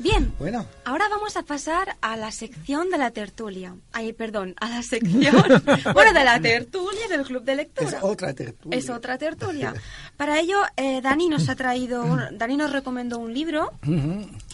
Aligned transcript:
Bien, 0.00 0.32
Bueno, 0.38 0.66
ahora 0.84 1.08
vamos 1.08 1.36
a 1.36 1.42
pasar 1.42 1.96
a 2.00 2.16
la 2.16 2.30
sección 2.32 2.90
de 2.90 2.98
la 2.98 3.10
tertulia. 3.10 3.74
Ay, 3.92 4.12
perdón, 4.12 4.54
a 4.60 4.68
la 4.68 4.82
sección, 4.82 5.34
bueno, 5.94 6.12
de 6.12 6.24
la 6.24 6.40
tertulia 6.40 7.06
del 7.08 7.22
Club 7.24 7.44
de 7.44 7.56
Lectura. 7.56 7.88
es 7.90 7.96
otra 8.02 8.32
tertulia. 8.32 8.78
Es 8.78 8.88
otra 8.90 9.18
tertulia. 9.18 9.74
Para 10.16 10.40
ello, 10.40 10.58
eh, 10.76 11.00
Dani 11.02 11.28
nos 11.28 11.48
ha 11.48 11.54
traído, 11.56 12.02
un- 12.02 12.38
Dani 12.38 12.56
nos 12.56 12.72
recomendó 12.72 13.18
un 13.18 13.34
libro 13.34 13.72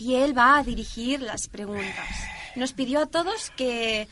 y 0.01 0.14
él 0.14 0.37
va 0.37 0.59
a 0.59 0.62
dirigir 0.64 1.20
las 1.23 1.48
preguntas. 1.48 2.06
Nos 2.56 2.73
pidió 2.73 3.01
a 3.01 3.06
todos 3.06 3.51
que 3.56 4.09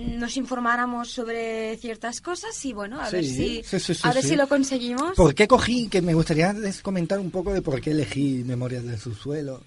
nos 0.00 0.36
informáramos 0.36 1.10
sobre 1.10 1.76
ciertas 1.78 2.20
cosas 2.20 2.62
y 2.66 2.74
bueno, 2.74 3.00
a 3.00 3.08
ver 3.08 3.24
si 3.24 3.62
sí, 3.64 3.78
sí, 3.80 3.94
sí, 3.94 4.00
a 4.02 4.12
ver 4.12 4.22
si 4.22 4.36
lo 4.36 4.46
conseguimos. 4.46 5.14
¿Por 5.16 5.34
qué 5.34 5.48
cogí? 5.48 5.88
Que 5.88 6.02
me 6.02 6.12
gustaría 6.12 6.54
comentar 6.82 7.18
un 7.18 7.30
poco 7.30 7.54
de 7.54 7.62
por 7.62 7.80
qué 7.80 7.92
elegí 7.92 8.42
Memorias 8.44 8.84
del 8.84 8.98
subsuelo 8.98 9.62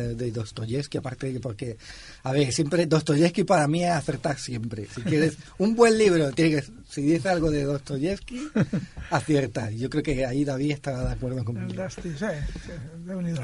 de 0.00 0.30
Dostoyevsky, 0.30 0.98
aparte 0.98 1.26
de 1.28 1.32
que 1.34 1.40
porque, 1.40 1.76
a 2.22 2.32
ver, 2.32 2.52
siempre 2.52 2.86
Dostoyevsky 2.86 3.44
para 3.44 3.66
mí 3.68 3.84
es 3.84 3.90
acertar 3.90 4.38
siempre. 4.38 4.86
Si 4.94 5.02
quieres 5.02 5.36
un 5.58 5.74
buen 5.74 5.96
libro, 5.98 6.30
tienes 6.32 6.66
que, 6.66 6.72
si 6.88 7.02
dice 7.02 7.28
algo 7.28 7.50
de 7.50 7.64
Dostoyevsky, 7.64 8.48
acierta. 9.10 9.70
Yo 9.70 9.90
creo 9.90 10.02
que 10.02 10.24
ahí 10.26 10.44
David 10.44 10.72
estará 10.72 11.04
de 11.06 11.12
acuerdo 11.12 11.44
conmigo. 11.44 11.68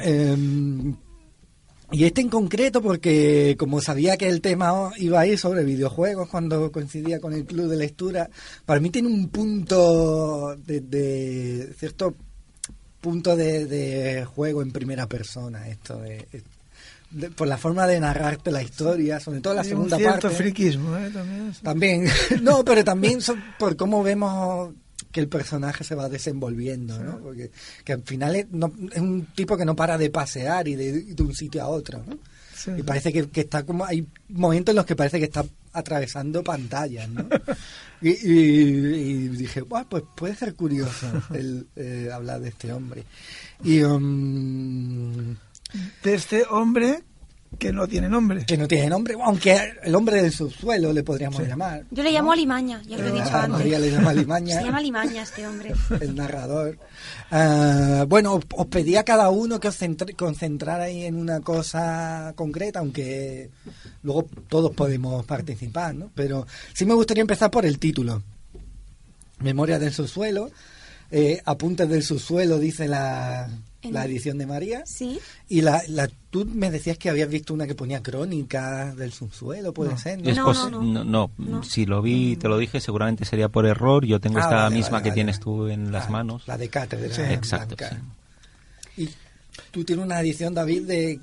Eh, 0.02 0.94
y 1.92 2.02
este 2.04 2.20
en 2.20 2.28
concreto 2.28 2.82
porque 2.82 3.54
como 3.56 3.80
sabía 3.80 4.16
que 4.16 4.28
el 4.28 4.40
tema 4.40 4.90
iba 4.98 5.20
a 5.20 5.26
ir 5.28 5.38
sobre 5.38 5.62
videojuegos 5.62 6.28
cuando 6.28 6.72
coincidía 6.72 7.20
con 7.20 7.32
el 7.32 7.44
club 7.44 7.68
de 7.68 7.76
lectura, 7.76 8.28
para 8.64 8.80
mí 8.80 8.90
tiene 8.90 9.06
un 9.06 9.28
punto 9.28 10.56
de, 10.66 10.80
de- 10.80 11.72
cierto 11.78 12.12
punto 13.06 13.36
de, 13.36 13.66
de 13.66 14.24
juego 14.24 14.62
en 14.62 14.72
primera 14.72 15.06
persona 15.06 15.68
esto 15.68 15.98
de, 16.00 16.26
de- 17.12 17.30
por 17.30 17.46
la 17.46 17.56
forma 17.56 17.86
de 17.86 18.00
narrarte 18.00 18.50
la 18.50 18.62
historia, 18.64 19.20
sobre 19.20 19.40
todo 19.40 19.54
la 19.54 19.60
Hay 19.62 19.68
segunda 19.68 19.96
un 19.96 20.02
cierto 20.02 20.22
parte. 20.22 20.36
friquismo, 20.36 20.96
¿eh? 20.96 21.12
También. 21.62 22.08
no, 22.42 22.64
pero 22.64 22.82
también 22.82 23.20
son 23.22 23.40
por 23.60 23.76
cómo 23.76 24.02
vemos 24.02 24.74
que 25.12 25.20
el 25.20 25.28
personaje 25.28 25.84
se 25.84 25.94
va 25.94 26.08
desenvolviendo, 26.08 26.98
¿no? 26.98 27.18
Porque 27.18 27.52
que 27.84 27.92
al 27.92 28.02
final 28.02 28.34
es, 28.34 28.46
no- 28.50 28.72
es 28.92 29.00
un 29.00 29.26
tipo 29.36 29.56
que 29.56 29.64
no 29.64 29.76
para 29.76 29.96
de 29.96 30.10
pasear 30.10 30.66
y 30.66 30.74
de, 30.74 31.14
un 31.22 31.32
sitio 31.34 31.62
a 31.62 31.68
otro, 31.68 32.02
¿no? 32.04 32.18
Sí. 32.56 32.72
Y 32.76 32.82
parece 32.82 33.12
que, 33.12 33.28
que 33.28 33.42
está 33.42 33.62
como 33.64 33.84
hay 33.84 34.04
momentos 34.30 34.72
en 34.72 34.76
los 34.76 34.86
que 34.86 34.96
parece 34.96 35.18
que 35.20 35.26
está 35.26 35.44
atravesando 35.78 36.42
pantallas, 36.42 37.08
¿no? 37.08 37.26
Y, 38.02 38.10
y- 38.10 38.94
y 38.94 39.28
dije, 39.28 39.62
"Buah, 39.62 39.84
pues 39.88 40.02
puede 40.14 40.34
ser 40.36 40.54
curioso 40.54 41.06
el, 41.32 41.66
eh, 41.76 42.10
hablar 42.12 42.40
de 42.40 42.50
este 42.50 42.70
hombre. 42.70 43.04
Y 43.64 43.80
um, 43.82 45.34
De 46.02 46.14
este 46.14 46.44
hombre 46.50 47.02
que 47.58 47.72
no 47.72 47.86
tiene 47.88 48.08
nombre. 48.08 48.44
que 48.44 48.56
no 48.56 48.68
tiene 48.68 48.88
nombre, 48.88 49.14
aunque 49.22 49.58
el 49.82 49.94
hombre 49.94 50.20
del 50.22 50.32
subsuelo 50.32 50.92
le 50.92 51.02
podríamos 51.02 51.40
Sí. 51.42 51.48
llamar. 51.48 51.84
Yo 51.90 52.02
le 52.02 52.12
llamo 52.12 52.32
Alimaña, 52.32 52.82
ya 52.82 52.98
lo 52.98 53.04
he 53.04 53.08
Eh, 53.08 53.12
dicho 53.12 53.34
antes. 53.36 53.50
María 53.50 53.78
le 53.78 53.90
llama 53.90 54.12
Limaña. 54.12 54.58
Se 54.58 54.64
llama 54.64 54.78
Alimaña 54.78 55.22
este 55.22 55.46
hombre. 55.46 55.72
el 56.00 56.14
narrador. 56.14 56.78
Ah, 57.30 58.04
bueno, 58.08 58.40
os- 58.54 58.66
pedí 58.66 58.96
a 58.96 59.04
cada 59.04 59.30
uno 59.30 59.58
que 59.58 59.68
os 59.68 59.80
centr- 59.80 60.14
concentrarais 60.16 61.04
en 61.04 61.16
una 61.16 61.40
cosa 61.40 62.32
concreta, 62.36 62.80
aunque 62.80 63.50
luego 64.02 64.26
todos 64.48 64.72
podemos 64.74 65.24
participar, 65.24 65.94
¿no? 65.94 66.10
Pero 66.14 66.46
sí 66.74 66.84
me 66.84 66.94
gustaría 66.94 67.22
empezar 67.22 67.50
por 67.50 67.64
el 67.64 67.78
título. 67.78 68.22
Memoria 69.40 69.78
del 69.78 69.92
subsuelo. 69.92 70.50
Eh, 71.10 71.40
apuntes 71.44 71.88
del 71.88 72.02
subsuelo, 72.02 72.58
dice 72.58 72.88
la, 72.88 73.48
En- 73.88 73.94
la 73.94 74.04
edición 74.04 74.38
de 74.38 74.46
María. 74.46 74.84
Sí. 74.86 75.18
Y 75.48 75.60
la, 75.62 75.82
la, 75.88 76.08
tú 76.30 76.44
me 76.46 76.70
decías 76.70 76.98
que 76.98 77.08
habías 77.10 77.28
visto 77.28 77.52
una 77.54 77.66
que 77.66 77.74
ponía 77.74 78.02
crónicas 78.02 78.96
del 78.96 79.12
subsuelo, 79.12 79.72
puede 79.72 79.90
No. 79.92 79.98
ser, 79.98 80.20
¿no? 80.22 80.30
Es 80.30 80.36
No, 80.36 80.46
posi- 80.46 80.70
no, 80.70 80.82
no, 80.82 81.04
no. 81.04 81.04
no, 81.04 81.30
No. 81.38 81.62
si 81.62 81.86
lo 81.86 82.02
vi, 82.02 82.36
te 82.36 82.48
lo 82.48 82.58
dije, 82.58 82.80
seguramente 82.80 83.24
sería 83.24 83.48
por 83.48 83.66
error. 83.66 84.04
Yo 84.04 84.20
tengo 84.20 84.38
Ah, 84.38 84.42
esta 84.42 84.54
vale, 84.64 84.76
misma 84.76 84.90
vale, 84.92 85.02
que 85.04 85.08
vale. 85.10 85.14
tienes 85.14 85.40
tú 85.40 85.66
en 85.68 85.92
las 85.92 86.06
Ah, 86.06 86.10
manos. 86.10 86.42
La 86.46 86.58
de 86.58 86.68
cátedra. 86.68 87.14
Sí. 87.14 87.22
Exacto, 87.22 87.76
sí. 87.78 89.02
Y 89.04 89.08
tú 89.70 89.84
tienes 89.84 90.04
una 90.04 90.20
edición, 90.20 90.54
David, 90.54 90.82
de 90.86 91.20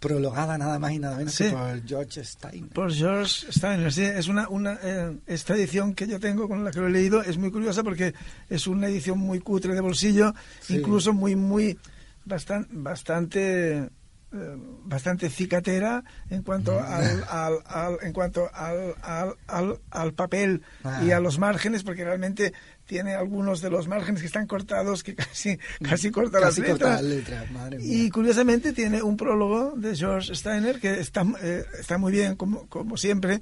prologada 0.00 0.58
nada 0.58 0.78
más 0.78 0.92
y 0.92 0.98
nada 0.98 1.16
menos 1.16 1.34
Sí. 1.34 1.44
que 1.44 1.50
por 1.50 1.86
George 1.86 2.24
Stein. 2.24 2.68
Por 2.68 2.92
George 2.92 3.50
Steiner, 3.52 3.92
sí, 3.92 4.02
es 4.04 4.28
una, 4.28 4.48
una 4.48 4.78
eh, 4.82 5.16
esta 5.26 5.54
edición 5.54 5.94
que 5.94 6.06
yo 6.06 6.20
tengo 6.20 6.46
con 6.48 6.62
la 6.64 6.70
que 6.70 6.80
lo 6.80 6.88
he 6.88 6.90
leído 6.90 7.22
es 7.22 7.38
muy 7.38 7.50
curiosa 7.50 7.82
porque 7.82 8.14
es 8.50 8.66
una 8.66 8.88
edición 8.88 9.18
muy 9.18 9.40
cutre 9.40 9.74
de 9.74 9.80
bolsillo, 9.80 10.34
Sí. 10.60 10.76
incluso 10.76 11.12
muy 11.12 11.36
muy 11.36 11.78
bastan- 12.26 12.66
bastante 12.70 13.88
eh, 14.36 14.56
bastante 14.84 15.30
cicatera 15.30 16.02
en 16.28 16.42
cuanto 16.42 16.80
al, 16.80 17.24
al- 17.30 17.62
al- 17.66 17.98
en 18.02 18.12
cuanto 18.12 18.50
al, 18.52 18.94
al, 19.02 19.36
al- 19.46 19.78
al 19.90 20.12
papel 20.14 20.62
Ah. 20.82 21.02
y 21.04 21.12
a 21.12 21.20
los 21.20 21.38
márgenes 21.38 21.84
porque 21.84 22.04
realmente 22.04 22.52
tiene 22.86 23.14
algunos 23.14 23.60
de 23.62 23.70
los 23.70 23.88
márgenes 23.88 24.20
que 24.20 24.26
están 24.26 24.46
cortados 24.46 25.02
que 25.02 25.14
casi 25.16 25.58
casi 25.82 26.10
corta 26.10 26.40
Casi 26.40 26.60
las 26.60 26.70
corta 26.70 27.00
letras 27.00 27.02
las 27.02 27.10
letras, 27.10 27.50
madre 27.50 27.78
y 27.80 28.10
curiosamente 28.10 28.72
tiene 28.72 29.02
un 29.02 29.16
prólogo 29.16 29.72
de 29.76 29.96
George 29.96 30.34
Steiner 30.34 30.78
que 30.80 31.00
está, 31.00 31.24
eh, 31.42 31.64
está 31.80 31.98
muy 31.98 32.12
bien, 32.12 32.36
como, 32.36 32.66
como 32.68 32.96
siempre. 32.96 33.40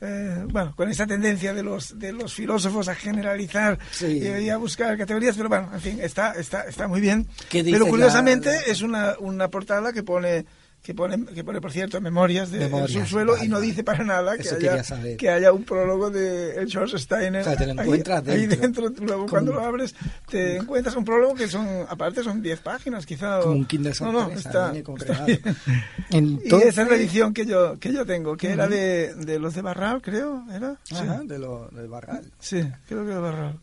eh, 0.00 0.44
bueno, 0.50 0.74
con 0.76 0.88
esa 0.90 1.06
tendencia 1.06 1.54
de 1.54 1.62
los, 1.62 1.98
de 1.98 2.12
los 2.12 2.34
filósofos 2.34 2.88
a 2.88 2.94
generalizar 2.94 3.78
Sí. 3.90 4.06
y, 4.22 4.26
y 4.44 4.50
a 4.50 4.56
buscar 4.58 4.96
categorías, 4.98 5.36
pero 5.36 5.48
bueno, 5.48 5.70
en 5.72 5.80
fin, 5.80 5.98
está, 6.00 6.32
está, 6.32 6.62
está 6.62 6.88
muy 6.88 7.00
bien. 7.00 7.26
¿Qué 7.48 7.62
dice 7.62 7.78
Pero 7.78 7.86
curiosamente 7.90 8.50
la- 8.50 8.60
es 8.62 8.82
una, 8.82 9.14
una 9.18 9.48
portada 9.48 9.92
que 9.92 10.02
pone 10.02 10.44
que 10.84 10.92
pone, 10.92 11.24
que 11.24 11.42
pone, 11.42 11.62
por 11.62 11.72
cierto, 11.72 11.98
memorias 11.98 12.50
de 12.50 12.58
Memorias, 12.58 12.90
subsuelo 12.90 13.32
vale, 13.32 13.46
y 13.46 13.48
no 13.48 13.58
dice 13.58 13.82
para 13.82 14.04
nada 14.04 14.36
que 14.36 14.46
haya, 14.46 14.82
que 15.16 15.30
haya 15.30 15.50
un 15.50 15.64
prólogo 15.64 16.10
de 16.10 16.56
el 16.56 16.70
George 16.70 16.98
Steiner. 16.98 17.40
O 17.40 17.44
sea, 17.44 17.56
te 17.56 17.64
lo 17.64 17.72
encuentras 17.72 18.28
ahí, 18.28 18.46
dentro. 18.46 18.60
dentro. 18.60 18.92
tú 18.92 19.04
luego 19.06 19.26
cuando 19.26 19.54
lo 19.54 19.60
abres 19.60 19.94
te 20.28 20.58
encuentras 20.58 20.94
un 20.94 21.06
prólogo 21.06 21.34
que 21.36 21.48
son, 21.48 21.66
aparte 21.88 22.22
son 22.22 22.42
10 22.42 22.60
páginas 22.60 23.06
quizá. 23.06 23.40
Como 23.40 23.54
un 23.54 23.64
Kinder 23.64 23.98
No, 24.02 24.12
no, 24.12 24.30
está, 24.32 24.74
está. 24.76 25.26
Y 26.10 26.54
esa 26.54 26.82
es 26.82 26.88
la 26.88 26.96
edición 26.96 27.32
que 27.32 27.46
yo, 27.46 27.78
que 27.78 27.90
yo 27.90 28.04
tengo, 28.04 28.36
que 28.36 28.50
era 28.50 28.68
de, 28.68 29.14
de 29.14 29.38
los 29.38 29.54
de 29.54 29.62
Barral, 29.62 30.02
creo, 30.02 30.44
¿era? 30.52 30.76
Sí. 30.82 30.96
De 31.24 31.38
lo, 31.38 31.66
del 31.68 31.88
Barral. 31.88 32.30
Sí, 32.38 32.62
creo 32.86 33.06
que 33.06 33.12
de 33.14 33.20
Barral. 33.20 33.58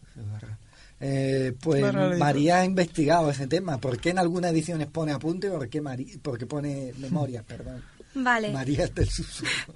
Eh, 1.02 1.54
pues. 1.60 1.82
María 2.20 2.60
ha 2.60 2.66
investigado 2.66 3.30
ese 3.32 3.48
tema. 3.48 3.80
¿Por 3.80 4.00
qué 4.00 4.12
en 4.12 4.20
algunas 4.20 4.52
ediciones 4.52 4.88
pone 4.88 5.12
apunte 5.12 5.48
y 5.48 5.50
por 5.50 5.68
qué, 5.68 5.82
Mari- 5.82 6.18
por 6.22 6.38
qué 6.38 6.46
pone 6.46 6.94
memorias? 6.98 7.44
Perdón. 7.48 7.84
Vale. 8.14 8.52
María 8.52 8.88
del 8.88 9.10
subsuelo. 9.10 9.74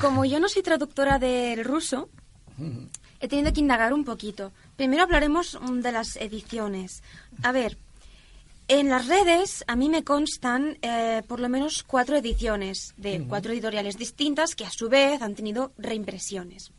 Como 0.00 0.24
yo 0.24 0.38
no 0.40 0.48
soy 0.48 0.62
traductora 0.62 1.18
del 1.18 1.64
ruso, 1.64 2.08
he 3.20 3.28
tenido 3.28 3.52
que 3.52 3.60
indagar 3.60 3.92
un 3.92 4.04
poquito. 4.04 4.52
Primero 4.76 5.02
hablaremos 5.04 5.58
mm, 5.60 5.80
de 5.80 5.92
las 5.92 6.16
ediciones. 6.16 7.02
A 7.42 7.52
ver, 7.52 7.76
en 8.68 8.88
las 8.90 9.06
redes 9.08 9.64
a 9.66 9.76
mí 9.76 9.88
me 9.88 10.04
constan 10.04 10.78
eh, 10.82 11.22
por 11.26 11.38
lo 11.40 11.48
menos 11.48 11.82
cuatro 11.84 12.16
ediciones 12.16 12.94
de 12.96 13.24
cuatro 13.28 13.52
editoriales 13.52 13.96
distintas 13.98 14.54
que 14.54 14.64
a 14.64 14.70
su 14.70 14.88
vez 14.88 15.20
han 15.22 15.34
tenido 15.34 15.72
reimpresiones. 15.78 16.70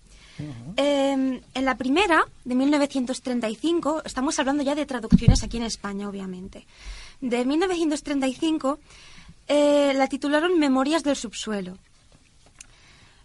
Eh, 0.77 1.41
en 1.53 1.65
la 1.65 1.77
primera, 1.77 2.25
de 2.43 2.55
1935, 2.55 4.03
estamos 4.05 4.37
hablando 4.39 4.63
ya 4.63 4.75
de 4.75 4.85
traducciones 4.85 5.43
aquí 5.43 5.57
en 5.57 5.63
España, 5.63 6.09
obviamente. 6.09 6.65
De 7.21 7.45
1935 7.45 8.79
eh, 9.47 9.93
la 9.95 10.07
titularon 10.07 10.57
Memorias 10.59 11.03
del 11.03 11.15
subsuelo. 11.15 11.77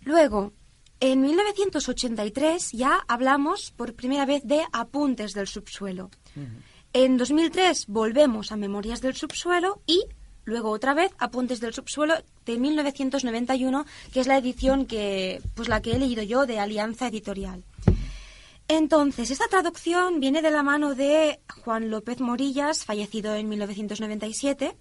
Luego, 0.02 0.52
en 1.00 1.22
1983 1.22 2.72
ya 2.72 3.00
hablamos 3.08 3.70
por 3.70 3.94
primera 3.94 4.26
vez 4.26 4.42
de 4.44 4.62
Apuntes 4.72 5.32
del 5.32 5.46
subsuelo. 5.46 6.10
En 6.92 7.16
2003 7.16 7.86
volvemos 7.86 8.52
a 8.52 8.56
Memorias 8.56 9.00
del 9.00 9.14
subsuelo 9.14 9.80
y 9.86 10.04
luego 10.44 10.70
otra 10.70 10.94
vez 10.94 11.12
Apuntes 11.18 11.60
del 11.60 11.74
subsuelo 11.74 12.14
de 12.46 12.58
1991, 12.58 13.86
que 14.12 14.20
es 14.20 14.26
la 14.26 14.38
edición 14.38 14.86
que 14.86 15.40
pues 15.54 15.68
la 15.68 15.82
que 15.82 15.92
he 15.92 15.98
leído 15.98 16.22
yo 16.22 16.46
de 16.46 16.58
Alianza 16.58 17.08
Editorial. 17.08 17.64
Entonces, 18.68 19.32
esta 19.32 19.48
traducción 19.48 20.20
viene 20.20 20.42
de 20.42 20.50
la 20.52 20.62
mano 20.62 20.94
de 20.94 21.40
Juan 21.64 21.90
López 21.90 22.20
Morillas, 22.20 22.84
fallecido 22.84 23.34
en 23.34 23.48
1997, 23.48 24.76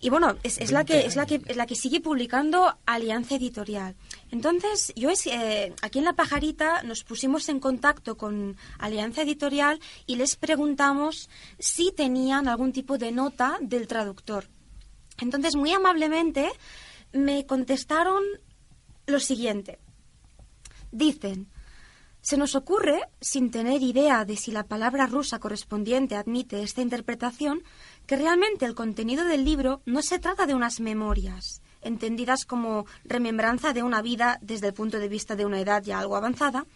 y 0.00 0.10
bueno, 0.10 0.36
es, 0.44 0.70
la 0.70 0.84
que 0.84 1.06
es 1.06 1.16
la 1.16 1.26
que 1.26 1.40
es 1.46 1.56
la 1.56 1.66
que 1.66 1.74
sigue 1.74 2.00
publicando 2.00 2.76
Alianza 2.86 3.34
Editorial. 3.34 3.96
Entonces, 4.30 4.92
yo 4.94 5.10
es, 5.10 5.26
eh, 5.26 5.74
aquí 5.82 5.98
en 5.98 6.04
La 6.04 6.12
Pajarita 6.12 6.82
nos 6.84 7.02
pusimos 7.02 7.48
en 7.48 7.58
contacto 7.58 8.16
con 8.16 8.56
Alianza 8.78 9.22
Editorial 9.22 9.80
y 10.06 10.16
les 10.16 10.36
preguntamos 10.36 11.28
si 11.58 11.90
tenían 11.90 12.46
algún 12.46 12.72
tipo 12.72 12.96
de 12.96 13.10
nota 13.10 13.58
del 13.60 13.88
traductor. 13.88 14.46
Entonces, 15.20 15.56
muy 15.56 15.72
amablemente, 15.72 16.50
me 17.12 17.46
contestaron 17.46 18.22
lo 19.06 19.20
siguiente. 19.20 19.78
Dicen, 20.92 21.48
se 22.20 22.36
nos 22.36 22.54
ocurre, 22.54 23.00
sin 23.20 23.50
tener 23.50 23.82
idea 23.82 24.24
de 24.24 24.36
si 24.36 24.50
la 24.50 24.64
palabra 24.64 25.06
rusa 25.06 25.38
correspondiente 25.38 26.16
admite 26.16 26.62
esta 26.62 26.82
interpretación, 26.82 27.62
que 28.06 28.16
realmente 28.16 28.66
el 28.66 28.74
contenido 28.74 29.24
del 29.24 29.44
libro 29.44 29.82
no 29.86 30.02
se 30.02 30.18
trata 30.18 30.46
de 30.46 30.54
unas 30.54 30.80
memorias, 30.80 31.62
entendidas 31.80 32.44
como 32.44 32.86
remembranza 33.04 33.72
de 33.72 33.82
una 33.82 34.02
vida 34.02 34.38
desde 34.42 34.68
el 34.68 34.74
punto 34.74 34.98
de 34.98 35.08
vista 35.08 35.36
de 35.36 35.46
una 35.46 35.60
edad 35.60 35.82
ya 35.82 36.00
algo 36.00 36.16
avanzada, 36.16 36.66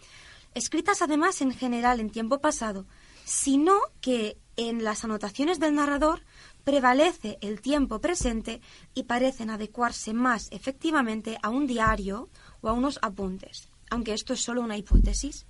escritas 0.54 1.02
además 1.02 1.40
en 1.42 1.52
general 1.52 2.00
en 2.00 2.10
tiempo 2.10 2.38
pasado, 2.38 2.86
sino 3.24 3.76
que 4.00 4.36
en 4.56 4.84
las 4.84 5.04
anotaciones 5.04 5.58
del 5.58 5.74
narrador 5.74 6.22
prevalece 6.64 7.38
el 7.40 7.60
tiempo 7.60 8.00
presente 8.00 8.60
y 8.94 9.04
parecen 9.04 9.50
adecuarse 9.50 10.12
más 10.12 10.48
efectivamente 10.50 11.38
a 11.42 11.48
un 11.48 11.66
diario 11.66 12.28
o 12.60 12.68
a 12.68 12.72
unos 12.72 12.98
apuntes, 13.02 13.68
aunque 13.90 14.14
esto 14.14 14.32
es 14.32 14.40
solo 14.40 14.62
una 14.62 14.76
hipótesis. 14.76 15.46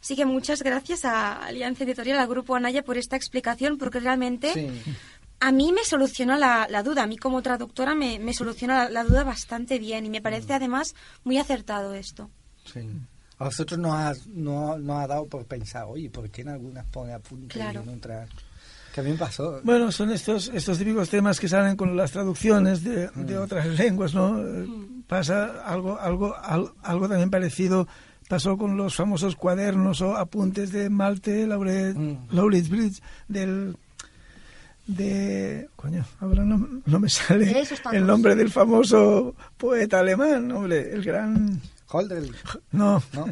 Así 0.00 0.16
que 0.16 0.24
muchas 0.24 0.62
gracias 0.62 1.04
a 1.04 1.44
Alianza 1.44 1.84
Editorial, 1.84 2.18
al 2.18 2.28
Grupo 2.28 2.54
Anaya, 2.54 2.82
por 2.82 2.96
esta 2.96 3.16
explicación, 3.16 3.76
porque 3.76 4.00
realmente 4.00 4.72
a 5.40 5.52
mí 5.52 5.72
me 5.72 5.84
soluciona 5.84 6.38
la, 6.38 6.82
duda. 6.82 7.02
A 7.02 7.06
mí 7.06 7.18
como 7.18 7.42
traductora 7.42 7.94
me, 7.94 8.18
me 8.18 8.32
soluciona 8.32 8.88
la, 8.88 9.04
duda 9.04 9.24
bastante 9.24 9.78
bien 9.78 10.06
y 10.06 10.10
me 10.10 10.22
parece 10.22 10.54
además 10.54 10.94
muy 11.22 11.38
acertado 11.38 11.92
esto. 11.92 12.30
Sí. 12.64 12.80
A 13.38 13.44
vosotros 13.44 13.78
nos 13.78 13.92
ha, 13.92 14.14
no, 14.26 14.98
ha 14.98 15.06
dado 15.06 15.26
por 15.26 15.46
pensar, 15.46 15.84
oye, 15.86 16.10
¿por 16.10 16.30
qué 16.30 16.42
en 16.42 16.48
algunas 16.50 16.86
pone 16.86 17.12
apuntes 17.12 17.56
y 17.56 17.76
en 17.76 17.88
otras...? 17.88 18.28
Que 19.00 19.06
a 19.06 19.08
mí 19.08 19.12
me 19.12 19.18
pasó. 19.18 19.60
Bueno, 19.62 19.90
son 19.90 20.10
estos, 20.10 20.50
estos 20.52 20.76
típicos 20.78 21.08
temas 21.08 21.40
que 21.40 21.48
salen 21.48 21.76
con 21.76 21.96
las 21.96 22.12
traducciones 22.12 22.84
de, 22.84 23.08
de 23.08 23.38
mm. 23.38 23.42
otras 23.42 23.66
lenguas, 23.66 24.14
¿no? 24.14 24.32
Mm. 24.32 25.02
Pasa 25.06 25.62
algo, 25.64 25.98
algo, 25.98 26.36
algo, 26.36 26.74
algo 26.82 27.08
también 27.08 27.30
parecido 27.30 27.88
pasó 28.28 28.56
con 28.56 28.76
los 28.76 28.94
famosos 28.94 29.34
cuadernos 29.34 30.00
o 30.02 30.16
apuntes 30.16 30.70
de 30.70 30.88
Malte 30.88 31.48
Lauret, 31.48 31.96
mm. 31.96 32.70
Bridge 32.70 33.02
del 33.26 33.76
de 34.86 35.68
coño 35.76 36.04
ahora 36.20 36.44
no, 36.44 36.82
no 36.84 37.00
me 37.00 37.08
sale 37.08 37.64
el 37.92 38.06
nombre 38.06 38.34
del 38.34 38.50
famoso 38.50 39.34
poeta 39.56 40.00
alemán 40.00 40.50
hombre 40.50 40.92
el 40.92 41.02
gran 41.04 41.60
Holder 41.88 42.24
no, 42.72 43.02
¿No? 43.12 43.26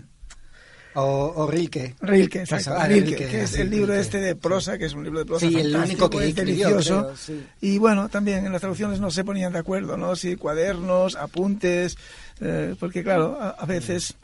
O, 1.01 1.33
o 1.37 1.47
Rilke. 1.47 1.95
Rilke, 2.01 2.41
exacto. 2.41 2.75
Rilke, 2.87 3.29
que 3.29 3.43
es 3.43 3.55
el 3.55 3.71
libro 3.71 3.95
este 3.95 4.19
de 4.19 4.35
prosa, 4.35 4.79
que 4.79 4.87
es 4.87 4.95
un 4.95 5.05
libro 5.05 5.21
de 5.21 5.27
prosa 5.27 5.49
sí, 5.49 5.55
el 5.55 5.75
único 5.75 6.11
que 6.11 6.33
delicioso. 6.33 7.13
Y 7.61 7.79
bueno, 7.79 8.09
también 8.09 8.45
en 8.45 8.53
las 8.53 8.61
traducciones 8.61 8.99
no 8.99 9.11
se 9.11 9.25
ponían 9.25 9.53
de 9.53 9.61
acuerdo, 9.61 9.97
¿no? 9.97 10.17
Si 10.17 10.35
cuadernos, 10.37 11.15
apuntes, 11.15 11.97
eh, 12.41 12.75
porque 12.81 13.03
claro, 13.05 13.39
a, 13.41 13.65
veces 13.65 14.15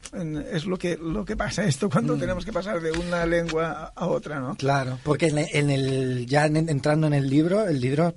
es 0.52 0.66
lo 0.66 0.76
que 0.76 0.96
lo 0.96 1.24
que 1.24 1.36
pasa 1.36 1.64
esto 1.64 1.88
cuando 1.88 2.16
mm. 2.16 2.20
tenemos 2.20 2.44
que 2.44 2.52
pasar 2.52 2.80
de 2.80 2.92
una 2.92 3.24
lengua 3.24 3.92
a 3.94 4.06
otra, 4.06 4.40
¿no? 4.40 4.56
Claro, 4.56 4.98
porque 5.04 5.26
en, 5.26 5.70
el 5.70 6.26
ya 6.26 6.46
entrando 6.46 7.06
en 7.06 7.14
el 7.14 7.28
libro, 7.28 7.66
el 7.66 7.80
libro 7.80 8.14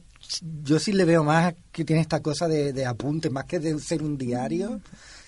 yo 0.64 0.80
sí 0.80 0.94
le 0.94 1.06
veo 1.06 1.24
más 1.24 1.54
que 1.72 1.86
tiene 1.86 2.02
esta 2.02 2.22
cosa 2.22 2.48
de, 2.48 2.74
de 2.74 2.86
apuntes, 2.86 3.32
más 3.32 3.46
que 3.46 3.60
de 3.60 3.80
ser 3.80 4.02
un 4.02 4.18
diario 4.18 4.82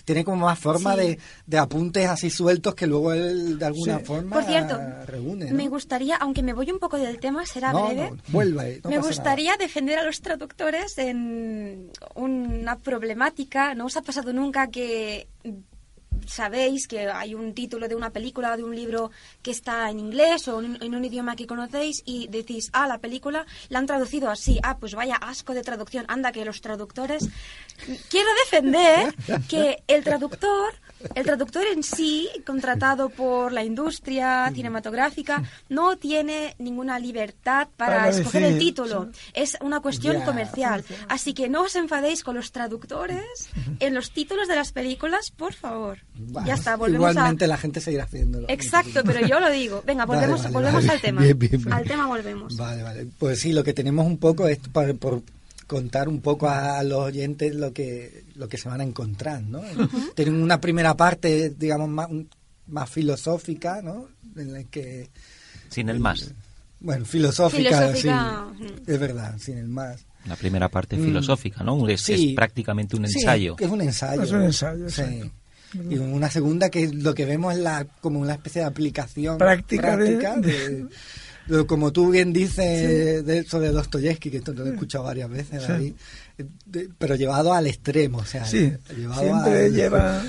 tiene 0.04 0.24
como 0.24 0.46
más 0.46 0.58
forma 0.58 0.96
de, 0.96 1.18
apuntes 1.58 2.08
así 2.08 2.30
sueltos 2.30 2.74
que 2.74 2.86
luego 2.86 3.12
él 3.12 3.58
de 3.58 3.66
alguna 3.66 3.98
forma 4.00 4.36
Por 4.36 4.44
cierto, 4.44 4.78
reúne. 5.06 5.52
Me 5.52 5.68
gustaría, 5.68 6.16
aunque 6.16 6.42
me 6.42 6.52
voy 6.52 6.70
un 6.70 6.78
poco 6.78 6.96
del 6.98 7.18
tema, 7.18 7.46
será 7.46 7.72
breve. 7.72 8.12
No, 8.32 8.90
me 8.90 8.98
gustaría 8.98 9.56
defender 9.56 9.98
a 9.98 10.04
los 10.04 10.20
traductores 10.20 10.98
en 10.98 11.90
una 12.14 12.76
problemática. 12.76 13.74
¿No 13.74 13.86
os 13.86 13.96
ha 13.96 14.02
pasado 14.02 14.32
nunca 14.32 14.68
que 14.68 15.28
sabéis 16.26 16.86
que 16.86 17.08
hay 17.08 17.34
un 17.34 17.54
título 17.54 17.88
de 17.88 17.94
una 17.94 18.10
película 18.10 18.52
o 18.52 18.56
de 18.56 18.64
un 18.64 18.74
libro 18.74 19.10
que 19.42 19.50
está 19.50 19.90
en 19.90 19.98
inglés 19.98 20.48
o 20.48 20.62
en, 20.62 20.94
un 20.94 21.04
idioma 21.04 21.36
que 21.36 21.46
conocéis 21.46 22.02
y 22.04 22.28
decís, 22.28 22.70
ah, 22.72 22.86
la 22.86 22.98
película 22.98 23.46
la 23.68 23.78
han 23.78 23.86
traducido 23.86 24.30
así, 24.30 24.58
ah, 24.62 24.78
pues 24.78 24.94
vaya 24.94 25.16
asco 25.16 25.54
de 25.54 25.62
traducción, 25.62 26.04
anda 26.08 26.32
que 26.32 26.44
los 26.44 26.60
traductores... 26.60 27.28
Quiero 28.10 28.28
defender 28.44 29.14
que 29.48 29.82
el 29.86 30.04
traductor 30.04 30.74
el 31.14 31.24
traductor 31.24 31.64
en 31.66 31.82
sí, 31.82 32.28
contratado 32.46 33.08
por 33.08 33.52
la 33.52 33.64
industria 33.64 34.50
cinematográfica, 34.54 35.42
no 35.68 35.96
tiene 35.96 36.54
ninguna 36.58 36.98
libertad 36.98 37.68
para, 37.76 38.08
escoger 38.08 38.42
el 38.42 38.58
título. 38.58 39.10
Es 39.34 39.56
una 39.60 39.80
cuestión 39.80 40.22
comercial. 40.22 40.84
Así 41.08 41.34
que 41.34 41.48
no 41.48 41.62
os 41.62 41.76
enfadéis 41.76 42.22
con 42.22 42.36
los 42.36 42.52
traductores 42.52 43.48
en 43.80 43.94
los 43.94 44.10
títulos 44.10 44.48
de 44.48 44.56
las 44.56 44.72
películas, 44.72 45.30
por 45.30 45.54
favor. 45.54 45.98
ya 46.46 46.54
está, 46.54 46.76
volvemos 46.76 47.10
Igualmente 47.10 47.46
la 47.46 47.56
gente 47.56 47.80
seguirá 47.80 48.04
haciéndolo. 48.04 48.46
Exacto, 48.48 49.02
pero 49.04 49.26
yo 49.26 49.40
lo 49.40 49.50
digo. 49.50 49.82
Venga, 49.86 50.04
volvemos, 50.04 50.50
volvemos 50.52 50.88
al 50.88 51.00
tema. 51.00 51.22
Al 51.70 51.84
tema 51.84 52.06
volvemos. 52.06 52.56
Vale, 52.56 52.82
vale. 52.82 53.06
Pues 53.18 53.40
sí, 53.40 53.52
lo 53.52 53.64
que 53.64 53.72
tenemos 53.72 54.06
un 54.06 54.18
poco 54.18 54.46
es 54.46 54.58
por 54.58 55.22
contar 55.70 56.08
un 56.08 56.20
poco 56.20 56.48
a, 56.48 56.82
los 56.82 56.98
oyentes 56.98 57.54
lo 57.54 57.72
que 57.72 58.24
lo 58.34 58.48
que 58.48 58.58
se 58.58 58.68
van 58.68 58.80
a 58.80 58.84
encontrar, 58.84 59.40
¿no? 59.40 59.62
Tienen 60.16 60.42
una 60.42 60.60
primera 60.60 60.96
parte, 60.96 61.50
digamos, 61.50 61.88
más, 61.88 62.08
más 62.66 62.90
filosófica, 62.90 63.80
¿no? 63.80 64.08
En 64.36 64.52
la 64.52 64.64
que... 64.64 65.10
Sin 65.68 65.88
el 65.88 66.00
más. 66.00 66.34
Bueno, 66.80 67.04
filosófica, 67.04 67.94
sí, 67.94 68.08
es 68.84 68.98
verdad, 68.98 69.38
sin 69.38 69.58
el 69.58 69.68
más. 69.68 70.04
La 70.26 70.34
primera 70.34 70.68
parte 70.68 70.96
mm. 70.96 71.04
filosófica, 71.04 71.62
¿no? 71.62 71.88
Es, 71.88 72.10
prácticamente 72.34 72.96
un 72.96 73.04
ensayo. 73.04 73.54
Sí, 73.56 73.64
es 73.64 73.70
un 73.70 73.80
ensayo. 73.80 74.22
Es 74.22 74.32
un 74.32 74.42
ensayo, 74.42 74.90
sí. 74.90 75.30
Y 75.88 75.98
una 75.98 76.28
segunda 76.28 76.68
que 76.68 76.88
lo 76.88 77.14
que 77.14 77.26
vemos 77.26 77.54
es 77.54 77.60
la, 77.60 77.84
como 78.00 78.18
una 78.18 78.32
especie 78.32 78.62
de 78.62 78.66
aplicación 78.66 79.38
práctica, 79.38 79.96
de 79.96 80.88
como 81.66 81.92
tú 81.92 82.10
bien 82.10 82.32
dices 82.32 83.24
de 83.24 83.38
eso 83.38 83.60
de 83.60 83.70
Dostoyevsky, 83.70 84.30
que 84.30 84.36
esto 84.38 84.52
lo 84.52 84.66
he 84.66 84.70
escuchado 84.70 85.04
varias 85.04 85.30
veces, 85.30 85.62
pero 86.98 87.14
llevado 87.16 87.52
al 87.52 87.66
extremo, 87.66 88.18
o 88.18 88.24
sea, 88.24 88.44
sí, 88.44 88.72
siempre 89.18 89.70
lleva 89.70 90.22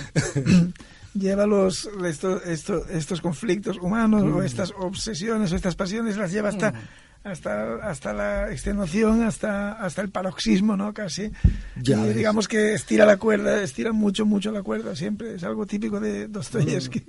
lleva 1.14 1.46
los 1.46 1.90
estos, 2.06 2.46
estos, 2.46 2.90
estos 2.90 3.22
conflictos 3.22 3.78
humanos 3.78 4.24
o 4.24 4.40
mm. 4.40 4.44
estas 4.44 4.72
obsesiones 4.80 5.52
o 5.52 5.56
estas 5.56 5.76
pasiones 5.76 6.18
las 6.18 6.32
lleva 6.32 6.50
hasta 6.50 6.72
mm 6.72 7.11
hasta, 7.24 7.76
hasta 7.76 8.14
la 8.14 8.52
extenuación, 8.52 9.24
hasta, 9.24 9.74
hasta 9.74 10.02
el 10.02 10.10
paroxismo, 10.10 10.76
¿no? 10.76 10.94
Casi. 10.94 11.32
y 11.76 12.14
digamos 12.14 12.48
que 12.48 12.74
estira 12.74 13.06
la 13.06 13.18
cuerda, 13.18 13.62
estira 13.62 13.92
mucho, 13.92 14.26
mucho 14.26 14.52
la 14.52 14.64
cuerda, 14.64 14.96
siempre. 14.96 15.36
Es 15.36 15.44
algo 15.44 15.66
típico 15.66 16.00
de 16.00 16.28
Dostoyevsky. 16.28 17.04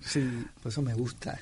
Sí, 0.00 0.46
por 0.62 0.70
eso 0.72 0.82
me 0.82 0.94
gusta. 0.94 1.38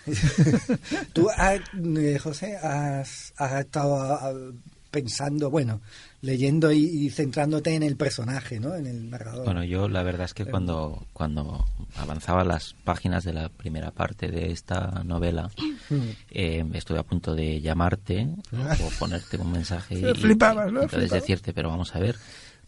Tú, 1.12 1.28
eh, 1.30 2.18
José, 2.18 2.56
has, 2.56 3.32
has 3.36 3.60
estado 3.60 4.54
pensando, 4.90 5.50
bueno, 5.50 5.80
leyendo 6.20 6.72
y, 6.72 7.08
centrándote 7.10 7.74
en 7.74 7.82
el 7.82 7.96
personaje, 7.96 8.60
¿no? 8.60 8.74
En 8.74 8.86
el 8.86 9.10
narrador. 9.10 9.44
Bueno, 9.44 9.64
yo 9.64 9.88
la 9.88 10.02
verdad 10.02 10.24
es 10.24 10.34
que 10.34 10.44
cuando, 10.44 11.06
cuando 11.12 11.66
avanzaba 11.96 12.44
las 12.44 12.74
páginas 12.84 13.24
de 13.24 13.32
la 13.32 13.48
primera 13.48 13.90
parte 13.90 14.28
de 14.28 14.50
esta 14.50 15.02
novela, 15.04 15.50
mm. 15.88 15.96
eh, 16.30 16.64
estuve 16.74 16.98
a 16.98 17.04
punto 17.04 17.34
de 17.34 17.60
llamarte 17.60 18.28
o 18.52 18.90
ponerte 18.98 19.36
un 19.38 19.52
mensaje 19.52 19.94
y, 19.98 20.14
flipabas, 20.14 20.72
¿no? 20.72 20.82
entonces 20.82 21.10
decirte, 21.10 21.52
pero 21.52 21.70
vamos 21.70 21.94
a 21.94 22.00
ver, 22.00 22.16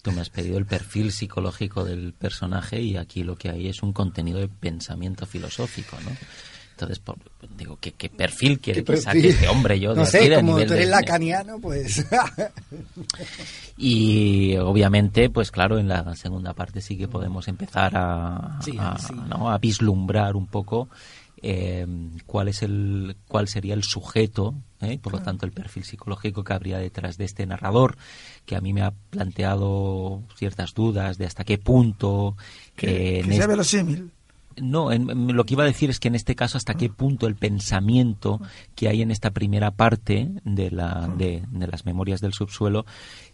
tú 0.03 0.13
me 0.13 0.21
has 0.21 0.31
pedido 0.31 0.59
el 0.59 0.67
perfil 0.67 1.13
psicológico 1.13 1.85
del 1.85 2.13
personaje 2.13 2.81
y 2.81 2.97
aquí 2.97 3.23
lo 3.23 3.37
que 3.37 3.51
hay 3.51 3.69
es 3.69 3.83
un 3.83 3.93
contenido 3.93 4.39
de 4.39 4.49
pensamiento 4.49 5.27
filosófico, 5.27 5.97
¿no? 6.05 6.11
Entonces, 6.83 7.03
digo, 7.57 7.79
¿qué, 7.81 7.93
¿qué, 7.93 8.09
perfil 8.09 8.59
quiere 8.59 8.83
que 8.83 8.97
saque 8.97 9.29
este 9.29 9.49
hombre 9.49 9.79
yo? 9.79 9.95
No 9.95 10.05
sé, 10.05 10.35
como 10.35 10.57
tú 10.65 10.73
eres 10.73 10.89
lacaniano, 10.89 11.61
pues... 11.61 12.05
y 13.77 14.57
obviamente, 14.57 15.31
pues 15.31 15.51
claro, 15.51 15.79
en 15.79 15.89
la 15.89 16.15
segunda 16.17 16.55
parte 16.55 16.81
sí 16.81 16.97
que 16.97 17.09
podemos 17.09 17.47
empezar 17.49 17.97
a, 17.97 18.59
a, 18.59 19.59
vislumbrar 19.59 20.35
un 20.35 20.47
poco 20.47 20.89
eh, 21.41 21.87
cuál 22.27 22.49
es 22.49 22.63
el 22.63 23.17
cuál 23.27 23.49
sería 23.49 23.75
el 23.75 23.83
sujeto 23.83 24.55
¿eh? 24.81 24.99
por 25.03 25.13
lo 25.13 25.23
tanto 25.23 25.45
el 25.45 25.51
perfil 25.51 25.83
psicológico 25.83 26.45
que 26.45 26.53
habría 26.53 26.79
detrás 26.79 27.17
de 27.17 27.25
este 27.25 27.45
narrador 27.47 27.97
que 28.47 28.55
a 28.55 28.61
mí 28.61 28.73
me 28.73 28.83
ha 28.83 28.93
planteado 29.11 30.23
ciertas 30.37 30.73
dudas 30.73 31.19
de 31.19 31.27
hasta 31.27 31.43
qué 31.43 31.59
punto 31.59 32.37
que, 32.77 33.25
que 33.27 33.35
sea 33.35 33.49
verosímil 33.49 34.12
no, 34.61 34.91
lo 34.93 35.45
que 35.45 35.55
iba 35.55 35.65
a 35.65 35.67
decir 35.67 35.91
es 35.91 36.01
que 36.01 36.09
en 36.09 36.15
este 36.15 36.35
caso 36.35 36.59
hasta 36.59 36.75
qué 36.75 36.89
punto 36.89 37.27
el 37.27 37.37
pensamiento 37.37 38.41
que 38.75 38.89
hay 38.89 39.03
en 39.03 39.11
esta 39.11 39.31
primera 39.31 39.71
parte 39.71 40.31
de, 40.45 40.71
la, 40.71 41.09
de, 41.17 41.43
las 41.53 41.87
memorias 41.87 42.21
del 42.21 42.33
subsuelo 42.33 42.85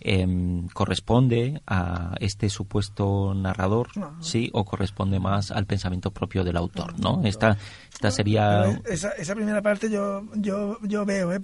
em, 0.01 0.69
corresponde 0.69 1.61
a 1.67 2.15
este 2.21 2.49
supuesto 2.49 3.35
narrador, 3.35 3.89
sí, 4.21 4.51
o 4.53 4.65
corresponde 4.65 5.21
más 5.21 5.51
al 5.51 5.67
pensamiento 5.67 6.11
propio 6.11 6.45
del 6.45 6.57
autor, 6.57 6.99
¿no? 6.99 7.23
Esta, 7.25 7.57
esta 7.93 8.11
sería... 8.11 8.81
Esa, 8.87 9.11
esa, 9.13 9.35
primera 9.35 9.63
parte 9.63 9.91
yo, 9.91 10.25
yo, 10.35 10.79
yo 10.83 11.05
veo, 11.05 11.33
¿eh? 11.33 11.41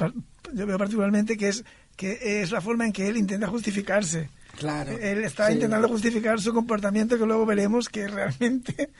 yo 0.52 0.66
veo 0.66 0.78
particularmente 0.78 1.36
que 1.36 1.48
es, 1.48 1.64
que 1.96 2.42
es 2.42 2.50
la 2.50 2.60
forma 2.60 2.86
en 2.86 2.92
que 2.92 3.08
él 3.08 3.16
intenta 3.16 3.46
justificarse. 3.48 4.28
Claro. 4.56 4.92
Él 4.92 5.24
está 5.24 5.52
intentando 5.52 5.88
justificar 5.88 6.40
su 6.40 6.52
comportamiento 6.52 7.18
que 7.18 7.26
luego 7.26 7.44
veremos 7.44 7.88
que 7.88 8.06
realmente 8.08 8.90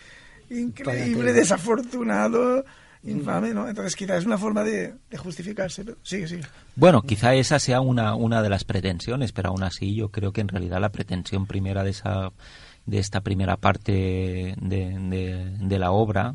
increíble, 0.51 1.33
desafortunado, 1.33 2.65
infame, 3.05 3.53
¿no? 3.53 3.69
Entonces 3.69 3.97
quizás 3.97 4.19
es 4.19 4.27
una 4.27 4.39
forma 4.39 4.63
de, 4.63 4.95
justificarse, 5.17 5.85
pero 5.85 5.99
sigue, 6.03 6.27
sigue. 6.27 6.43
Bueno, 6.77 7.03
quizá 7.03 7.35
esa 7.35 7.59
sea 7.59 7.81
una, 7.81 8.15
una 8.15 8.43
de 8.43 8.49
las 8.49 8.65
pretensiones, 8.65 9.33
pero 9.33 9.51
aún 9.51 9.63
así 9.63 9.95
yo 9.95 10.11
creo 10.11 10.33
que 10.33 10.41
en 10.41 10.49
realidad 10.49 10.81
la 10.81 10.93
pretensión 10.93 11.47
primera 11.47 11.85
de 11.85 11.91
esa 11.91 12.33
de 12.87 12.99
esta 12.99 13.23
primera 13.23 13.57
parte 13.57 14.55
de, 14.61 15.57
de, 15.59 15.79
la 15.79 15.91
obra 15.91 16.35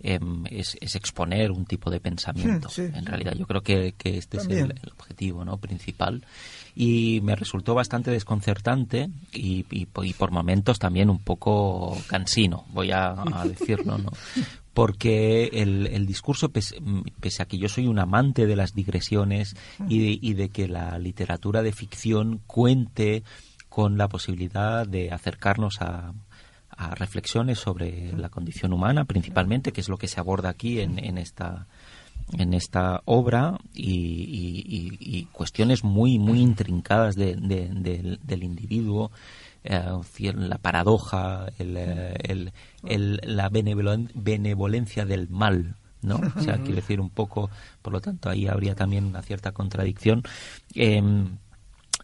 em, 0.00 0.44
es, 0.48 0.76
exponer 0.80 1.50
un 1.50 1.64
tipo 1.64 1.90
de 1.90 2.00
pensamiento. 2.00 2.68
Hmm, 2.68 2.94
en 2.94 3.06
realidad, 3.06 3.34
yo 3.34 3.46
creo 3.46 3.62
que, 3.62 3.94
que 3.98 4.16
este 4.18 4.38
es 4.38 4.46
el, 4.46 4.72
objetivo 4.92 5.44
¿no? 5.44 5.58
principal 5.58 6.24
y 6.74 7.20
me 7.22 7.36
resultó 7.36 7.74
bastante 7.74 8.10
desconcertante 8.10 9.08
y, 9.32 9.66
y, 9.70 9.86
por 9.86 10.30
momentos 10.30 10.78
también 10.78 11.10
un 11.10 11.18
poco 11.18 11.96
cansino, 12.06 12.64
voy 12.72 12.90
a, 12.92 13.14
decirlo, 13.44 13.98
¿no? 13.98 14.10
porque 14.74 15.50
el, 15.52 15.86
el 15.88 16.06
discurso, 16.06 16.50
pese, 16.50 16.76
a 17.40 17.44
que 17.44 17.58
yo 17.58 17.68
soy 17.68 17.86
un 17.86 17.98
amante 17.98 18.46
de 18.46 18.56
las 18.56 18.74
digresiones 18.74 19.56
y 19.88 19.98
de, 19.98 20.18
y 20.20 20.34
de 20.34 20.48
que 20.48 20.68
la 20.68 20.98
literatura 20.98 21.62
de 21.62 21.72
ficción 21.72 22.40
cuente 22.46 23.24
con 23.68 23.98
la 23.98 24.08
posibilidad 24.08 24.86
de 24.86 25.10
acercarnos 25.10 25.80
a, 25.80 26.12
a 26.80 26.94
reflexiones 26.94 27.58
sobre 27.58 28.12
la 28.12 28.30
condición 28.30 28.72
humana, 28.72 29.04
principalmente, 29.04 29.72
que 29.72 29.80
es 29.80 29.88
lo 29.88 29.98
que 29.98 30.08
se 30.08 30.18
aborda 30.18 30.48
aquí 30.48 30.80
en, 30.80 30.98
en 30.98 31.18
esta 31.18 31.66
en 32.38 32.54
esta 32.54 33.02
obra 33.04 33.58
y, 33.74 35.26
cuestiones 35.32 35.84
muy 35.84 36.18
muy 36.18 36.40
intrincadas 36.40 37.16
de, 37.16 37.36
del 37.36 38.42
individuo 38.42 39.10
eh, 39.64 39.82
la 40.34 40.58
paradoja 40.58 41.46
el, 41.58 42.52
la 43.22 43.48
benevolencia 43.48 45.04
del 45.04 45.28
mal 45.28 45.76
¿no? 46.02 46.20
O 46.36 46.40
sea, 46.40 46.56
quiere 46.56 46.76
decir 46.76 47.00
un 47.00 47.10
poco, 47.10 47.50
por 47.82 47.92
lo 47.92 48.00
tanto, 48.00 48.30
ahí 48.30 48.46
habría 48.46 48.74
también 48.74 49.04
una 49.04 49.22
cierta 49.22 49.52
contradicción. 49.52 50.22
Em, 50.74 51.36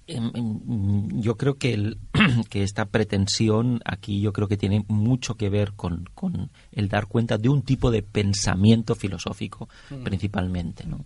yo 0.07 1.37
creo 1.37 1.55
que, 1.55 1.75
el, 1.75 1.99
que 2.51 2.63
esta 2.63 2.87
pretensión 2.87 3.81
aquí 3.85 4.21
yo 4.21 4.33
creo 4.33 4.49
que 4.49 4.57
tiene 4.57 4.85
mucho 4.89 5.35
que 5.35 5.49
ver 5.49 5.73
con, 5.75 6.09
con 6.15 6.51
el 6.73 6.89
dar 6.89 7.07
cuenta 7.07 7.39
de 7.39 7.49
un 7.49 7.63
tipo 7.63 7.91
de 7.91 8.03
pensamiento 8.03 8.95
filosófico 8.95 9.69
mm. 9.91 10.05
principalmente 10.05 10.87
¿no? 10.87 11.05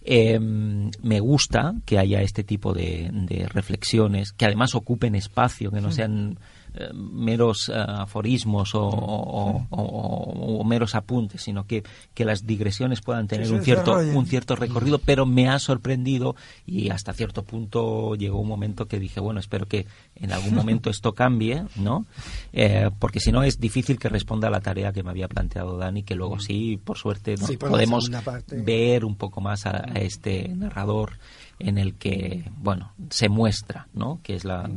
Em, 0.00 0.90
me 1.02 1.20
gusta 1.20 1.74
que 1.84 1.98
haya 1.98 2.22
este 2.22 2.44
tipo 2.44 2.72
de, 2.72 3.10
de, 3.12 3.48
reflexiones 3.48 4.32
que 4.32 4.46
además 4.46 4.74
ocupen 4.74 5.14
espacio 5.14 5.70
que 5.70 5.80
no 5.80 5.88
mm. 5.88 5.92
sean 5.92 6.38
eh, 6.74 6.90
meros 6.92 7.68
eh, 7.68 7.74
aforismos 7.76 8.72
o, 8.74 10.64
meros 10.64 10.94
apuntes, 10.94 11.42
sino 11.42 11.66
que, 11.66 11.82
que 12.14 12.24
las 12.24 12.46
digresiones 12.46 13.00
puedan 13.00 13.26
tener 13.26 13.50
un 13.50 13.62
cierto, 13.62 13.96
un 13.96 14.26
cierto 14.26 14.54
recorrido, 14.54 14.98
pero 14.98 15.24
me 15.24 15.48
ha 15.48 15.58
sorprendido 15.58 16.36
y 16.66 16.90
hasta 16.90 17.12
cierto 17.14 17.42
punto 17.42 18.14
llegó 18.16 18.38
un 18.38 18.48
momento 18.48 18.86
que 18.86 18.98
dije, 18.98 19.20
bueno, 19.20 19.40
espero 19.40 19.66
que 19.66 19.86
en 20.16 20.32
algún 20.32 20.54
momento 20.54 20.90
esto 20.90 21.14
cambie, 21.14 21.64
¿no? 21.76 22.04
Eh, 22.52 22.90
porque 22.98 23.20
si 23.20 23.32
no 23.32 23.42
es 23.42 23.60
difícil 23.60 23.98
que 23.98 24.08
responda 24.08 24.48
a 24.48 24.50
la 24.50 24.60
tarea 24.60 24.92
que 24.92 25.02
me 25.02 25.10
había 25.10 25.28
planteado 25.28 25.78
Dani, 25.78 26.02
que 26.02 26.14
luego 26.14 26.38
sí, 26.38 26.78
por 26.82 26.98
suerte, 26.98 27.36
podemos 27.58 28.10
ver 28.50 29.04
un 29.04 29.16
poco 29.16 29.40
más 29.40 29.66
a 29.66 29.84
este 29.94 30.48
narrador 30.48 31.12
en 31.58 31.78
el 31.78 31.94
que, 31.94 32.44
bueno, 32.56 32.92
se 33.10 33.28
muestra, 33.28 33.88
¿no? 33.92 34.20
Que 34.22 34.34
es 34.34 34.44
la, 34.44 34.68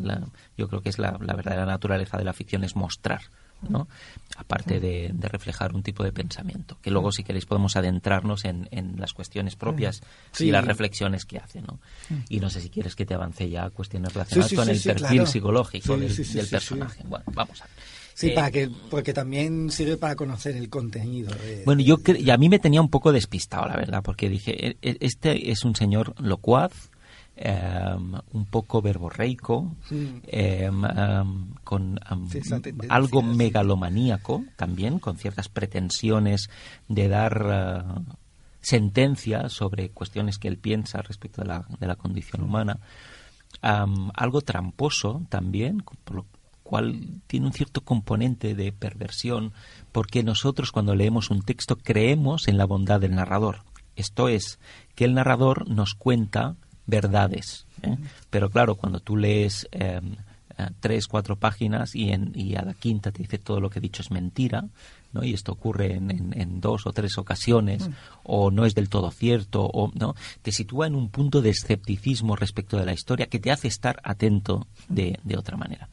yo 0.58 0.68
creo 0.68 0.82
que 0.82 0.90
es 0.90 1.00
la, 1.00 1.12
verdadera 1.12 1.66
naturaleza 1.66 2.18
de 2.18 2.24
la 2.24 2.34
ficción, 2.34 2.64
es 2.64 2.76
mostrar, 2.76 3.22
¿no? 3.68 3.88
Aparte 4.36 4.80
de, 4.80 5.14
reflejar 5.20 5.74
un 5.74 5.84
tipo 5.84 6.04
de 6.04 6.12
pensamiento. 6.12 6.78
Que 6.82 6.90
luego, 6.90 7.12
si 7.12 7.24
queréis, 7.24 7.46
podemos 7.46 7.76
adentrarnos 7.76 8.46
en, 8.46 8.68
en 8.72 9.00
las 9.00 9.14
cuestiones 9.14 9.56
propias 9.56 10.02
y 10.40 10.52
las 10.52 10.66
reflexiones 10.66 11.26
que 11.26 11.38
hace, 11.38 11.62
¿no? 11.62 11.80
Y 12.30 12.40
no 12.40 12.50
sé 12.50 12.62
si 12.62 12.70
quieres 12.70 12.96
que 12.96 13.06
te 13.06 13.14
avance 13.14 13.50
ya 13.50 13.66
a 13.66 13.70
cuestiones 13.70 14.14
relacionadas 14.14 14.54
con 14.54 14.70
el 14.70 14.82
perfil 14.82 15.28
psicológico 15.28 15.98
del, 15.98 16.48
personaje. 16.50 17.04
Bueno, 17.06 17.26
vamos 17.34 17.62
a 17.62 17.66
ver. 17.66 18.01
Sí, 18.22 18.28
eh, 18.28 18.36
para 18.36 18.52
que, 18.52 18.70
porque 18.92 19.14
también 19.14 19.72
sirve 19.72 19.98
para 19.98 20.16
conocer 20.16 20.56
el 20.56 20.70
contenido. 20.70 21.32
Bueno, 21.66 21.82
yo 21.82 21.98
y 22.20 22.30
a 22.30 22.38
mí 22.38 22.50
me 22.50 22.60
tenía 22.60 22.80
un 22.80 22.90
poco 22.90 23.12
despistado, 23.12 23.68
la 23.68 23.76
verdad, 23.76 24.04
porque 24.04 24.30
dije, 24.30 24.68
e, 24.68 24.78
e, 24.84 24.98
este 25.00 25.50
es 25.50 25.66
un 25.66 25.76
señor 25.76 26.14
locuaz, 26.22 26.92
em, 27.36 28.14
un 28.34 28.46
poco 28.46 28.80
verborreico, 28.84 29.76
em, 29.90 30.86
em, 30.86 31.54
con 31.64 32.00
algo 32.90 33.24
megalomaníaco 33.24 34.46
también, 34.56 35.00
con 35.00 35.18
ciertas 35.18 35.50
pretensiones 35.50 36.52
de 36.88 37.08
dar 37.08 37.48
eh, 37.50 38.02
sentencias 38.62 39.52
sobre 39.52 39.90
cuestiones 39.90 40.38
que 40.38 40.48
él 40.48 40.60
piensa 40.60 41.02
respecto 41.02 41.42
de 41.42 41.48
la, 41.48 41.66
de 41.80 41.88
la 41.88 41.96
condición 41.96 42.44
humana. 42.44 42.78
algo 43.62 44.42
tramposo 44.42 45.24
también, 45.28 45.84
por 46.06 46.16
lo, 46.16 46.26
cual 46.72 47.22
tiene 47.28 47.48
un 47.48 47.52
cierto 47.52 47.82
componente 47.82 48.56
de 48.56 48.72
perversión, 48.72 49.52
porque 49.92 50.24
nosotros 50.24 50.72
cuando 50.72 50.96
leemos 50.96 51.30
un 51.30 51.42
texto 51.42 51.76
creemos 51.76 52.48
en 52.48 52.58
la 52.58 52.64
bondad 52.64 53.02
del 53.02 53.14
narrador. 53.14 53.66
Esto 53.98 54.30
es, 54.30 54.58
que 54.96 55.04
el 55.04 55.14
narrador 55.14 55.70
nos 55.70 55.96
cuenta 55.96 56.56
verdades. 56.86 57.66
¿eh? 57.84 57.98
Pero 58.30 58.50
claro, 58.50 58.76
cuando 58.76 59.02
tú 59.02 59.18
lees 59.18 59.68
em, 59.74 60.16
eh, 60.58 60.70
tres, 60.80 61.08
cuatro 61.08 61.36
páginas 61.36 61.94
y, 61.94 62.12
en, 62.12 62.32
y 62.36 62.56
a 62.56 62.62
la 62.62 62.74
quinta 62.74 63.12
te 63.12 63.22
dice 63.22 63.38
todo 63.38 63.60
lo 63.60 63.70
que 63.70 63.80
he 63.80 63.82
dicho 63.82 64.02
es 64.02 64.10
mentira, 64.10 64.64
¿no? 65.12 65.26
y 65.26 65.34
esto 65.34 65.52
ocurre 65.52 65.96
en, 65.96 66.62
dos 66.62 66.88
o 66.88 66.94
tres 66.94 67.18
ocasiones, 67.18 67.90
mm. 67.90 67.94
o 68.24 68.50
no 68.50 68.66
es 68.66 68.76
del 68.76 68.88
todo 68.88 69.12
cierto, 69.12 69.66
o 69.66 69.92
no, 69.94 70.16
te 70.42 70.54
sitúa 70.54 70.88
en 70.88 70.96
un 70.96 71.10
punto 71.10 71.42
de 71.42 71.50
escepticismo 71.50 72.38
respecto 72.38 72.78
de 72.78 72.86
la 72.86 72.94
historia 72.94 73.28
que 73.28 73.40
te 73.40 73.52
hace 73.52 73.68
estar 73.68 74.00
atento 74.06 74.68
de, 74.88 75.20
de 75.26 75.38
otra 75.38 75.58
manera. 75.58 75.90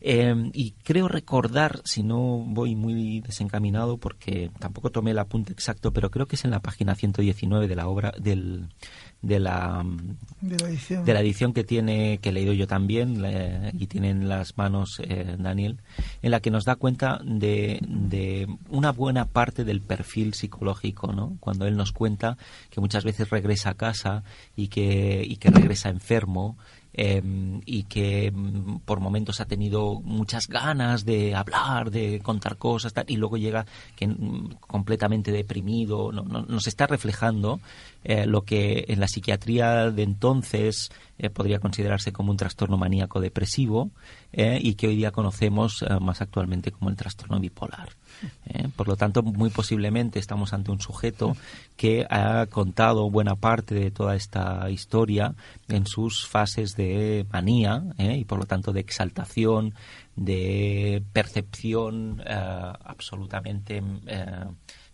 Em, 0.00 0.50
y 0.54 0.72
creo 0.84 1.08
recordar, 1.08 1.80
si 1.84 2.02
no 2.02 2.18
voy 2.46 2.76
muy 2.76 3.20
desencaminado, 3.20 3.98
porque 3.98 4.50
tampoco 4.58 4.90
tomé 4.90 5.10
el 5.10 5.18
apunte 5.18 5.52
exacto, 5.52 5.92
pero 5.92 6.10
creo 6.10 6.26
que 6.26 6.36
es 6.36 6.44
en 6.44 6.50
la 6.50 6.60
página 6.60 6.94
119 6.94 7.68
de 7.68 7.76
la 7.76 7.88
obra 7.88 8.12
del, 8.18 8.68
de 9.22 9.40
la, 9.40 9.84
de 10.40 11.12
la 11.12 11.20
edición. 11.20 11.52
que 11.52 11.64
tiene 11.64 12.18
que 12.18 12.28
he 12.28 12.32
leído 12.32 12.52
yo 12.52 12.68
también 12.68 13.24
y 13.72 13.86
tiene 13.88 14.10
en 14.10 14.28
las 14.28 14.56
manos 14.56 15.00
eh, 15.02 15.36
Daniel 15.38 15.78
en 16.22 16.30
la 16.30 16.40
que 16.40 16.52
nos 16.52 16.64
da 16.64 16.76
cuenta 16.76 17.20
de, 17.24 17.80
de, 17.82 18.46
una 18.68 18.92
buena 18.92 19.24
parte 19.24 19.64
del 19.64 19.80
perfil 19.80 20.34
psicológico 20.34 21.12
no 21.12 21.36
cuando 21.40 21.66
él 21.66 21.76
nos 21.76 21.90
cuenta 21.90 22.36
que 22.70 22.80
muchas 22.80 23.02
veces 23.02 23.30
regresa 23.30 23.70
a 23.70 23.74
casa 23.74 24.22
y 24.54 24.68
que 24.68 25.24
y 25.26 25.36
que 25.36 25.50
regresa 25.50 25.88
enfermo 25.88 26.56
Em, 27.00 27.60
y 27.64 27.84
que 27.84 28.32
mm, 28.32 28.80
por 28.84 28.98
momentos 28.98 29.40
ha 29.40 29.44
tenido 29.44 30.00
muchas 30.00 30.48
ganas 30.48 31.04
de 31.04 31.32
hablar, 31.32 31.92
de 31.92 32.18
contar 32.18 32.56
cosas, 32.56 32.92
y 33.06 33.16
luego 33.16 33.36
llega 33.36 33.66
que, 33.94 34.08
mm, 34.08 34.56
completamente 34.66 35.30
deprimido, 35.30 36.10
no, 36.10 36.24
nos 36.24 36.66
está 36.66 36.88
reflejando 36.88 37.60
eh, 38.02 38.26
lo 38.26 38.42
que 38.42 38.84
en 38.88 38.98
la 38.98 39.06
psiquiatría 39.06 39.92
de 39.92 40.02
entonces 40.02 40.90
eh, 41.20 41.30
podría 41.30 41.60
considerarse 41.60 42.12
como 42.12 42.32
un 42.32 42.36
trastorno 42.36 42.76
maníaco 42.76 43.20
depresivo 43.20 43.92
eh, 44.32 44.58
y 44.60 44.74
que 44.74 44.88
hoy 44.88 44.96
día 44.96 45.12
conocemos 45.12 45.84
más 46.00 46.20
actualmente 46.20 46.72
como 46.72 46.90
el 46.90 46.96
trastorno 46.96 47.38
bipolar. 47.38 47.90
¿Eh? 48.46 48.68
Por 48.76 48.88
lo 48.88 48.96
tanto, 48.96 49.22
muy 49.22 49.50
posiblemente 49.50 50.18
estamos 50.18 50.52
ante 50.52 50.70
un 50.70 50.80
sujeto 50.80 51.36
que 51.76 52.06
ha 52.08 52.46
contado 52.46 53.10
buena 53.10 53.36
parte 53.36 53.74
de 53.74 53.90
toda 53.90 54.16
esta 54.16 54.70
historia 54.70 55.34
en 55.68 55.86
sus 55.86 56.26
fases 56.26 56.76
de 56.76 57.26
manía 57.32 57.82
¿eh? 57.98 58.16
y, 58.16 58.24
por 58.24 58.38
lo 58.38 58.46
tanto, 58.46 58.72
de 58.72 58.80
exaltación, 58.80 59.74
de 60.16 61.02
percepción 61.12 62.22
eh, 62.26 62.72
absolutamente 62.84 63.82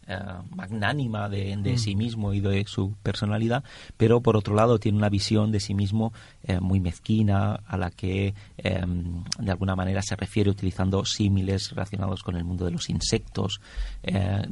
eh, 0.07 0.19
magnánima 0.55 1.29
de, 1.29 1.57
mm. 1.57 1.79
sí 1.79 1.97
mismo 1.97 2.33
y 2.33 2.41
de 2.41 2.65
su 2.67 2.95
personalidad, 3.03 3.65
pero 3.97 4.21
por 4.21 4.37
otro 4.37 4.55
lado 4.55 4.79
tiene 4.79 4.99
una 4.99 5.09
visión 5.09 5.51
de 5.51 5.61
sí 5.61 5.75
mismo 5.75 6.13
eh, 6.43 6.61
muy 6.61 6.81
mezquina 6.81 7.61
a 7.67 7.77
la 7.77 7.91
que 7.91 8.35
em, 8.59 9.25
de 9.39 9.51
alguna 9.51 9.77
manera 9.77 10.03
se 10.03 10.17
refiere 10.17 10.51
utilizando 10.51 11.05
símiles 11.05 11.71
relacionados 11.71 12.23
con 12.23 12.37
el 12.37 12.45
mundo 12.45 12.65
de 12.65 12.73
los 12.73 12.91
insectos 12.91 13.61
eh, 14.03 14.43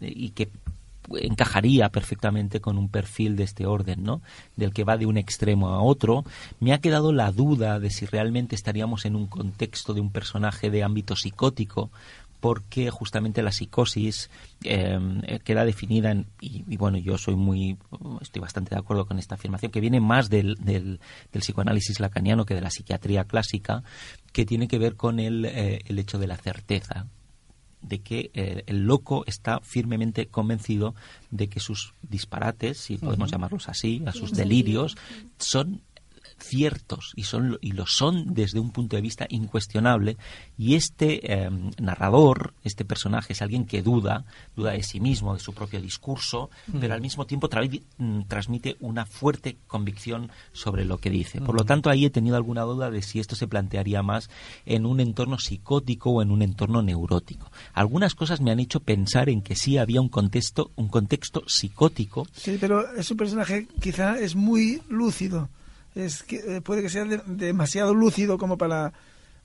y 0.00 0.30
que 0.30 0.50
encajaría 1.14 1.88
perfectamente 1.90 2.60
con 2.60 2.78
un 2.78 2.88
perfil 2.88 3.36
de 3.36 3.44
este 3.44 3.66
orden, 3.66 4.02
¿no? 4.02 4.22
Del 4.56 4.72
que 4.72 4.84
va 4.84 4.96
de 4.96 5.06
un 5.06 5.16
extremo 5.16 5.68
a 5.68 5.82
otro. 5.82 6.24
Me 6.60 6.72
ha 6.72 6.80
quedado 6.80 7.12
la 7.12 7.32
duda 7.32 7.78
de 7.78 7.90
si 7.90 8.06
realmente 8.06 8.54
estaríamos 8.54 9.04
en 9.04 9.16
un 9.16 9.26
contexto 9.26 9.94
de 9.94 10.00
un 10.00 10.10
personaje 10.10 10.70
de 10.70 10.82
ámbito 10.82 11.16
psicótico 11.16 11.90
porque 12.40 12.90
justamente 12.90 13.42
la 13.42 13.52
psicosis 13.52 14.30
em, 14.64 15.22
eh, 15.26 15.40
queda 15.44 15.64
definida 15.64 16.10
en, 16.10 16.26
y, 16.40 16.76
bueno 16.76 16.98
yo 16.98 17.18
soy 17.18 17.36
muy 17.36 17.78
estoy 18.20 18.40
bastante 18.40 18.74
de 18.74 18.80
acuerdo 18.80 19.06
con 19.06 19.18
esta 19.18 19.34
afirmación 19.36 19.72
que 19.72 19.80
viene 19.80 20.00
más 20.00 20.28
del, 20.28 20.56
del, 20.56 21.00
psicoanálisis 21.32 22.00
lacaniano 22.00 22.46
que 22.46 22.54
de 22.54 22.60
la 22.60 22.70
psiquiatría 22.70 23.24
clásica 23.24 23.82
que 24.32 24.46
tiene 24.46 24.68
que 24.68 24.78
ver 24.78 24.96
con 24.96 25.20
el, 25.20 25.44
eh, 25.44 25.80
el 25.86 25.98
hecho 25.98 26.18
de 26.18 26.26
la 26.26 26.36
certeza 26.36 27.06
de 27.82 28.00
que 28.00 28.30
eh, 28.34 28.64
el 28.66 28.84
loco 28.86 29.24
está 29.26 29.60
firmemente 29.60 30.26
convencido 30.26 30.94
de 31.30 31.48
que 31.48 31.60
sus 31.60 31.94
disparates, 32.02 32.78
si 32.78 32.98
podemos 32.98 33.30
llamarlos 33.30 33.68
así, 33.68 34.02
a 34.06 34.12
sus 34.12 34.32
delirios, 34.32 34.96
son 35.38 35.82
ciertos 36.38 37.12
y, 37.16 37.24
son, 37.24 37.58
y 37.60 37.72
lo 37.72 37.86
son 37.86 38.34
desde 38.34 38.60
un 38.60 38.70
punto 38.70 38.96
de 38.96 39.02
vista 39.02 39.26
incuestionable 39.28 40.16
y 40.58 40.74
este 40.74 41.32
em, 41.32 41.70
narrador, 41.78 42.54
este 42.62 42.84
personaje 42.84 43.32
es 43.32 43.42
alguien 43.42 43.66
que 43.66 43.82
duda, 43.82 44.24
duda 44.54 44.72
de 44.72 44.82
sí 44.82 45.00
mismo, 45.00 45.34
de 45.34 45.40
su 45.40 45.54
propio 45.54 45.80
discurso, 45.80 46.50
mm. 46.66 46.78
pero 46.78 46.94
al 46.94 47.00
mismo 47.00 47.26
tiempo 47.26 47.48
mm, 47.98 48.22
transmite 48.28 48.76
una 48.80 49.06
fuerte 49.06 49.56
convicción 49.66 50.30
sobre 50.52 50.84
lo 50.84 50.98
que 50.98 51.10
dice. 51.10 51.40
Por 51.40 51.56
lo 51.56 51.64
tanto, 51.64 51.90
ahí 51.90 52.04
he 52.04 52.10
tenido 52.10 52.36
alguna 52.36 52.62
duda 52.62 52.90
de 52.90 53.02
si 53.02 53.20
esto 53.20 53.36
se 53.36 53.48
plantearía 53.48 54.02
más 54.02 54.30
en 54.64 54.86
un 54.86 55.00
entorno 55.00 55.38
psicótico 55.38 56.10
o 56.10 56.22
en 56.22 56.30
un 56.30 56.42
entorno 56.42 56.82
neurótico. 56.82 57.50
Algunas 57.72 58.14
cosas 58.14 58.40
me 58.40 58.50
han 58.50 58.60
hecho 58.60 58.80
pensar 58.80 59.28
en 59.28 59.42
que 59.42 59.56
sí 59.56 59.78
había 59.78 60.00
un 60.00 60.08
contexto, 60.08 60.70
un 60.76 60.88
contexto 60.88 61.42
psicótico. 61.46 62.26
Sí, 62.32 62.56
pero 62.60 62.94
es 62.94 63.10
un 63.10 63.16
personaje 63.16 63.68
quizá 63.80 64.18
es 64.18 64.34
muy 64.34 64.82
lúcido 64.88 65.48
es 65.96 66.22
que 66.22 66.36
eh, 66.36 66.60
puede 66.60 66.82
que 66.82 66.90
sea 66.90 67.04
demasiado 67.04 67.94
lúcido 67.94 68.38
como 68.38 68.58
para 68.58 68.92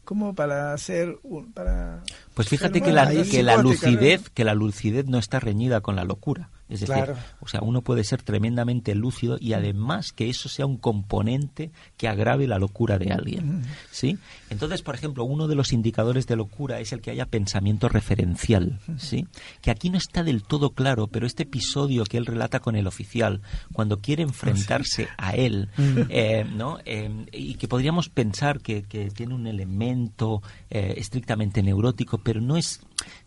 como 0.04 0.36
para 0.36 0.78
ser 0.78 1.18
para 1.54 2.04
pues 2.34 2.50
fíjate 2.50 2.82
que 2.82 2.92
la, 2.92 3.10
que 3.24 3.44
la 3.44 3.58
lucidez 3.58 4.30
que 4.30 4.44
la 4.44 4.54
lucidez 4.54 5.06
no 5.08 5.18
está 5.18 5.40
reñida 5.40 5.82
con 5.82 5.96
la 5.96 6.04
locura 6.04 6.50
es 6.72 6.80
decir, 6.80 7.04
o 7.42 7.48
sea, 7.48 7.60
uno 7.62 7.82
puede 7.82 8.06
ser 8.06 8.24
tremendamente 8.24 8.96
lúcido 8.96 9.38
y 9.40 9.54
además 9.54 10.14
que 10.14 10.30
eso 10.30 10.48
sea 10.48 10.66
un 10.66 10.78
componente 10.78 11.72
que 11.98 12.08
agrave 12.08 12.48
la 12.48 12.60
locura 12.60 12.98
de 12.98 13.12
alguien, 13.12 13.64
¿sí? 13.92 14.18
Entonces, 14.50 14.82
por 14.82 14.96
ejemplo, 14.96 15.26
uno 15.26 15.50
de 15.50 15.56
los 15.56 15.74
indicadores 15.74 16.28
de 16.28 16.38
locura 16.38 16.80
es 16.80 16.94
el 16.94 17.02
que 17.02 17.12
haya 17.12 17.26
pensamiento 17.26 17.90
referencial, 17.90 18.80
¿sí? 18.98 19.28
Que 19.62 19.70
aquí 19.70 19.90
no 19.90 19.98
está 19.98 20.24
del 20.24 20.44
todo 20.44 20.70
claro, 20.70 21.08
pero 21.08 21.28
este 21.28 21.44
episodio 21.44 22.06
que 22.06 22.18
él 22.18 22.26
relata 22.26 22.62
con 22.62 22.78
el 22.78 22.88
oficial, 22.88 23.42
cuando 23.74 24.00
quiere 24.00 24.24
enfrentarse 24.24 25.10
a 25.18 25.36
él, 25.36 25.68
eh, 25.78 26.46
¿no? 26.50 26.78
Eh, 26.86 27.26
y 27.34 27.56
que 27.56 27.68
podríamos 27.68 28.08
pensar 28.08 28.62
que, 28.62 28.82
tiene 29.14 29.34
un 29.34 29.48
elemento 29.48 30.42
eh, 30.70 30.94
estrictamente 30.98 31.62
neurótico, 31.62 32.18
pero 32.20 32.40
no 32.40 32.56
es 32.56 32.80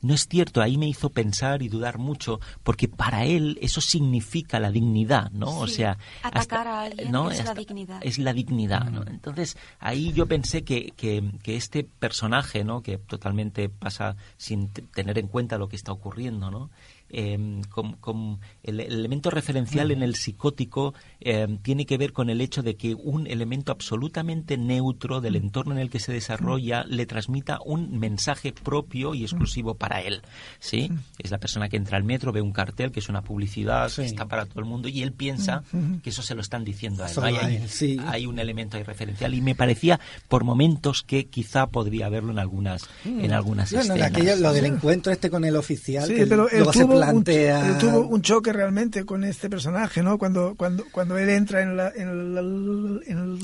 no 0.03 0.15
es 0.15 0.29
cierto, 0.29 0.63
ahí 0.63 0.77
me 0.77 0.89
hizo 0.89 1.11
pensar 1.11 1.63
y 1.63 1.69
dudar 1.69 1.99
mucho, 1.99 2.41
porque 2.63 2.89
para 2.89 3.25
él 3.25 3.34
eso 3.61 3.81
significa 3.81 4.59
la 4.61 4.71
dignidad, 4.71 5.31
¿no? 5.31 5.59
o 5.59 5.67
sea, 5.67 5.99
atacar 6.23 6.67
a 6.67 6.83
alguien 6.83 7.11
¿no? 7.11 7.31
es, 7.31 7.45
la 7.45 7.55
dignidad. 7.55 8.01
Es 8.03 8.19
la 8.19 8.33
dignidad, 8.33 8.91
¿no? 8.91 9.05
Entonces, 9.07 9.57
ahí 9.81 10.13
yo 10.13 10.27
pensé 10.27 10.65
que, 10.65 10.93
que, 10.97 11.23
que, 11.43 11.57
este 11.57 11.85
personaje, 11.85 12.65
¿no? 12.65 12.83
Que 12.83 12.99
totalmente 12.99 13.69
pasa 13.69 14.17
sin 14.37 14.69
tener 14.71 15.19
en 15.19 15.29
cuenta 15.29 15.59
lo 15.59 15.69
que 15.69 15.77
está 15.77 15.93
ocurriendo, 15.93 16.51
¿no? 16.51 16.71
Eh, 17.17 17.63
con, 17.71 18.41
el, 18.65 18.81
elemento 18.81 19.31
referencial 19.31 19.93
en 19.93 20.03
el 20.03 20.17
psicótico 20.17 20.95
em, 21.21 21.59
tiene 21.59 21.87
que 21.87 21.97
ver 21.97 22.13
con 22.13 22.29
el 22.29 22.41
hecho 22.41 22.63
de 22.65 22.75
que 22.75 22.95
un 22.95 23.29
elemento 23.29 23.71
absolutamente 23.71 24.59
neutro 24.59 25.21
del 25.21 25.37
entorno 25.37 25.75
en 25.75 25.79
el 25.79 25.91
que 25.91 26.01
se 26.01 26.13
desarrolla 26.13 26.85
le 26.89 27.07
transmita 27.07 27.61
un 27.65 28.01
mensaje 28.01 28.53
propio 28.53 29.15
y 29.15 29.23
exclusivo 29.23 29.75
para 29.77 30.01
él. 30.01 30.23
¿sí? 30.59 30.91
Es 31.21 31.31
la 31.31 31.39
persona 31.39 31.69
que 31.69 31.77
entra 31.77 31.99
al 31.99 32.05
metro, 32.05 32.33
ve 32.33 32.41
un 32.41 32.53
cartel 32.53 32.91
que 32.91 32.99
es 32.99 33.09
una 33.09 33.23
publicidad, 33.23 33.93
que 33.93 34.05
está 34.05 34.27
para 34.27 34.47
todo 34.47 34.59
el 34.59 34.67
mundo 34.67 34.89
y 34.89 35.03
él 35.03 35.13
piensa 35.13 35.63
que 36.03 36.11
eso 36.11 36.23
se 36.23 36.35
lo 36.35 36.41
están 36.41 36.65
diciendo 36.65 37.05
a 37.05 37.11
él. 37.31 37.37
Hay, 38.07 38.27
un 38.27 38.41
elemento 38.41 38.77
ahí 38.77 38.83
referencial 38.83 39.35
y 39.35 39.41
me 39.41 39.55
parecía 39.55 40.01
por 40.29 40.43
momentos 40.43 41.05
que 41.05 41.27
quizá 41.27 41.69
podría 41.69 42.07
haberlo 42.07 42.33
en 42.33 42.41
algunas, 42.41 42.89
en 43.05 43.33
algunas 43.33 43.73
escenas. 43.73 44.41
lo 44.41 44.53
del 44.53 44.65
encuentro 44.65 45.13
este 45.13 45.31
con 45.31 45.45
el 45.45 45.55
oficial, 45.55 46.09
que 46.09 46.27
pero 46.27 46.49
un, 47.13 47.25
tuvo 47.25 48.07
un 48.07 48.23
choque 48.23 48.53
realmente 48.53 49.05
con 49.05 49.25
este 49.25 49.51
personaje, 49.51 50.03
¿no? 50.03 50.19
Cuando 50.19 50.55
cuando 50.57 50.85
cuando 50.91 51.19
él 51.19 51.29
entra 51.29 51.63
en 51.63 51.77
la, 51.77 51.93
en 51.95 52.35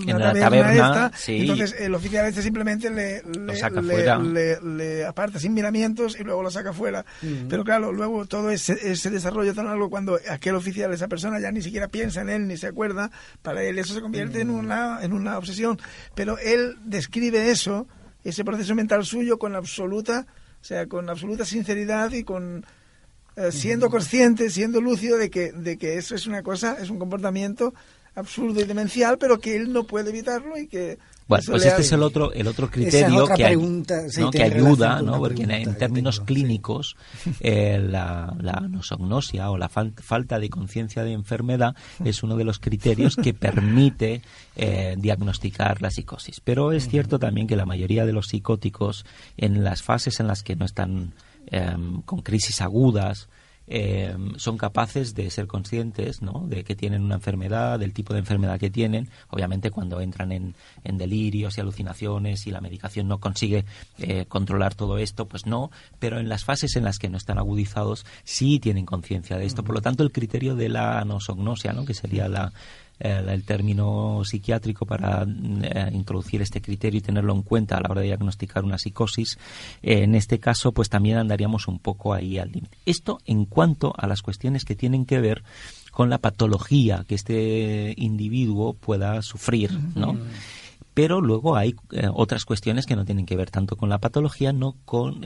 la, 0.07 0.33
taberna, 0.33 0.73
esta, 0.73 1.13
entonces 1.27 1.77
el 1.79 1.95
oficial 1.95 2.27
este 2.27 2.43
simplemente 2.43 2.91
le, 2.91 3.23
le, 3.23 4.61
le, 4.61 5.05
aparta 5.05 5.39
sin 5.39 5.55
miramientos 5.55 6.19
y 6.19 6.25
luego 6.25 6.43
lo 6.43 6.51
saca 6.51 6.73
fuera. 6.73 7.05
Pero 7.49 7.65
claro, 7.65 7.93
luego 7.93 8.27
todo 8.27 8.51
ese, 8.51 8.79
ese 8.91 9.11
desarrollo 9.11 9.55
tan 9.55 9.67
algo 9.67 9.91
cuando 9.91 10.19
aquel 10.31 10.55
oficial, 10.55 10.93
esa 10.93 11.09
persona 11.09 11.41
ya 11.41 11.51
ni 11.53 11.63
siquiera 11.63 11.89
piensa 11.89 12.23
en 12.23 12.29
él 12.29 12.49
ni 12.49 12.57
se 12.57 12.67
acuerda, 12.67 13.11
para 13.43 13.63
él 13.63 13.79
eso 13.79 13.95
se 13.95 14.01
convierte 14.01 14.41
en 14.41 14.49
mm. 14.49 14.55
una 14.55 14.99
en 15.03 15.13
una 15.13 15.39
obsesión. 15.39 15.79
Pero 16.15 16.39
él 16.39 16.77
describe 16.85 17.51
eso, 17.51 17.87
ese 18.25 18.45
proceso 18.45 18.75
mental 18.75 19.05
suyo 19.05 19.39
con 19.39 19.55
absoluta 19.55 20.27
o 20.61 20.65
sea, 20.65 20.87
con 20.87 21.09
absoluta 21.09 21.45
sinceridad 21.45 22.13
y 22.13 22.23
con 22.23 22.67
eh, 23.37 23.53
siendo 23.53 23.91
consciente, 23.91 24.51
siendo 24.51 24.81
lúcido 24.81 25.17
de 25.17 25.31
que, 25.31 25.53
de 25.53 25.79
que 25.79 25.99
eso 25.99 26.15
es 26.15 26.27
una 26.27 26.43
cosa, 26.43 26.77
es 26.81 26.91
un 26.91 26.99
comportamiento 26.99 27.75
absurdo 28.15 28.61
y 28.61 28.65
demencial, 28.65 29.19
pero 29.19 29.39
que 29.39 29.57
él 29.57 29.73
no 29.73 29.85
puede 29.85 30.11
evitarlo 30.11 30.59
y 30.59 30.67
que 30.67 30.99
bueno, 31.31 31.45
pues 31.47 31.65
este 31.65 31.83
es 31.83 31.93
el 31.93 32.03
otro 32.03 32.33
el 32.33 32.49
otro 32.49 32.69
criterio 32.69 33.29
que, 33.29 33.37
que 33.37 34.43
ayuda, 34.43 35.01
¿no? 35.01 35.19
Porque 35.21 35.45
en, 35.45 35.77
términos 35.77 36.19
clínicos 36.19 36.97
eh, 37.41 37.79
la, 37.81 38.35
la 38.41 38.61
nosognosia 38.69 39.49
o 39.51 39.57
la 39.57 39.69
falta 39.69 40.41
de 40.41 40.51
conciencia 40.51 41.05
de 41.05 41.13
enfermedad 41.13 41.77
es 42.05 42.25
uno 42.25 42.37
de 42.37 42.43
los 42.43 42.59
criterios 42.59 43.15
que 43.15 43.33
permite 43.35 44.23
eh, 44.57 44.97
diagnosticar 44.99 45.81
la 45.81 45.93
psicosis. 45.93 46.41
Pero 46.41 46.73
es 46.73 46.89
cierto 46.89 47.21
también 47.21 47.47
que 47.47 47.55
la 47.55 47.65
mayoría 47.65 48.05
de 48.05 48.13
los 48.13 48.27
psicóticos 48.27 49.07
en 49.37 49.63
las 49.63 49.83
fases 49.83 50.19
en 50.19 50.27
las 50.27 50.43
que 50.43 50.57
no 50.57 50.65
están 50.65 51.13
Em, 51.51 52.03
con 52.03 52.23
crisis 52.23 52.61
agudas, 52.61 53.29
em, 53.67 54.37
son 54.37 54.57
capaces 54.57 55.15
de 55.15 55.31
ser 55.31 55.49
conscientes 55.49 56.23
¿no? 56.23 56.45
de 56.47 56.63
que 56.63 56.77
tienen 56.77 57.03
una 57.03 57.17
enfermedad, 57.17 57.79
del 57.79 57.93
tipo 57.93 58.13
de 58.13 58.21
enfermedad 58.21 58.59
que 58.59 58.71
tienen. 58.71 59.09
Obviamente 59.31 59.73
cuando 59.73 60.01
entran 60.01 60.31
en, 60.31 60.55
delirios 60.85 61.57
y 61.57 61.61
alucinaciones 61.61 62.47
y 62.47 62.51
la 62.53 62.61
medicación 62.61 63.09
no 63.09 63.19
consigue 63.19 63.65
eh, 63.99 64.27
controlar 64.27 64.75
todo 64.75 64.99
esto, 64.99 65.27
pues 65.27 65.47
no, 65.47 65.71
pero 65.99 66.21
en 66.21 66.29
las 66.29 66.45
fases 66.45 66.77
en 66.77 66.85
las 66.85 66.99
que 66.99 67.09
no 67.09 67.17
están 67.17 67.39
agudizados 67.39 68.07
sí 68.23 68.61
tienen 68.61 68.87
conciencia 68.87 69.37
de 69.37 69.47
esto. 69.47 69.65
Por 69.65 69.75
lo 69.75 69.83
tanto, 69.83 70.03
el 70.05 70.13
criterio 70.13 70.55
de 70.55 70.69
la 70.69 71.01
anosognosia, 71.01 71.73
¿no? 71.73 71.85
que 71.85 71.95
sería 71.95 72.29
la, 72.29 72.53
el 73.01 73.45
término 73.45 74.23
psiquiátrico 74.25 74.87
para 74.87 75.27
eh, 75.27 75.91
introducir 75.93 76.43
este 76.43 76.61
criterio 76.61 76.99
y 76.99 77.03
tenerlo 77.03 77.35
en 77.35 77.43
cuenta 77.43 77.77
a 77.77 77.81
la 77.81 77.89
hora 77.91 78.03
de 78.03 78.09
diagnosticar 78.09 78.65
una 78.65 78.79
psicosis, 78.79 79.39
eh, 79.83 80.03
en 80.03 80.15
este 80.15 80.39
caso 80.39 80.73
pues 80.73 80.89
también 80.89 81.17
andaríamos 81.17 81.67
un 81.67 81.79
poco 81.79 82.13
ahí 82.13 82.39
al 82.39 82.53
límite. 82.53 82.77
Esto 82.87 83.19
en 83.27 83.47
cuanto 83.47 83.95
a 83.97 84.07
las 84.07 84.23
cuestiones 84.23 84.65
que 84.65 84.77
tienen 84.77 85.07
que 85.07 85.21
ver 85.21 85.43
con 85.91 86.11
la 86.11 86.19
patología 86.19 87.05
que 87.09 87.15
este 87.15 87.95
individuo 87.97 88.75
pueda 88.75 89.23
sufrir, 89.23 89.73
¿no? 89.95 90.17
Pero 91.01 91.23
luego 91.23 91.57
hay 91.57 91.75
eh, 91.93 92.11
otras 92.13 92.45
cuestiones 92.45 92.85
que 92.85 92.95
no 92.95 93.07
tienen 93.07 93.25
que 93.25 93.35
ver 93.35 93.51
tanto 93.51 93.75
con 93.75 93.89
la 93.89 94.01
patología 94.01 94.53
no 94.53 94.77
con, 94.85 95.25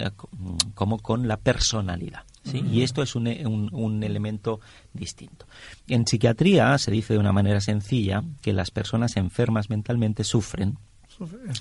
como 0.74 1.00
con 1.00 1.26
la 1.26 1.36
personalidad. 1.36 2.22
Y 2.52 2.82
esto 2.82 3.02
es 3.02 3.16
un, 3.16 3.26
un, 3.72 4.04
elemento 4.04 4.60
distinto. 4.92 5.46
En 5.88 6.06
psiquiatría 6.06 6.78
se 6.78 6.92
dice 6.92 7.14
de 7.14 7.18
una 7.18 7.32
manera 7.32 7.60
sencilla 7.60 8.22
que 8.40 8.52
las 8.52 8.70
personas 8.70 9.16
enfermas 9.16 9.68
mentalmente 9.68 10.22
sufren 10.22 10.78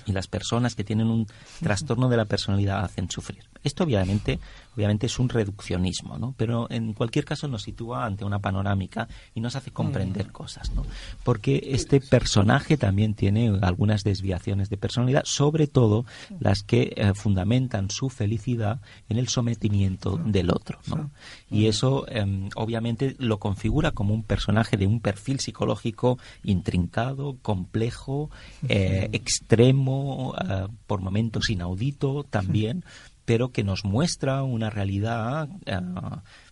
y 0.06 0.12
las 0.12 0.28
personas 0.28 0.76
que 0.76 0.84
tienen 0.84 1.08
un 1.08 1.26
trastorno 1.60 2.08
de 2.08 2.16
la 2.16 2.26
personalidad 2.26 2.84
hacen 2.84 3.10
sufrir. 3.10 3.42
Esto 3.64 3.84
obviamente, 3.84 4.38
obviamente 4.76 5.06
es 5.06 5.18
un 5.18 5.28
reduccionismo, 5.28 6.18
¿no? 6.18 6.34
Pero 6.36 6.70
en 6.70 6.92
cualquier 6.92 7.24
caso 7.24 7.48
nos 7.48 7.62
sitúa 7.62 8.04
ante 8.04 8.24
una 8.24 8.38
panorámica 8.38 9.08
y 9.34 9.40
nos 9.40 9.56
hace 9.56 9.70
comprender 9.70 10.28
mm. 10.28 10.32
cosas, 10.32 10.72
¿no? 10.74 10.84
Porque 11.24 11.70
este 11.72 12.00
personaje 12.00 12.76
también 12.76 13.14
tiene 13.14 13.58
algunas 13.62 14.04
desviaciones 14.04 14.68
de 14.68 14.76
personalidad, 14.76 15.22
sobre 15.24 15.66
todo 15.66 16.04
las 16.38 16.62
que 16.62 16.92
eh, 16.94 17.14
fundamentan 17.14 17.90
su 17.90 18.10
felicidad 18.10 18.80
en 19.08 19.18
el 19.18 19.28
sometimiento 19.28 20.18
del 20.18 20.50
otro, 20.50 20.78
¿no? 20.86 21.10
Y 21.50 21.66
eso 21.66 22.06
em, 22.08 22.50
obviamente 22.54 23.16
lo 23.18 23.38
configura 23.38 23.92
como 23.92 24.12
un 24.12 24.22
personaje 24.22 24.76
de 24.76 24.86
un 24.86 25.00
perfil 25.00 25.40
psicológico 25.40 26.18
intrincado, 26.42 27.36
complejo, 27.42 28.30
eh, 28.68 29.08
extremo, 29.12 30.34
eh, 30.38 30.66
por 30.86 31.00
momentos 31.00 31.50
inaudito 31.50 32.24
también, 32.24 32.84
pero 33.24 33.50
que 33.50 33.64
nos 33.64 33.84
muestra 33.84 34.42
una 34.42 34.70
realidad 34.70 35.48
eh, 35.66 35.80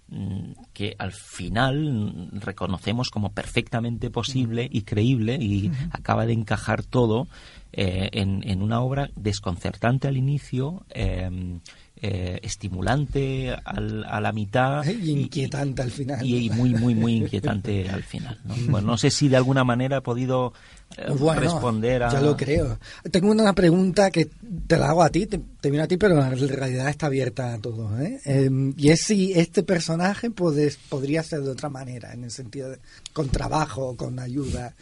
mm, 0.09 0.53
que 0.73 0.95
al 0.99 1.13
final 1.13 2.31
reconocemos 2.33 3.11
como 3.11 3.33
perfectamente 3.33 4.11
posible 4.11 4.69
y 4.71 4.83
creíble 4.83 5.37
y 5.41 5.71
acaba 5.91 6.27
de 6.27 6.33
encajar 6.33 6.83
todo 6.83 7.29
eh, 7.73 8.11
en, 8.13 8.49
en, 8.49 8.63
una 8.63 8.81
obra 8.81 9.11
desconcertante 9.17 10.09
al 10.09 10.17
inicio, 10.17 10.85
eh, 10.91 11.61
eh, 12.05 12.41
estimulante 12.43 13.55
al, 13.65 14.05
a 14.05 14.21
la 14.21 14.33
mitad. 14.33 14.85
Y 14.85 15.11
inquietante 15.11 15.83
al 15.83 15.93
final. 15.93 16.27
Y, 16.27 16.51
muy, 16.51 16.75
muy, 16.75 16.97
muy 16.97 17.15
inquietante 17.19 17.89
al 17.91 18.03
final. 18.03 18.41
¿no? 18.45 18.57
Bueno, 18.69 18.89
no 18.89 18.99
sé 18.99 19.09
si 19.13 19.29
de 19.29 19.37
alguna 19.37 19.63
manera 19.63 19.99
he 19.99 20.01
podido 20.01 20.53
eh, 20.97 21.15
responder 21.37 22.03
a... 22.03 22.13
Ya 22.13 22.21
lo 22.21 22.37
creo. 22.37 22.77
Tengo 23.09 23.31
una 23.31 23.53
pregunta 23.53 24.11
que 24.11 24.29
te 24.67 24.77
la 24.77 24.89
hago 24.89 25.05
a 25.05 25.11
ti, 25.11 25.27
te, 25.27 25.41
viene 25.71 25.83
a 25.85 25.87
ti, 25.87 25.97
pero 25.97 26.21
en 26.21 26.49
realidad 26.49 26.89
está 26.89 27.07
abierta 27.07 27.55
a 27.55 27.59
todos. 27.59 28.01
¿eh? 28.01 28.21
Em, 28.25 28.75
y 28.77 28.91
es 28.91 29.03
si 29.03 29.33
este 29.35 29.63
personaje 29.63 30.29
puedes, 30.31 30.79
podría 30.79 31.23
ser 31.23 31.43
de 31.43 31.51
otra 31.51 31.69
manera, 31.69 32.13
en 32.13 32.25
el 32.25 32.33
sentido 32.33 32.71
de 32.71 32.79
con 33.13 33.29
trabajo, 33.29 33.97
con 33.97 34.19
ayuda. 34.19 34.75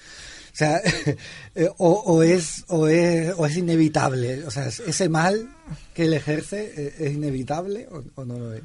O 0.53 0.57
sea, 0.57 0.81
o, 1.79 2.23
es, 2.23 2.65
o, 2.69 2.89
es, 2.89 3.35
o 3.37 3.47
es 3.47 3.57
inevitable. 3.57 4.45
O 4.45 4.51
sea, 4.51 4.67
ese 4.67 5.09
mal 5.09 5.49
que 5.95 6.05
él 6.05 6.15
ejerce 6.15 6.73
eh, 6.77 6.95
es, 6.99 7.13
inevitable 7.13 7.89
o, 8.15 8.25
no 8.25 8.39
lo 8.39 8.55
es. 8.55 8.63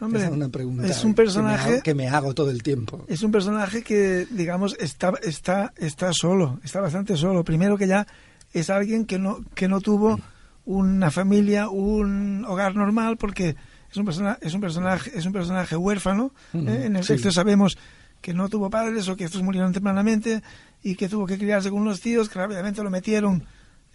Hombre, 0.00 0.24
es 0.24 0.30
una 0.30 0.48
pregunta 0.48 0.88
es 0.88 1.04
un 1.04 1.14
personaje 1.14 1.80
que 1.80 1.94
me, 1.94 2.08
hago, 2.08 2.34
todo 2.34 2.50
el 2.50 2.64
tiempo. 2.64 3.04
Es 3.08 3.22
un 3.22 3.30
personaje 3.30 3.82
que, 3.82 4.26
digamos, 4.32 4.76
está, 4.80 5.12
está, 5.22 5.72
está 5.76 6.12
solo, 6.12 6.58
está 6.64 6.80
bastante 6.80 7.16
solo. 7.16 7.44
Primero 7.44 7.78
que 7.78 7.86
ya 7.86 8.06
es 8.52 8.68
alguien 8.68 9.04
que 9.04 9.20
no, 9.20 9.44
que 9.54 9.68
no 9.68 9.80
tuvo 9.80 10.18
una 10.64 11.12
familia, 11.12 11.68
un 11.68 12.44
hogar 12.46 12.74
normal, 12.74 13.16
porque 13.16 13.54
es 13.90 13.96
un, 13.96 14.04
persona, 14.04 14.38
es 14.40 14.54
un 14.54 14.60
personaje, 14.60 15.12
es 15.14 15.26
un 15.26 15.32
personaje 15.32 15.76
huérfano. 15.76 16.32
¿eh? 16.54 16.82
En 16.86 16.96
el 16.96 17.06
texto 17.06 17.30
sabemos 17.30 17.78
que 18.22 18.32
no 18.32 18.48
tuvo 18.48 18.70
padres 18.70 19.08
o 19.08 19.16
que 19.16 19.24
estos 19.24 19.42
murieron 19.42 19.72
tempranamente 19.72 20.42
y 20.82 20.94
que 20.94 21.08
tuvo 21.08 21.26
que 21.26 21.36
criarse 21.36 21.70
con 21.70 21.80
unos 21.80 22.00
tíos 22.00 22.28
que 22.28 22.38
rápidamente 22.38 22.82
lo 22.82 22.90
metieron 22.90 23.44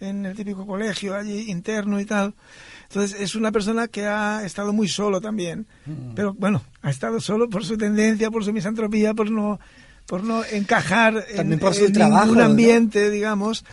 en 0.00 0.24
el 0.26 0.36
típico 0.36 0.64
colegio 0.64 1.16
allí 1.16 1.50
interno 1.50 1.98
y 1.98 2.04
tal. 2.04 2.34
Entonces 2.84 3.20
es 3.20 3.34
una 3.34 3.50
persona 3.50 3.88
que 3.88 4.06
ha 4.06 4.44
estado 4.44 4.72
muy 4.72 4.86
solo 4.86 5.20
también, 5.20 5.66
mm. 5.86 6.14
pero 6.14 6.34
bueno, 6.34 6.62
ha 6.82 6.90
estado 6.90 7.20
solo 7.20 7.48
por 7.48 7.64
su 7.64 7.76
tendencia, 7.76 8.30
por 8.30 8.44
su 8.44 8.52
misantropía, 8.52 9.14
por 9.14 9.30
no 9.30 9.58
por 10.06 10.24
no 10.24 10.42
encajar 10.44 11.22
en, 11.28 11.58
por 11.58 11.74
su 11.74 11.90
ningún 11.90 12.40
ambiente, 12.40 13.10
digamos 13.10 13.64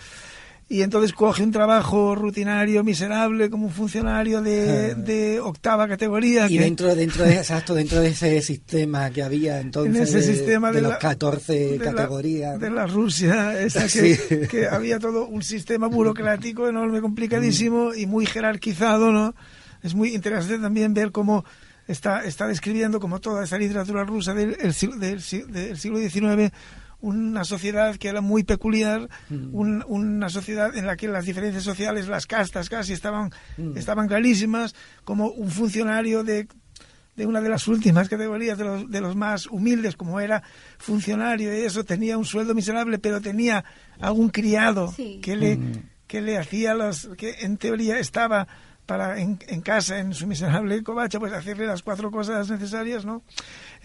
y 0.68 0.82
entonces 0.82 1.14
coge 1.14 1.44
un 1.44 1.52
trabajo 1.52 2.16
rutinario 2.16 2.84
miserable 2.84 3.52
como 3.52 3.68
un 3.68 3.72
funcionario 3.72 4.42
de, 4.42 4.94
ah. 4.94 4.96
de 4.96 5.40
octava 5.40 5.88
categoría 5.88 6.50
y 6.50 6.58
dentro 6.58 6.96
dentro 6.96 7.24
de 7.24 7.36
exacto 7.36 7.76
dentro 7.76 8.02
de 8.02 8.10
ese 8.10 8.42
sistema 8.42 9.12
que 9.12 9.22
había 9.22 9.60
entonces 9.60 9.96
en 9.96 10.02
ese 10.02 10.24
sistema 10.24 10.72
de, 10.72 10.82
los 10.82 10.98
14 10.98 11.78
categorías. 11.78 12.60
de 12.60 12.72
la 12.72 12.88
Rusia 12.88 13.62
esa 13.62 13.88
que, 13.88 14.48
que, 14.50 14.68
había 14.68 14.98
todo 14.98 15.28
un 15.28 15.44
sistema 15.44 15.88
burocrático 15.88 16.68
enorme 16.68 17.00
complicadísimo 17.00 17.94
y 17.94 18.08
muy 18.08 18.26
jerarquizado 18.26 19.12
no 19.12 19.36
es 19.84 19.94
muy 19.94 20.16
interesante 20.16 20.58
también 20.58 20.96
ver 20.96 21.12
cómo 21.12 21.46
está 21.88 22.24
está 22.26 22.48
describiendo 22.48 23.00
como 23.00 23.20
toda 23.20 23.44
esa 23.44 23.60
literatura 23.60 24.04
rusa 24.04 24.34
del, 24.34 24.58
del, 24.58 25.22
del 25.52 25.78
siglo 25.78 26.00
XIX 26.00 26.52
una 27.00 27.44
sociedad 27.44 27.96
que 27.98 28.08
era 28.08 28.22
muy 28.22 28.44
peculiar, 28.44 29.10
mm. 29.30 29.56
una 29.88 30.30
sociedad 30.30 30.76
en 30.76 30.86
la 30.86 30.96
que 30.96 31.08
las 31.08 31.26
diferencias 31.26 31.64
sociales, 31.64 32.08
las 32.08 32.26
castas 32.26 32.70
casi 32.70 32.94
estaban, 32.94 33.32
mm. 33.58 33.78
estaban 33.78 34.08
clarísimas, 34.08 34.76
como 35.04 35.28
un 35.30 35.50
funcionario 35.50 36.24
de, 36.24 36.48
de 37.16 37.26
una 37.26 37.42
de 37.42 37.50
las 37.50 37.68
últimas 37.68 38.10
categorías, 38.10 38.58
de 38.58 38.64
los, 38.64 38.90
de 38.90 39.02
los 39.02 39.16
más 39.16 39.48
humildes, 39.48 39.96
como 39.96 40.20
era 40.20 40.44
funcionario 40.78 41.56
y 41.56 41.62
eso, 41.62 41.84
tenía 41.84 42.18
un 42.18 42.26
sueldo 42.26 42.54
miserable, 42.54 43.00
pero 43.00 43.22
tenía 43.22 43.64
algún 44.00 44.30
criado 44.30 44.94
que, 45.22 45.36
le, 45.36 45.58
mm. 45.58 45.84
que 46.08 46.22
le 46.22 46.38
hacía 46.38 46.74
los, 46.74 47.10
que 47.18 47.36
en 47.42 47.58
teoría 47.58 48.00
estaba 48.00 48.48
para 48.86 49.20
en, 49.20 49.40
en, 49.48 49.62
casa, 49.62 50.00
en 50.00 50.14
su 50.14 50.28
miserable 50.28 50.84
covacha, 50.84 51.20
pues 51.20 51.34
hacerle 51.34 51.66
las 51.66 51.82
cuatro 51.82 52.12
cosas 52.12 52.50
necesarias, 52.50 53.06
¿no? 53.06 53.24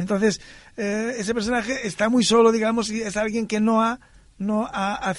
Entonces, 0.00 0.40
eh, 0.78 1.16
ese 1.18 1.34
personaje 1.34 1.86
está 1.86 2.08
muy 2.08 2.24
solo, 2.24 2.52
digamos, 2.52 2.90
y 2.90 3.02
es 3.02 3.18
alguien 3.18 3.46
que 3.46 3.60
no 3.60 3.82
ha, 3.82 4.00
no 4.38 4.66
ha, 4.72 5.12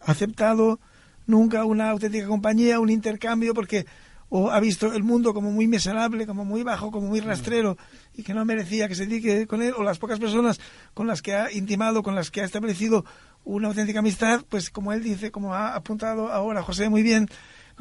aceptado 0.00 0.80
nunca 1.28 1.64
una 1.64 1.90
auténtica 1.90 2.26
compañía, 2.26 2.80
un 2.80 2.90
intercambio, 2.90 3.54
porque 3.54 3.86
o 4.30 4.50
ha 4.50 4.58
visto 4.58 4.92
el 4.92 5.04
mundo 5.04 5.32
como 5.32 5.52
muy 5.52 5.68
miserable, 5.68 6.26
como 6.26 6.44
muy 6.44 6.64
bajo, 6.64 6.90
como 6.90 7.06
muy 7.06 7.20
rastrero 7.20 7.76
y 8.14 8.24
que 8.24 8.34
no 8.34 8.44
merecía 8.44 8.88
que 8.88 8.96
se 8.96 9.06
dedique 9.06 9.46
con 9.46 9.62
él, 9.62 9.74
o 9.76 9.84
las 9.84 9.98
pocas 9.98 10.18
personas 10.18 10.58
con 10.92 11.06
las 11.06 11.22
que 11.22 11.36
ha 11.36 11.52
intimado, 11.52 12.02
con 12.02 12.16
las 12.16 12.32
que 12.32 12.40
ha 12.40 12.44
establecido 12.44 13.04
una 13.44 13.68
auténtica 13.68 14.00
amistad, 14.00 14.44
pues 14.48 14.70
como 14.70 14.92
él 14.92 15.04
dice, 15.04 15.30
como 15.30 15.54
ha 15.54 15.76
apuntado 15.76 16.32
ahora 16.32 16.62
José 16.62 16.88
muy 16.88 17.04
bien, 17.04 17.28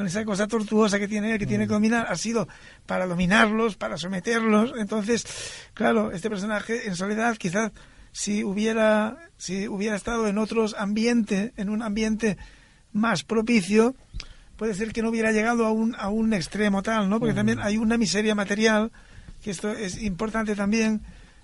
con 0.02 0.08
esa 0.08 0.26
cosa 0.26 0.48
tortuosa 0.48 0.98
que 0.98 1.08
tiene 1.08 1.38
que 1.38 1.46
tiene 1.46 1.66
que 1.66 1.74
mm. 1.74 1.78
dominar, 1.78 2.08
ha 2.10 2.16
sido 2.16 2.48
para 2.88 3.06
dominarlos, 3.06 3.76
para 3.76 3.98
someterlos. 3.98 4.74
Entonces, 4.76 5.28
claro, 5.76 6.12
este 6.12 6.28
personaje 6.28 6.88
en 6.88 6.96
soledad 6.96 7.38
quizás 7.38 7.72
si 8.12 8.44
hubiera 8.44 9.30
si 9.38 9.68
hubiera 9.68 9.96
estado 9.96 10.28
en 10.28 10.40
otros 10.40 10.76
ambientes, 10.76 11.52
en 11.56 11.70
un 11.70 11.84
ambiente 11.84 12.38
más 12.94 13.24
propicio, 13.24 13.94
puede 14.58 14.74
ser 14.74 14.92
que 14.92 15.04
no 15.04 15.10
hubiera 15.10 15.32
llegado 15.32 15.68
a 15.68 15.72
un, 15.72 15.96
a 15.96 16.10
un 16.10 16.34
extremo 16.34 16.82
tal, 16.82 17.08
¿no? 17.08 17.20
Porque 17.20 17.34
mm. 17.34 17.38
también 17.38 17.60
hay 17.60 17.78
una 17.78 17.96
miseria 18.00 18.34
material, 18.34 18.92
que 19.44 19.52
esto 19.52 19.72
es 19.72 20.02
importante 20.02 20.56
también 20.56 21.02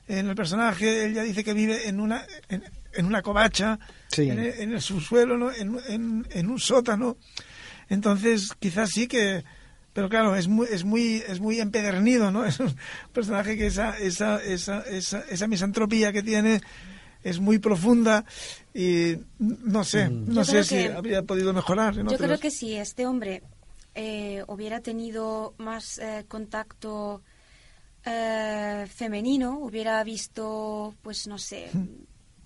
en 0.07 0.29
el 0.29 0.35
personaje, 0.35 1.05
él 1.05 1.13
ya 1.13 1.21
dice 1.21 1.43
que 1.43 1.53
vive 1.53 1.87
en 1.87 1.99
una 1.99 2.25
en, 2.49 3.05
una 3.05 3.21
covacha, 3.21 3.77
en, 4.17 4.39
el, 4.39 4.81
subsuelo, 4.81 5.37
¿no? 5.37 5.51
En, 5.51 5.77
en, 5.87 6.27
en 6.31 6.49
un 6.49 6.59
sótano. 6.59 7.17
Entonces, 7.89 8.53
quizás 8.59 8.89
sí 8.91 9.07
que 9.07 9.43
pero 9.97 10.09
claro, 10.09 10.35
es 10.35 10.47
muy, 10.47 10.67
es 10.69 10.83
muy, 10.83 11.23
es 11.27 11.39
muy 11.39 11.59
empedernido, 11.59 12.29
¿no? 12.29 12.45
Es 12.45 12.59
un 12.59 12.71
personaje 13.11 13.57
que 13.57 13.65
esa, 13.65 13.97
esa, 13.97 14.43
esa, 14.43 14.81
esa, 14.81 15.21
esa 15.21 15.47
misantropía 15.47 16.13
que 16.13 16.21
tiene 16.21 16.61
es 17.23 17.39
muy 17.39 17.57
profunda 17.57 18.23
y 18.75 19.15
no 19.39 19.83
sé, 19.83 20.07
mm. 20.07 20.31
no 20.31 20.45
sé 20.45 20.63
si 20.63 20.85
habría 20.85 21.23
podido 21.23 21.51
mejorar. 21.51 21.95
yo 21.95 22.17
creo 22.17 22.39
que 22.39 22.51
si 22.51 22.75
este 22.75 23.07
hombre 23.07 23.41
eh, 23.95 24.43
hubiera 24.47 24.81
tenido 24.81 25.55
más 25.57 25.97
eh, 25.97 26.25
contacto 26.27 27.23
eh, 28.05 28.85
femenino, 28.93 29.57
hubiera 29.57 30.03
visto, 30.03 30.93
pues 31.01 31.25
no 31.25 31.39
sé, 31.39 31.69
mm. 31.73 31.87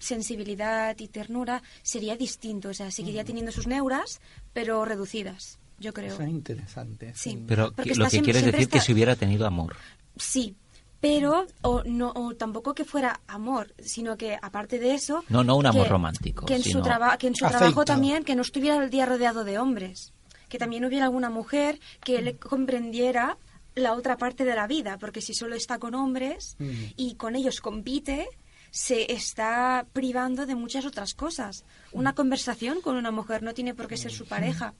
Sensibilidad 0.02 0.98
y 1.00 1.08
ternura, 1.08 1.64
sería 1.84 2.18
distinto. 2.18 2.70
O 2.70 2.74
sea, 2.74 2.92
seguiría 2.92 3.24
teniendo 3.24 3.52
sus 3.52 3.68
neuras, 3.68 4.20
pero 4.52 4.84
reducidas, 4.84 5.60
yo 5.80 5.94
creo. 5.94 6.14
Eso 6.14 6.24
es 6.24 6.30
interesante. 6.30 7.14
Sí. 7.16 7.42
Pero 7.48 7.74
lo 7.96 8.10
que 8.10 8.22
quieres 8.22 8.44
decir 8.44 8.68
que 8.68 8.82
si 8.82 8.92
hubiera 8.92 9.16
tenido 9.16 9.46
amor. 9.46 9.76
Sí, 10.18 10.56
pero 11.00 11.48
o 11.64 11.84
no 11.84 12.14
o 12.16 12.36
tampoco 12.36 12.74
que 12.74 12.86
fuera 12.86 13.20
amor 13.28 13.74
sino 13.80 14.16
que 14.18 14.38
aparte 14.40 14.78
de 14.80 14.94
eso 14.94 15.24
no 15.30 15.44
no 15.44 15.58
un 15.58 15.66
amor 15.66 15.90
romántico 15.90 16.46
que 16.46 16.56
en 16.56 16.64
su 16.64 16.82
trabajo 16.82 17.18
que 17.18 17.28
en 17.28 17.36
su 17.36 17.48
trabajo 17.48 17.84
también 17.84 18.24
que 18.24 18.36
no 18.36 18.44
estuviera 18.44 18.82
el 18.82 18.92
día 18.92 19.08
rodeado 19.08 19.44
de 19.44 19.58
hombres 19.58 20.14
que 20.48 20.60
también 20.60 20.86
hubiera 20.86 21.06
alguna 21.06 21.32
mujer 21.32 21.80
que 22.04 22.22
le 22.22 22.38
comprendiera 22.38 23.38
la 23.74 23.94
otra 23.94 24.18
parte 24.18 24.46
de 24.46 24.54
la 24.54 24.68
vida 24.68 24.98
porque 25.00 25.22
si 25.22 25.34
solo 25.34 25.56
está 25.56 25.80
con 25.80 25.96
hombres 25.96 26.56
y 26.96 27.16
con 27.16 27.36
ellos 27.36 27.62
compite 27.62 28.28
se 28.72 29.12
está 29.12 29.86
privando 29.94 30.46
de 30.46 30.56
muchas 30.56 30.86
otras 30.86 31.14
cosas. 31.14 31.66
Una 31.92 32.16
conversación 32.16 32.82
con 32.82 32.96
una 32.96 33.12
mujer 33.12 33.44
no 33.44 33.54
tiene 33.54 33.76
por 33.76 33.88
qué 33.88 33.98
ser 33.98 34.12
su 34.12 34.26
pareja. 34.26 34.74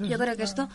Yo 0.00 0.18
creo 0.18 0.36
que 0.36 0.44
esto 0.44 0.68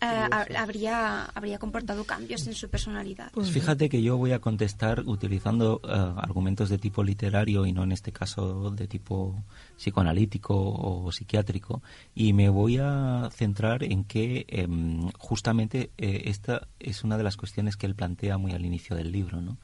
eh, 0.00 0.56
habría, 0.56 1.24
habría 1.24 1.58
comportado 1.58 2.04
cambios 2.04 2.46
en 2.46 2.54
su 2.54 2.70
personalidad. 2.70 3.30
Pues 3.32 3.50
fíjate 3.50 3.88
que 3.88 4.02
yo 4.02 4.16
voy 4.16 4.32
a 4.32 4.38
contestar 4.38 5.02
utilizando 5.06 5.80
eh, 5.84 5.88
argumentos 6.16 6.70
de 6.70 6.78
tipo 6.78 7.02
literario 7.02 7.66
y 7.66 7.72
no 7.72 7.84
en 7.84 7.92
este 7.92 8.10
caso 8.10 8.70
de 8.70 8.86
tipo 8.86 9.44
psicoanalítico 9.76 10.54
o 10.56 11.12
psiquiátrico 11.12 11.82
y 12.14 12.32
me 12.32 12.48
voy 12.48 12.78
a 12.78 13.28
centrar 13.32 13.84
en 13.84 14.04
que 14.04 14.46
em, 14.48 15.10
justamente 15.18 15.90
eh, 15.98 16.22
esta 16.26 16.68
es 16.78 17.04
una 17.04 17.18
de 17.18 17.24
las 17.24 17.36
cuestiones 17.36 17.76
que 17.76 17.86
él 17.86 17.94
plantea 17.94 18.38
muy 18.38 18.52
al 18.52 18.64
inicio 18.64 18.96
del 18.96 19.12
libro, 19.12 19.42
¿no? 19.42 19.58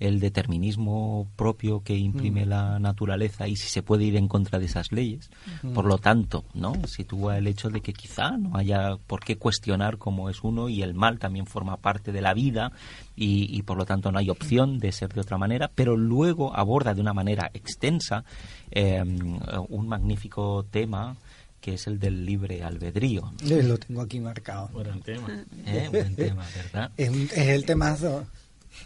El 0.00 0.18
determinismo 0.18 1.28
propio 1.36 1.82
que 1.84 1.96
imprime 1.96 2.46
mm. 2.46 2.48
la 2.48 2.78
naturaleza 2.78 3.46
y 3.46 3.56
si 3.56 3.68
se 3.68 3.82
puede 3.82 4.04
ir 4.04 4.16
en 4.16 4.28
contra 4.28 4.58
de 4.58 4.64
esas 4.64 4.92
leyes. 4.92 5.30
Mm. 5.62 5.74
Por 5.74 5.84
lo 5.84 5.98
tanto, 5.98 6.44
¿no? 6.54 6.72
sitúa 6.86 7.36
el 7.36 7.46
hecho 7.46 7.68
de 7.68 7.82
que 7.82 7.92
quizá 7.92 8.36
no 8.38 8.56
haya 8.56 8.96
por 9.06 9.20
qué 9.20 9.36
cuestionar 9.36 9.98
cómo 9.98 10.30
es 10.30 10.42
uno 10.42 10.70
y 10.70 10.82
el 10.82 10.94
mal 10.94 11.18
también 11.18 11.46
forma 11.46 11.76
parte 11.76 12.12
de 12.12 12.22
la 12.22 12.32
vida 12.32 12.72
y, 13.14 13.60
por 13.64 13.76
lo 13.76 13.84
tanto 13.84 14.10
no 14.10 14.18
hay 14.18 14.30
opción 14.30 14.78
de 14.78 14.92
ser 14.92 15.12
de 15.12 15.20
otra 15.20 15.36
manera, 15.36 15.70
pero 15.74 15.94
luego 15.94 16.56
aborda 16.56 16.94
de 16.94 17.02
una 17.02 17.12
manera 17.12 17.50
extensa 17.52 18.24
em, 18.70 19.38
un 19.68 19.86
magnífico 19.86 20.64
tema 20.70 21.16
que 21.60 21.74
es 21.74 21.86
el 21.86 21.98
del 21.98 22.24
libre 22.24 22.62
albedrío. 22.62 23.30
lo 23.42 23.76
tengo 23.76 24.00
aquí 24.00 24.18
marcado. 24.18 24.68
Buen 24.68 25.02
tema. 25.02 25.28
¿Eh? 25.66 25.88
Buen 25.90 26.16
tema, 26.16 26.46
¿verdad? 26.56 26.90
Es, 26.96 27.10
es 27.10 27.48
el 27.48 27.66
temazo. 27.66 28.24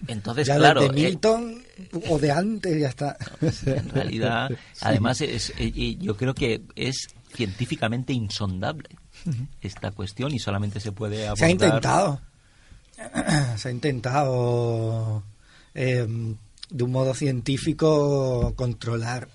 Entonces, 0.06 0.48
claro. 0.48 0.80
De 0.80 0.86
eh, 0.86 0.92
Milton 0.92 1.62
o 2.08 2.18
de 2.18 2.30
antes 2.30 2.80
ya 2.80 2.88
está. 2.88 3.16
En 3.66 3.88
realidad, 3.90 4.50
además, 4.80 5.20
es, 5.20 5.52
eh, 5.58 5.96
yo 6.00 6.16
creo 6.16 6.34
que 6.34 6.62
es 6.76 7.08
científicamente 7.34 8.12
insondable 8.12 8.88
esta 9.60 9.90
cuestión 9.90 10.32
y 10.34 10.38
solamente 10.38 10.80
se 10.80 10.92
puede 10.92 11.26
abordar. 11.26 11.38
Se 11.38 11.44
ha 11.44 11.50
intentado. 11.50 12.20
Se 13.56 13.68
ha 13.68 13.70
intentado 13.72 15.24
em, 15.74 16.36
de 16.70 16.84
un 16.84 16.92
modo 16.92 17.12
científico 17.12 18.52
controlar 18.54 19.28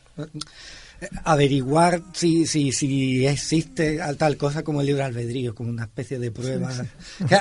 averiguar 1.23 2.03
si, 2.13 2.45
si, 2.45 2.71
si 2.71 3.25
existe 3.25 3.99
tal 4.17 4.37
cosa 4.37 4.63
como 4.63 4.81
el 4.81 4.87
libre 4.87 5.03
albedrío, 5.03 5.55
como 5.55 5.69
una 5.69 5.83
especie 5.83 6.19
de 6.19 6.31
prueba. 6.31 6.71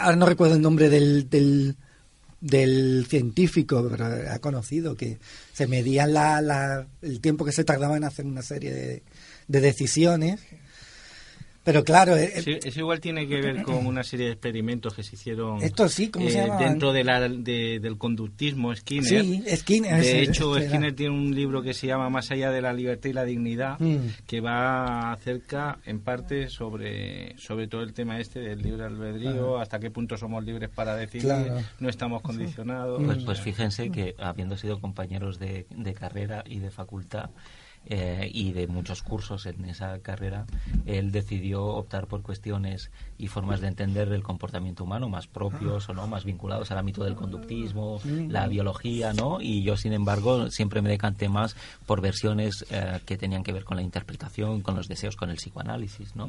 Ahora 0.01 0.17
no 0.17 0.27
recuerdo 0.27 0.55
el 0.55 0.63
nombre 0.63 0.89
del, 0.89 1.29
del, 1.29 1.77
del 2.41 3.07
científico, 3.09 3.91
ha 4.31 4.39
conocido 4.39 4.97
que 4.97 5.19
se 5.53 5.67
medía 5.67 6.07
la, 6.07 6.41
la, 6.41 6.87
el 7.03 7.21
tiempo 7.21 7.45
que 7.45 7.53
se 7.53 7.65
tardaba 7.65 7.97
en 7.97 8.05
hacer 8.05 8.27
una 8.27 8.43
serie 8.43 8.73
de, 8.73 9.03
de 9.49 9.61
decisiones 9.61 10.41
pero 11.69 11.85
claro... 11.85 12.17
Eh, 12.17 12.33
eh, 12.35 12.61
eso 12.65 12.81
igual 12.81 12.99
tiene 12.99 13.29
que 13.29 13.43
ver 13.43 13.63
con 13.63 13.85
una 13.85 14.03
serie 14.03 14.25
de 14.25 14.33
experimentos 14.33 14.95
que 14.95 15.03
se 15.03 15.17
hicieron 15.17 15.63
esto 15.63 15.87
sí, 15.91 16.09
¿cómo 16.09 16.27
se 16.31 16.41
eh, 16.41 16.51
dentro 16.59 16.95
de 16.95 17.05
la, 17.05 17.29
del 17.29 17.99
conductismo 17.99 18.75
Skinner. 18.75 19.23
Sí, 19.23 19.45
Skinner. 19.55 20.03
De 20.03 20.23
hecho, 20.23 20.59
Skinner 20.59 20.95
tiene 20.95 21.15
un 21.15 21.35
libro 21.35 21.61
que 21.61 21.75
se 21.75 21.87
llama 21.87 22.09
Más 22.09 22.31
allá 22.31 22.51
de 22.51 22.63
la 22.63 22.73
libertad 22.73 23.11
y 23.11 23.13
la 23.13 23.25
dignidad, 23.25 23.79
mm. 23.81 24.25
que 24.27 24.41
va 24.41 25.13
acerca 25.13 25.79
en 25.85 26.01
parte 26.01 26.49
sobre, 26.49 27.37
sobre 27.37 27.69
todo 27.69 27.83
el 27.83 27.93
tema 27.93 28.19
este 28.19 28.41
del 28.41 28.63
libre 28.63 28.85
albedrío, 28.87 29.59
hasta 29.59 29.79
qué 29.79 29.91
punto 29.91 30.17
somos 30.17 30.43
libres 30.43 30.71
para 30.71 30.97
decidir, 30.97 31.53
no 31.81 31.91
estamos 31.91 32.23
condicionados. 32.23 33.03
Pues, 33.05 33.25
pues 33.25 33.41
fíjense 33.43 33.91
que 33.91 34.15
habiendo 34.19 34.57
sido 34.57 34.81
compañeros 34.81 35.39
de, 35.39 35.67
de 35.69 35.93
carrera 35.93 36.43
y 36.47 36.61
de 36.61 36.71
facultad, 36.71 37.29
eh, 37.87 38.31
y 38.33 38.53
de 38.53 38.67
muchos 38.67 39.03
cursos 39.03 39.47
en 39.47 39.65
esa 39.65 39.99
carrera, 40.01 40.47
él 40.85 41.11
decidió 41.11 41.65
optar 41.65 42.07
por 42.07 42.23
cuestiones 42.23 42.91
y 43.17 43.29
formas 43.29 43.61
de 43.61 43.69
entender 43.69 44.13
el 44.13 44.23
comportamiento 44.23 44.85
humano 44.85 45.09
más 45.09 45.27
propios 45.27 45.89
o 45.89 45.95
no, 45.95 46.07
más 46.07 46.25
vinculados 46.25 46.71
al 46.71 46.79
ámbito 46.79 47.03
del 47.05 47.15
conductismo, 47.15 48.01
la 48.05 48.47
biología, 48.47 49.13
¿no? 49.15 49.41
Y 49.41 49.63
yo, 49.63 49.77
sin 49.77 49.95
embargo, 49.95 50.51
siempre 50.51 50.83
me 50.83 50.91
decanté 50.91 51.29
más 51.29 51.57
por 51.87 52.01
versiones 52.01 52.67
eh, 52.71 53.01
que 53.07 53.17
tenían 53.17 53.43
que 53.43 53.53
ver 53.53 53.65
con 53.65 53.77
la 53.77 53.83
interpretación, 53.83 54.61
con 54.61 54.77
los 54.77 54.87
deseos, 54.89 55.17
con 55.17 55.31
el 55.31 55.37
psicoanálisis, 55.37 56.15
¿no? 56.15 56.29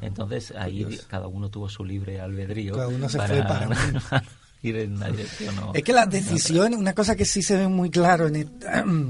Entonces, 0.00 0.52
ahí 0.56 0.86
cada 1.08 1.26
uno 1.26 1.48
tuvo 1.48 1.68
su 1.68 1.84
libre 1.84 2.20
albedrío. 2.20 2.74
Cada 2.74 2.88
uno 2.88 3.08
se 3.08 3.18
fue 3.18 3.42
para 3.42 3.68
ir 4.62 4.76
en 4.76 4.96
una 4.96 5.08
dirección. 5.08 5.54
Es 5.74 5.82
que 5.82 5.92
la 5.92 6.06
decisión, 6.06 6.74
una 6.74 6.94
cosa 6.94 7.16
que 7.16 7.24
sí 7.24 7.42
se 7.42 7.56
ve 7.56 7.68
muy 7.68 7.90
claro 7.90 8.28
en 8.28 8.50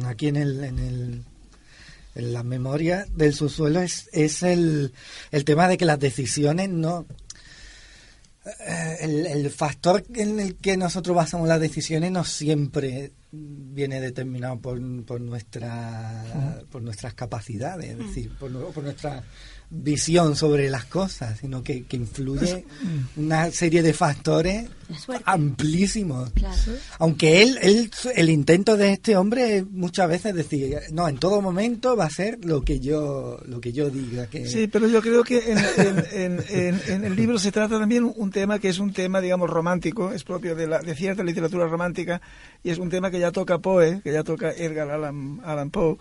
aquí 0.07 0.29
en 0.29 0.37
el, 0.37 0.65
en 0.65 0.79
el 0.79 1.25
la 2.21 2.43
memoria 2.43 3.07
del 3.15 3.35
subsuelo 3.35 3.81
es, 3.81 4.09
es 4.13 4.43
el, 4.43 4.93
el 5.31 5.45
tema 5.45 5.69
de 5.69 5.77
que 5.77 5.85
las 5.85 5.99
decisiones 5.99 6.69
no... 6.69 7.07
Eh, 8.67 8.97
el, 9.01 9.27
el, 9.27 9.51
factor 9.51 10.03
en 10.15 10.41
el 10.41 10.57
que 10.57 10.79
nosotros 10.79 11.15
basamos 11.15 11.47
las 11.47 11.61
decisiones 11.61 12.11
no 12.11 12.25
siempre 12.25 13.13
viene 13.33 14.01
determinado 14.01 14.59
por, 14.59 14.81
por, 15.05 15.21
nuestra, 15.21 16.63
por 16.71 16.81
nuestras 16.81 17.13
capacidades, 17.13 17.91
es 17.91 17.99
decir, 17.99 18.33
por, 18.39 18.73
por 18.73 18.83
nuestra 18.83 19.23
visión 19.71 20.35
sobre 20.35 20.69
las 20.69 20.85
cosas, 20.85 21.39
sino 21.39 21.63
que, 21.63 21.85
que 21.85 21.97
influye 21.97 22.65
una 23.17 23.51
serie 23.53 23.83
de 23.83 23.93
factores 23.93 24.69
amplísimos. 25.25 26.33
Aunque 26.99 27.43
él, 27.43 27.57
él, 27.63 27.91
el 28.17 28.31
intento 28.31 28.77
de 28.77 28.93
este 28.93 29.17
hombre 29.17 29.65
muchas 29.71 30.09
veces 30.09 30.35
decir, 30.35 30.77
no, 30.91 31.09
en 31.09 31.19
todo 31.19 31.41
momento 31.41 31.97
va 31.97 32.07
a 32.07 32.11
ser 32.11 32.45
lo 32.45 32.63
que 32.63 32.81
yo, 32.81 33.41
lo 33.47 33.61
que 33.61 33.73
yo 33.73 33.91
diga. 33.91 34.27
Que... 34.27 34.49
Sí, 34.49 34.67
pero 34.67 34.89
yo 34.89 35.01
creo 35.01 35.23
que 35.23 35.53
en, 35.53 36.43
en, 36.51 37.05
el 37.05 37.15
libro 37.15 37.39
se 37.39 37.53
trata 37.53 37.79
también 37.79 38.13
un 38.15 38.31
tema 38.33 38.59
que 38.59 38.69
es 38.69 38.81
un 38.81 38.93
tema, 38.93 39.21
digamos, 39.21 39.49
romántico, 39.49 40.13
es 40.13 40.25
propio 40.25 40.57
de, 40.57 40.67
la, 40.67 40.81
de 40.81 40.97
cierta 40.97 41.23
literatura 41.23 41.69
romántica, 41.69 42.21
y 42.65 42.71
es 42.71 42.79
un 42.79 42.91
tema 42.91 43.13
que 43.13 43.21
ya 43.21 43.31
toca 43.31 43.59
Poe, 43.59 44.01
que 44.03 44.13
ya 44.13 44.25
toca 44.25 44.51
Edgar 44.51 44.91
Allan, 44.91 45.41
Allan 45.45 45.71
Poe, 45.71 45.97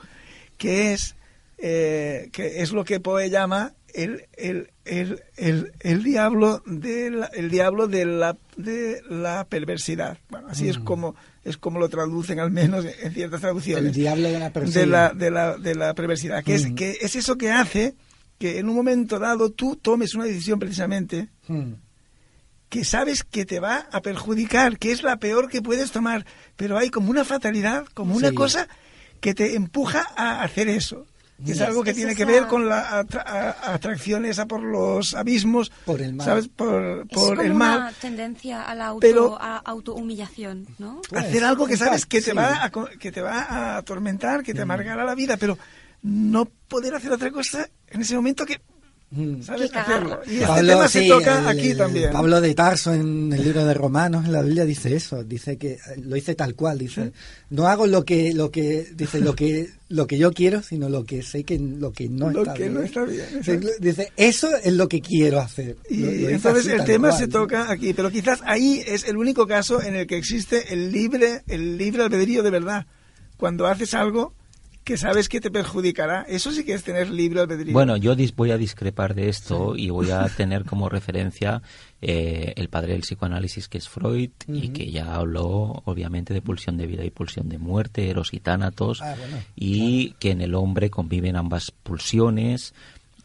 que 0.58 0.94
es 0.94 1.16
eh, 1.62 2.30
que 2.32 2.62
es 2.62 2.72
lo 2.72 2.84
que 2.84 3.00
Poe 3.00 3.30
llama 3.30 3.74
el, 3.94 4.28
el, 4.34 4.72
el, 4.86 5.24
el, 5.36 5.74
el 5.80 6.04
diablo 6.04 6.62
de 6.66 7.12
la, 7.12 7.26
el 7.28 7.50
diablo 7.50 7.88
de 7.88 8.06
la, 8.06 8.38
de 8.58 9.02
la 9.10 9.46
perversidad. 9.46 10.18
Bueno, 10.30 10.48
así 10.50 10.70
es 10.70 10.78
como 10.78 11.16
es 11.44 11.58
como 11.58 11.80
lo 11.80 11.90
traducen 11.90 12.40
al 12.40 12.52
menos 12.52 12.86
en 12.86 13.14
ciertas 13.14 13.42
traducciones. 13.42 13.86
El 13.86 13.94
diablo 13.94 14.30
de 14.30 14.40
la 14.40 14.52
perversidad. 14.52 14.82
De 14.82 14.88
la, 14.88 15.14
de 15.14 15.32
la, 15.32 15.58
de 15.58 15.76
la 15.76 15.94
perversidad, 15.94 16.44
que, 16.44 16.56
es, 16.56 16.72
que 16.74 16.98
es 17.02 17.16
eso 17.16 17.38
que 17.38 17.52
hace 17.52 17.96
que 18.38 18.60
en 18.60 18.70
un 18.70 18.76
momento 18.76 19.20
dado 19.20 19.50
tú 19.52 19.76
tomes 19.76 20.16
una 20.16 20.26
decisión 20.26 20.60
precisamente 20.60 21.30
que 22.70 22.86
sabes 22.86 23.24
que 23.24 23.46
te 23.46 23.60
va 23.60 23.88
a 23.92 24.02
perjudicar, 24.02 24.78
que 24.78 24.92
es 24.92 25.02
la 25.02 25.18
peor 25.18 25.50
que 25.50 25.62
puedes 25.62 25.92
tomar, 25.92 26.26
pero 26.56 26.78
hay 26.78 26.90
como 26.90 27.10
una 27.10 27.26
fatalidad, 27.26 27.86
como 27.94 28.16
una 28.16 28.32
cosa 28.32 28.68
que 29.20 29.34
te 29.34 29.56
empuja 29.56 30.08
a 30.16 30.44
hacer 30.44 30.70
eso 30.70 31.06
es 31.48 31.62
algo 31.62 31.84
que 31.84 31.94
tiene 31.94 32.16
que 32.16 32.26
ver 32.26 32.48
con 32.48 32.68
la 32.68 33.00
atracción 33.00 34.26
esa 34.26 34.46
por 34.46 34.62
los 34.62 35.14
abismos, 35.14 35.72
por 35.86 36.02
el 36.02 36.14
mal. 36.14 36.26
¿sabes? 36.26 36.48
Por, 36.48 37.08
por 37.08 37.44
el 37.44 37.54
mal. 37.54 37.80
una 37.80 37.92
tendencia 37.94 38.64
a 38.64 38.76
la 38.76 38.88
auto, 38.88 39.38
a 39.40 39.58
autohumillación, 39.58 40.68
¿no? 40.78 41.02
hacer 41.16 41.44
algo 41.44 41.68
que 41.68 41.78
sabes 41.78 42.06
que 42.06 42.22
te, 42.22 42.34
va 42.34 42.64
a, 42.64 42.72
que 42.72 43.12
te 43.12 43.22
va 43.22 43.42
a 43.42 43.78
atormentar, 43.78 44.44
que 44.44 44.54
te 44.54 44.62
amargará 44.62 45.04
la 45.04 45.16
vida, 45.16 45.38
pero 45.38 45.58
no 46.02 46.46
poder 46.46 46.96
hacer 46.96 47.12
otra 47.12 47.32
cosa 47.32 47.70
en 47.88 48.02
ese 48.02 48.16
momento 48.16 48.46
que 48.46 48.62
Mm. 49.12 49.42
¿Sabes? 49.42 49.62
Y 49.62 49.66
este 49.66 50.46
Pablo, 50.46 50.68
tema 50.68 50.88
se 50.88 51.08
toca 51.08 51.50
aquí 51.50 51.74
también. 51.74 52.12
Pablo 52.12 52.42
de 52.42 52.54
Tarso 52.54 52.94
en 52.94 53.34
el 53.34 53.44
libro 53.44 53.66
de 53.66 53.74
Romanos, 53.74 54.26
en 54.26 54.34
la 54.34 54.44
Biblia 54.44 54.66
dice 54.66 54.96
eso, 54.96 55.24
dice 55.24 55.58
que 55.58 55.80
lo 56.04 56.14
dice 56.14 56.36
tal 56.36 56.54
cual, 56.54 56.78
dice, 56.78 57.12
no 57.50 57.68
hago 57.68 57.88
lo 57.88 58.06
que 58.06 58.34
lo 58.36 58.52
que 58.52 58.88
dice 58.94 59.20
lo 59.20 59.36
que 59.36 59.70
lo 59.88 60.06
que 60.06 60.20
yo 60.20 60.32
quiero, 60.32 60.62
sino 60.62 60.90
lo 60.90 61.06
que 61.06 61.24
sé 61.24 61.44
que 61.44 61.58
lo 61.58 61.92
que 61.92 62.08
no, 62.08 62.30
lo 62.30 62.44
está, 62.44 62.54
que 62.54 62.64
bien. 62.64 62.74
no 62.76 62.82
está 62.82 63.04
bien. 63.06 63.26
Dice, 63.80 64.12
eso 64.16 64.56
es 64.64 64.74
lo 64.74 64.88
que 64.88 65.02
quiero 65.02 65.40
hacer. 65.40 65.78
Y 65.90 66.26
entonces 66.26 66.68
el 66.68 66.84
tema 66.84 67.12
se 67.12 67.28
toca 67.28 67.72
aquí, 67.72 67.94
pero 67.94 68.12
quizás 68.12 68.42
ahí 68.46 68.84
es 68.86 69.08
el 69.08 69.18
único 69.18 69.48
caso 69.48 69.82
en 69.82 69.96
el 69.96 70.06
que 70.06 70.18
existe 70.18 70.72
el 70.72 70.92
libre 70.92 71.42
el 71.48 71.80
libre 71.80 72.04
albedrío 72.04 72.44
de 72.44 72.52
verdad. 72.52 72.86
Cuando 73.38 73.66
haces 73.66 73.96
algo 73.96 74.36
que 74.90 74.98
sabes 74.98 75.30
que 75.30 75.40
te 75.40 75.52
perjudicará. 75.52 76.24
Eso 76.28 76.52
sí 76.52 76.66
que 76.66 76.74
es 76.74 76.84
tener 76.84 77.12
libre 77.12 77.42
albedrío. 77.42 77.74
Bueno, 77.74 77.96
yo 77.96 78.16
voy 78.36 78.50
a 78.50 78.58
discrepar 78.58 79.14
de 79.14 79.30
esto 79.30 79.76
y 79.76 79.92
voy 79.92 80.10
a 80.10 80.28
tener 80.36 80.66
como 80.66 80.90
referencia 80.90 81.62
eh, 82.02 82.54
el 82.56 82.70
padre 82.70 82.94
del 82.94 83.02
psicoanálisis 83.02 83.68
que 83.68 83.78
es 83.78 83.88
Freud 83.88 84.32
y 84.48 84.70
que 84.70 84.90
ya 84.90 85.14
habló 85.14 85.84
obviamente 85.86 86.34
de 86.34 86.42
pulsión 86.42 86.76
de 86.78 86.88
vida 86.88 87.06
y 87.06 87.12
pulsión 87.12 87.50
de 87.50 87.60
muerte, 87.60 88.10
eros 88.10 88.34
y 88.34 88.40
tánatos, 88.40 89.04
ah, 89.04 89.16
y 89.56 90.14
que 90.14 90.32
en 90.32 90.42
el 90.42 90.56
hombre 90.56 90.90
conviven 90.90 91.36
ambas 91.36 91.70
pulsiones. 91.70 92.74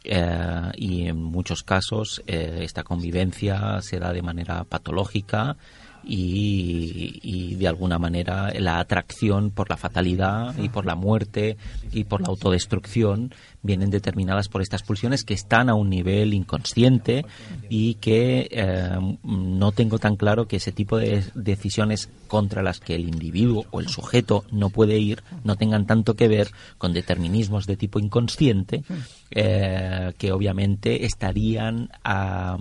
Eh, 0.03 0.71
y 0.75 1.07
en 1.07 1.17
muchos 1.17 1.63
casos 1.63 2.21
eh, 2.27 2.59
esta 2.61 2.83
convivencia 2.83 3.81
se 3.81 3.97
da 3.97 4.13
de 4.13 4.21
manera 4.21 4.65
patológica 4.65 5.57
y, 6.05 7.55
de 7.55 7.67
alguna 7.67 7.97
manera 7.97 8.51
la 8.59 8.79
atracción 8.79 9.49
por 9.49 9.69
la 9.69 9.77
fatalidad 9.77 10.57
y 10.57 10.69
por 10.69 10.85
la 10.85 10.95
muerte 10.95 11.57
y 11.91 12.03
por 12.03 12.21
la 12.21 12.27
autodestrucción 12.27 13.33
vienen 13.63 13.89
determinadas 13.89 14.49
por 14.49 14.61
estas 14.61 14.83
pulsiones 14.83 15.23
que 15.23 15.33
están 15.33 15.69
a 15.69 15.73
un 15.73 15.89
nivel 15.89 16.33
inconsciente 16.33 17.25
y 17.69 17.95
que 17.95 18.47
eh, 18.51 19.17
no 19.23 19.71
tengo 19.71 19.97
tan 19.97 20.15
claro 20.15 20.47
que 20.47 20.57
ese 20.57 20.71
tipo 20.71 20.97
de 20.97 21.23
decisiones 21.33 22.09
contra 22.27 22.61
las 22.61 22.79
que 22.79 22.95
el 22.95 23.07
individuo 23.07 23.65
o 23.71 23.79
el 23.79 23.87
sujeto 23.87 24.43
no 24.51 24.69
puede 24.69 24.99
ir 24.99 25.23
no 25.43 25.55
tengan 25.55 25.85
tanto 25.87 26.15
que 26.15 26.27
ver 26.27 26.49
con 26.77 26.93
determinismos 26.93 27.65
de 27.65 27.77
tipo 27.77 27.99
inconsciente 27.99 28.83
eh, 29.31 30.13
que 30.17 30.31
obviamente 30.31 31.05
estarían 31.05 31.89
a, 32.03 32.57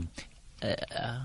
eh, 0.65 0.77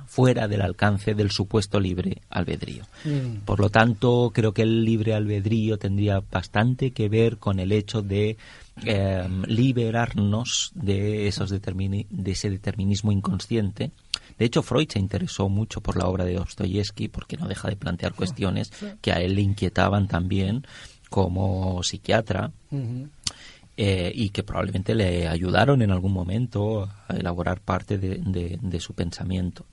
fuera 0.06 0.50
del 0.50 0.62
alcance 0.62 1.14
del 1.14 1.32
supuesto 1.32 1.80
libre 1.80 2.22
albedrío. 2.30 2.84
Mm. 3.06 3.46
Por 3.46 3.62
lo 3.62 3.70
tanto, 3.70 4.32
creo 4.34 4.54
que 4.54 4.64
el 4.64 4.84
libre 4.84 5.14
albedrío 5.14 5.78
tendría 5.78 6.22
bastante 6.30 6.92
que 6.92 7.08
ver 7.08 7.38
con 7.38 7.60
el 7.60 7.72
hecho 7.72 8.02
de 8.02 8.36
em, 8.84 9.44
liberarnos 9.44 10.72
de, 10.76 11.28
esos 11.28 11.50
de 11.52 12.32
ese 12.32 12.50
determinismo 12.50 13.14
inconsciente. 13.14 13.92
De 14.38 14.46
hecho, 14.46 14.62
Freud 14.62 14.90
se 14.90 15.00
interesó 15.00 15.48
mucho 15.48 15.80
por 15.80 15.96
la 15.96 16.08
obra 16.08 16.26
de 16.26 16.34
Dostoyevsky 16.34 17.08
porque 17.08 17.38
no 17.38 17.48
deja 17.48 17.70
de 17.70 17.78
plantear 17.78 18.14
cuestiones 18.14 18.72
que 19.02 19.14
a 19.14 19.22
él 19.22 19.36
le 19.36 19.42
inquietaban 19.42 20.08
también 20.08 20.66
como 21.10 21.82
psiquiatra. 21.84 22.52
Eh, 23.82 24.12
y 24.14 24.32
que 24.32 24.44
probablemente 24.44 24.94
le 24.94 25.30
ayudaron 25.30 25.82
en 25.82 25.92
algún 25.92 26.12
momento 26.12 26.90
a 27.08 27.16
elaborar 27.16 27.62
parte 27.62 27.98
de, 27.98 28.80
su 28.82 28.94
pensamiento. 28.94 29.66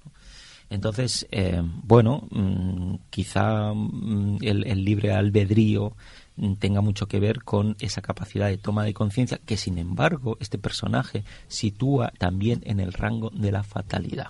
Entonces, 0.71 1.27
eh, 1.33 1.61
bueno, 1.83 2.23
mm, 2.31 2.95
quizá 3.11 3.73
mm, 3.75 4.39
el, 4.43 4.85
libre 4.85 5.13
albedrío 5.13 5.97
mm, 6.37 6.53
tenga 6.55 6.83
mucho 6.83 7.09
que 7.09 7.19
ver 7.19 7.43
con 7.43 7.75
esa 7.81 8.01
capacidad 8.01 8.47
de 8.47 8.59
toma 8.59 8.85
de 8.85 8.95
conciencia 8.95 9.41
que, 9.45 9.57
sin 9.57 9.77
embargo, 9.77 10.37
este 10.39 10.57
personaje 10.57 11.25
sitúa 11.49 12.13
también 12.17 12.61
en 12.65 12.79
el 12.79 12.93
rango 12.93 13.31
de 13.31 13.51
la 13.51 13.65
fatalidad. 13.65 14.29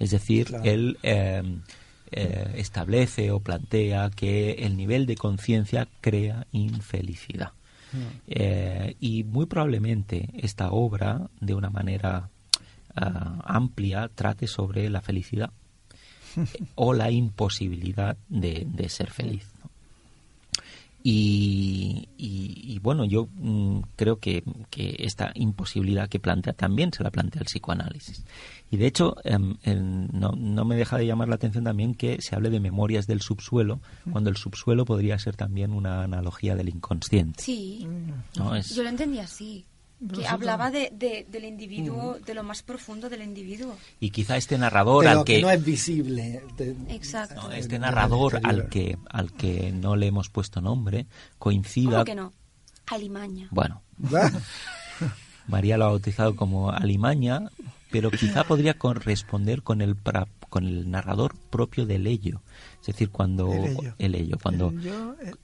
Es 0.00 0.10
decir, 0.10 0.48
él 0.64 0.98
eh, 1.04 1.44
establece 2.56 3.30
o 3.30 3.38
plantea 3.38 4.10
que 4.10 4.50
el 4.66 4.76
nivel 4.76 5.06
de 5.06 5.14
conciencia 5.14 5.86
crea 6.00 6.48
infelicidad. 6.50 7.52
Eh, 8.26 8.96
y 9.00 9.24
muy 9.24 9.46
probablemente 9.46 10.30
esta 10.34 10.70
obra, 10.70 11.28
de 11.40 11.54
una 11.54 11.70
manera 11.70 12.30
ah, 12.94 13.42
amplia, 13.44 14.08
trate 14.08 14.46
sobre 14.46 14.88
la 14.88 15.00
felicidad 15.00 15.50
o 16.74 16.94
la 16.94 17.10
imposibilidad 17.10 18.16
de, 18.28 18.88
ser 18.88 19.10
feliz. 19.10 19.51
Y, 21.04 22.78
bueno, 22.80 23.04
yo 23.04 23.28
mm, 23.32 23.80
creo 23.96 24.18
que, 24.18 24.42
esta 24.70 25.32
imposibilidad 25.34 26.08
que 26.08 26.18
plantea 26.18 26.52
también 26.52 26.92
se 26.92 27.02
la 27.02 27.10
plantea 27.10 27.40
el 27.40 27.46
psicoanálisis. 27.46 28.24
Y 28.70 28.76
de 28.76 28.86
hecho, 28.86 29.16
em, 29.24 29.56
no, 30.12 30.32
no, 30.32 30.64
me 30.64 30.76
deja 30.76 30.98
de 30.98 31.06
llamar 31.06 31.28
la 31.28 31.34
atención 31.34 31.64
también 31.64 31.94
que 31.94 32.18
se 32.20 32.34
hable 32.34 32.50
de 32.50 32.60
memorias 32.60 33.06
del 33.06 33.20
subsuelo, 33.20 33.80
cuando 34.10 34.30
el 34.30 34.36
subsuelo 34.36 34.84
podría 34.84 35.18
ser 35.18 35.36
también 35.36 35.72
una 35.72 36.02
analogía 36.02 36.56
del 36.56 36.68
inconsciente. 36.68 37.42
Sí, 37.42 37.86
yo 38.34 38.82
lo 38.82 38.88
entendía 38.88 39.24
así. 39.24 39.66
Que 40.14 40.26
hablaba 40.26 40.70
de, 40.70 40.90
del 41.28 41.44
individuo, 41.44 42.18
de 42.24 42.34
lo 42.34 42.42
más 42.42 42.62
profundo 42.62 43.08
del 43.08 43.22
individuo. 43.22 43.76
Y 44.00 44.10
quizá 44.10 44.36
este 44.36 44.58
narrador 44.58 45.06
al 45.06 45.24
que, 45.24 45.40
no 45.40 45.50
es 45.50 45.64
visible. 45.64 46.42
Exacto. 46.88 47.52
este 47.52 47.78
narrador 47.78 48.40
al 48.42 48.68
que 48.68 48.98
al 49.08 49.32
que 49.32 49.72
no 49.72 49.94
le 49.96 50.08
hemos 50.08 50.28
puesto 50.28 50.60
nombre 50.60 51.06
coincida. 51.38 51.90
¿Cómo 51.90 52.04
que 52.04 52.14
no? 52.14 52.32
Alimaña. 52.86 53.48
Bueno. 53.50 53.82
María 55.48 55.76
lo 55.76 55.84
ha 55.84 55.88
bautizado 55.88 56.36
como 56.36 56.70
Alimaña, 56.70 57.50
pero 57.90 58.10
quizá 58.10 58.44
podría 58.44 58.74
corresponder 58.74 59.62
con 59.62 59.80
el, 59.82 59.96
con 60.48 60.64
el 60.64 60.90
narrador 60.90 61.36
propio 61.50 61.86
del 61.86 62.06
ello. 62.06 62.42
Es 62.82 62.86
decir, 62.86 63.10
cuando 63.10 63.48
el 63.98 64.14
ello, 64.16 64.36
cuando 64.42 64.74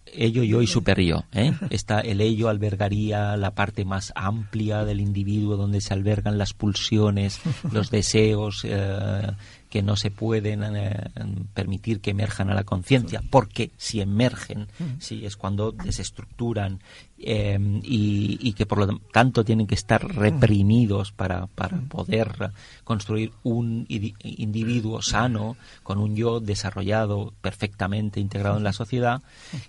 ello, 0.06 0.42
yo 0.42 0.60
y 0.60 0.66
super 0.66 1.00
yo. 1.00 1.22
¿eh? 1.32 1.52
Está 1.70 2.00
el 2.00 2.20
ello 2.20 2.48
albergaría 2.48 3.36
la 3.36 3.54
parte 3.54 3.84
más 3.84 4.12
amplia 4.16 4.84
del 4.84 5.00
individuo 5.00 5.56
donde 5.56 5.80
se 5.80 5.94
albergan 5.94 6.36
las 6.36 6.52
pulsiones, 6.52 7.40
los 7.70 7.92
deseos, 7.92 8.64
eh, 8.64 9.30
que 9.68 9.82
no 9.82 9.96
se 9.96 10.10
pueden 10.10 10.62
eh, 10.76 11.10
permitir 11.54 12.00
que 12.00 12.10
emerjan 12.10 12.50
a 12.50 12.54
la 12.54 12.64
conciencia, 12.64 13.22
porque 13.30 13.70
si 13.76 14.00
emergen, 14.00 14.68
sí, 14.98 15.26
es 15.26 15.36
cuando 15.36 15.72
desestructuran 15.72 16.80
em, 17.18 17.80
y, 17.84 18.52
que 18.54 18.66
por 18.66 18.78
lo 18.78 18.98
tanto 19.12 19.44
tienen 19.44 19.66
que 19.66 19.74
estar 19.74 20.04
reprimidos 20.06 21.12
para, 21.12 21.46
para 21.46 21.78
poder 21.82 22.52
construir 22.84 23.32
un 23.42 23.86
individuo 23.88 25.02
sano, 25.02 25.56
con 25.82 25.98
un 25.98 26.16
yo 26.16 26.40
desarrollado 26.40 27.34
perfectamente 27.40 28.20
integrado 28.20 28.56
en 28.56 28.64
la 28.64 28.72
sociedad, 28.72 29.22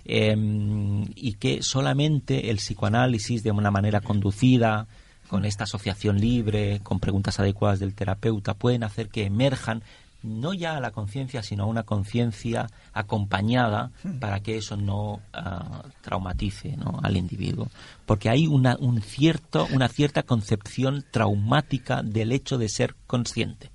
em, 0.04 1.04
y 1.14 1.34
que 1.34 1.62
solamente 1.62 2.50
el 2.50 2.56
psicoanálisis 2.56 3.42
de 3.42 3.50
una 3.50 3.70
manera 3.70 4.00
conducida, 4.00 4.86
con 5.30 5.44
esta 5.44 5.62
asociación 5.62 6.18
libre, 6.18 6.80
con 6.82 6.98
preguntas 6.98 7.38
adecuadas 7.38 7.78
del 7.78 7.94
terapeuta, 7.94 8.54
pueden 8.54 8.82
hacer 8.82 9.08
que 9.10 9.26
emerjan 9.26 9.84
no 10.24 10.52
ya 10.52 10.76
a 10.76 10.80
la 10.80 10.90
conciencia, 10.90 11.44
sino 11.44 11.62
a 11.62 11.66
una 11.66 11.84
conciencia 11.84 12.68
acompañada 12.92 13.92
para 14.18 14.40
que 14.40 14.58
eso 14.58 14.76
no 14.76 15.20
ah, 15.32 15.84
traumatice 16.02 16.76
al 17.02 17.16
individuo. 17.16 17.68
Porque 18.06 18.28
hay 18.28 18.48
una, 18.48 18.76
un 18.80 19.00
cierto, 19.02 19.68
una 19.72 19.88
cierta 19.88 20.24
concepción 20.24 21.04
traumática 21.12 22.02
del 22.02 22.32
hecho 22.32 22.58
de 22.58 22.68
ser 22.68 22.96
consciente. 23.06 23.70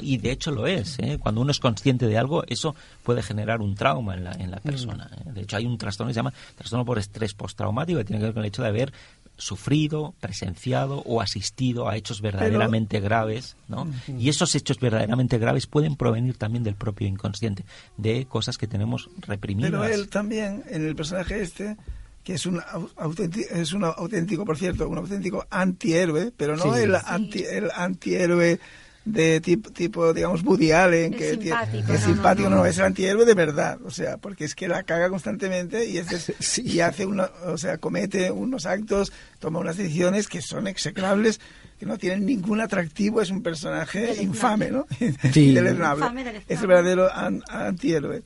Y 0.00 0.16
de 0.16 0.30
hecho 0.30 0.50
lo 0.50 0.66
es. 0.66 0.98
¿eh? 0.98 1.18
Cuando 1.20 1.42
uno 1.42 1.50
es 1.50 1.60
consciente 1.60 2.06
de 2.06 2.16
algo, 2.16 2.42
eso 2.46 2.74
puede 3.02 3.22
generar 3.22 3.60
un 3.60 3.74
trauma 3.74 4.14
en 4.14 4.24
la, 4.24 4.32
en 4.32 4.50
la 4.50 4.58
persona. 4.60 5.10
¿eh? 5.14 5.32
De 5.32 5.42
hecho, 5.42 5.58
hay 5.58 5.66
un 5.66 5.76
trastorno 5.76 6.08
que 6.08 6.14
se 6.14 6.18
llama 6.20 6.32
trastorno 6.56 6.86
por 6.86 6.98
estrés 6.98 7.34
postraumático 7.34 7.98
que 7.98 8.04
tiene 8.06 8.20
que 8.20 8.26
ver 8.26 8.34
con 8.34 8.42
el 8.42 8.48
hecho 8.48 8.62
de 8.62 8.68
haber 8.68 8.92
sufrido, 9.36 10.14
presenciado 10.20 11.02
o 11.06 11.20
asistido 11.20 11.88
a 11.88 11.96
hechos 11.96 12.20
verdaderamente 12.20 13.00
graves, 13.00 13.56
¿no? 13.68 13.88
Y 14.18 14.28
esos 14.28 14.54
hechos 14.54 14.78
verdaderamente 14.78 15.38
graves 15.38 15.66
pueden 15.66 15.96
provenir 15.96 16.36
también 16.36 16.64
del 16.64 16.76
propio 16.76 17.08
inconsciente, 17.08 17.64
de 17.96 18.26
cosas 18.26 18.58
que 18.58 18.66
tenemos 18.66 19.10
reprimidas. 19.18 19.70
Pero 19.70 19.84
él 19.84 20.08
también, 20.08 20.62
en 20.68 20.86
el 20.86 20.94
personaje 20.94 21.42
este, 21.42 21.76
que 22.22 22.34
es 22.34 22.46
un 22.46 22.60
auténtico, 22.96 23.54
es 23.54 23.72
un 23.72 23.84
auténtico, 23.84 24.44
por 24.44 24.56
cierto, 24.56 24.88
un 24.88 24.98
auténtico 24.98 25.46
antihéroe, 25.50 26.32
pero 26.36 26.56
no 26.56 26.74
el, 26.74 26.94
anti, 26.94 27.44
el 27.44 27.70
antihéroe 27.70 28.58
de 29.04 29.40
tipo, 29.40 29.70
tipo 29.70 30.14
digamos, 30.14 30.42
Woody 30.42 30.72
Allen, 30.72 31.12
que, 31.12 31.32
es 31.32 32.00
simpático, 32.00 32.48
no, 32.48 32.64
es 32.64 32.78
el 32.78 32.84
antihéroe 32.84 33.26
de 33.26 33.34
verdad, 33.34 33.78
o 33.84 33.90
sea, 33.90 34.16
porque 34.16 34.44
es 34.44 34.54
que 34.54 34.66
la 34.66 34.82
caga 34.82 35.10
constantemente 35.10 35.86
y, 35.86 35.98
es 35.98 36.58
y 36.58 36.80
hace 36.80 37.04
una, 37.04 37.30
o 37.46 37.58
sea, 37.58 37.76
comete 37.78 38.30
unos 38.30 38.64
actos, 38.64 39.12
toma 39.38 39.58
unas 39.58 39.76
decisiones 39.76 40.26
que 40.26 40.40
son 40.40 40.66
execrables, 40.66 41.40
que 41.78 41.86
no 41.86 41.98
tienen 41.98 42.24
ningún 42.24 42.60
atractivo, 42.60 43.20
es 43.20 43.30
un 43.30 43.42
personaje 43.42 44.22
infame, 44.22 44.70
¿no? 44.70 44.86
Sí. 45.32 45.50
es 45.50 46.60
el 46.60 46.66
verdadero 46.66 47.08
antihéroe. 47.48 48.22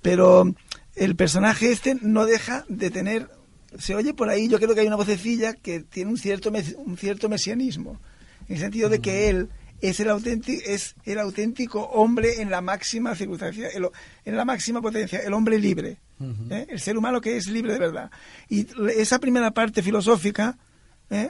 Pero 0.00 0.54
el 0.94 1.16
personaje 1.16 1.72
este 1.72 1.96
no 2.00 2.24
deja 2.24 2.64
de 2.68 2.90
tener, 2.90 3.28
se 3.78 3.94
oye 3.94 4.14
por 4.14 4.28
ahí, 4.30 4.48
yo 4.48 4.58
creo 4.58 4.74
que 4.74 4.80
hay 4.80 4.86
una 4.86 4.96
vocecilla 4.96 5.52
que 5.54 5.80
tiene 5.80 6.10
un 6.10 6.18
cierto, 6.18 6.50
un 6.76 6.96
cierto 6.96 7.28
mesianismo, 7.28 8.00
en 8.48 8.56
el 8.56 8.60
sentido 8.60 8.88
de 8.88 9.00
que 9.00 9.28
él 9.28 9.50
es 9.88 10.00
el 10.00 10.08
auténtico, 10.08 10.62
es 10.66 10.94
el 11.04 11.18
auténtico 11.18 11.82
hombre 11.82 12.40
en 12.40 12.50
la 12.50 12.62
máxima 12.62 13.14
circunstancia, 13.14 13.68
en 14.24 14.36
la 14.36 14.44
máxima 14.44 14.80
potencia, 14.80 15.20
el 15.20 15.34
hombre 15.34 15.58
libre, 15.58 15.98
¿eh? 16.50 16.66
el 16.70 16.80
ser 16.80 16.96
humano 16.96 17.20
que 17.20 17.36
es 17.36 17.48
libre 17.48 17.74
de 17.74 17.78
verdad. 17.78 18.10
Y 18.48 18.66
esa 18.96 19.18
primera 19.18 19.50
parte 19.50 19.82
filosófica 19.82 20.56
¿eh? 21.10 21.28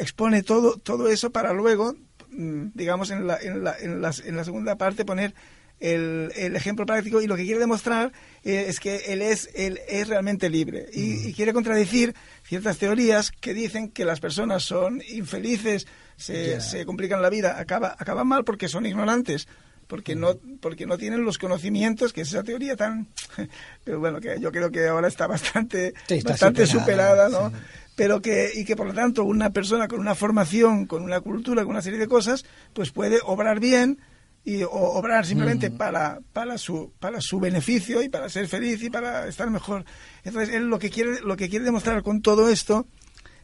expone 0.00 0.42
todo, 0.42 0.78
todo 0.78 1.08
eso 1.08 1.30
para 1.32 1.52
luego, 1.52 1.94
mm, 2.30 2.68
digamos, 2.72 3.10
en 3.10 3.26
la, 3.26 3.36
en 3.36 3.62
la, 3.62 3.76
en 3.78 4.00
la, 4.00 4.44
segunda 4.44 4.76
parte 4.76 5.04
poner 5.04 5.34
el, 5.82 6.32
el, 6.36 6.56
ejemplo 6.56 6.86
práctico 6.86 7.20
y 7.20 7.26
lo 7.26 7.36
que 7.36 7.44
quiere 7.44 7.60
demostrar 7.60 8.12
eh, 8.44 8.66
es 8.68 8.80
que 8.80 8.96
él 9.08 9.20
es, 9.20 9.50
él 9.54 9.80
es 9.88 10.08
realmente 10.08 10.48
libre 10.48 10.86
y, 10.92 11.28
y, 11.28 11.34
quiere 11.34 11.52
contradecir 11.52 12.14
ciertas 12.44 12.78
teorías 12.78 13.30
que 13.32 13.52
dicen 13.52 13.90
que 13.90 14.04
las 14.04 14.20
personas 14.20 14.62
son 14.62 15.02
infelices 15.10 15.86
se, 16.22 16.86
complican 16.86 17.22
la 17.22 17.30
vida, 17.30 17.58
acaba, 17.58 17.96
acaban 17.98 18.26
mal 18.26 18.44
porque 18.44 18.68
son 18.68 18.86
ignorantes, 18.86 19.48
porque 19.86 20.14
no, 20.14 20.36
porque 20.60 20.86
no 20.86 20.96
tienen 20.96 21.24
los 21.24 21.38
conocimientos, 21.38 22.12
que 22.12 22.22
es 22.22 22.28
esa 22.28 22.42
teoría 22.42 22.76
tan... 22.76 23.08
Pero 23.84 24.00
bueno, 24.00 24.20
que 24.20 24.40
yo 24.40 24.52
creo 24.52 24.70
que 24.70 24.86
ahora 24.86 25.08
está 25.08 25.26
bastante, 25.26 25.94
bastante 26.24 26.66
superada, 26.66 27.28
¿no? 27.28 27.52
Pero 27.94 28.22
que, 28.22 28.50
y 28.54 28.64
que 28.64 28.74
por 28.74 28.86
lo 28.86 28.94
tanto 28.94 29.24
una 29.24 29.50
persona 29.50 29.86
con 29.86 30.00
una 30.00 30.14
formación, 30.14 30.86
con 30.86 31.02
una 31.02 31.20
cultura, 31.20 31.62
con 31.62 31.72
una 31.72 31.82
serie 31.82 31.98
de 31.98 32.08
cosas, 32.08 32.44
pues 32.72 32.90
puede 32.90 33.18
obrar 33.22 33.60
bien, 33.60 33.98
y 34.44 34.62
obrar 34.64 35.24
simplemente 35.24 35.70
para, 35.70 36.20
para, 36.32 36.58
su, 36.58 36.92
para 36.98 37.20
su 37.20 37.38
beneficio 37.38 38.02
y 38.02 38.08
para 38.08 38.28
ser 38.28 38.48
feliz 38.48 38.82
y 38.82 38.90
para 38.90 39.28
estar 39.28 39.48
mejor. 39.50 39.84
Entonces, 40.24 40.54
él 40.54 40.66
lo 40.66 40.78
que 40.78 40.90
quiere, 40.90 41.20
lo 41.20 41.36
que 41.36 41.48
quiere 41.48 41.64
demostrar 41.64 42.02
con 42.02 42.22
todo 42.22 42.48
esto 42.48 42.86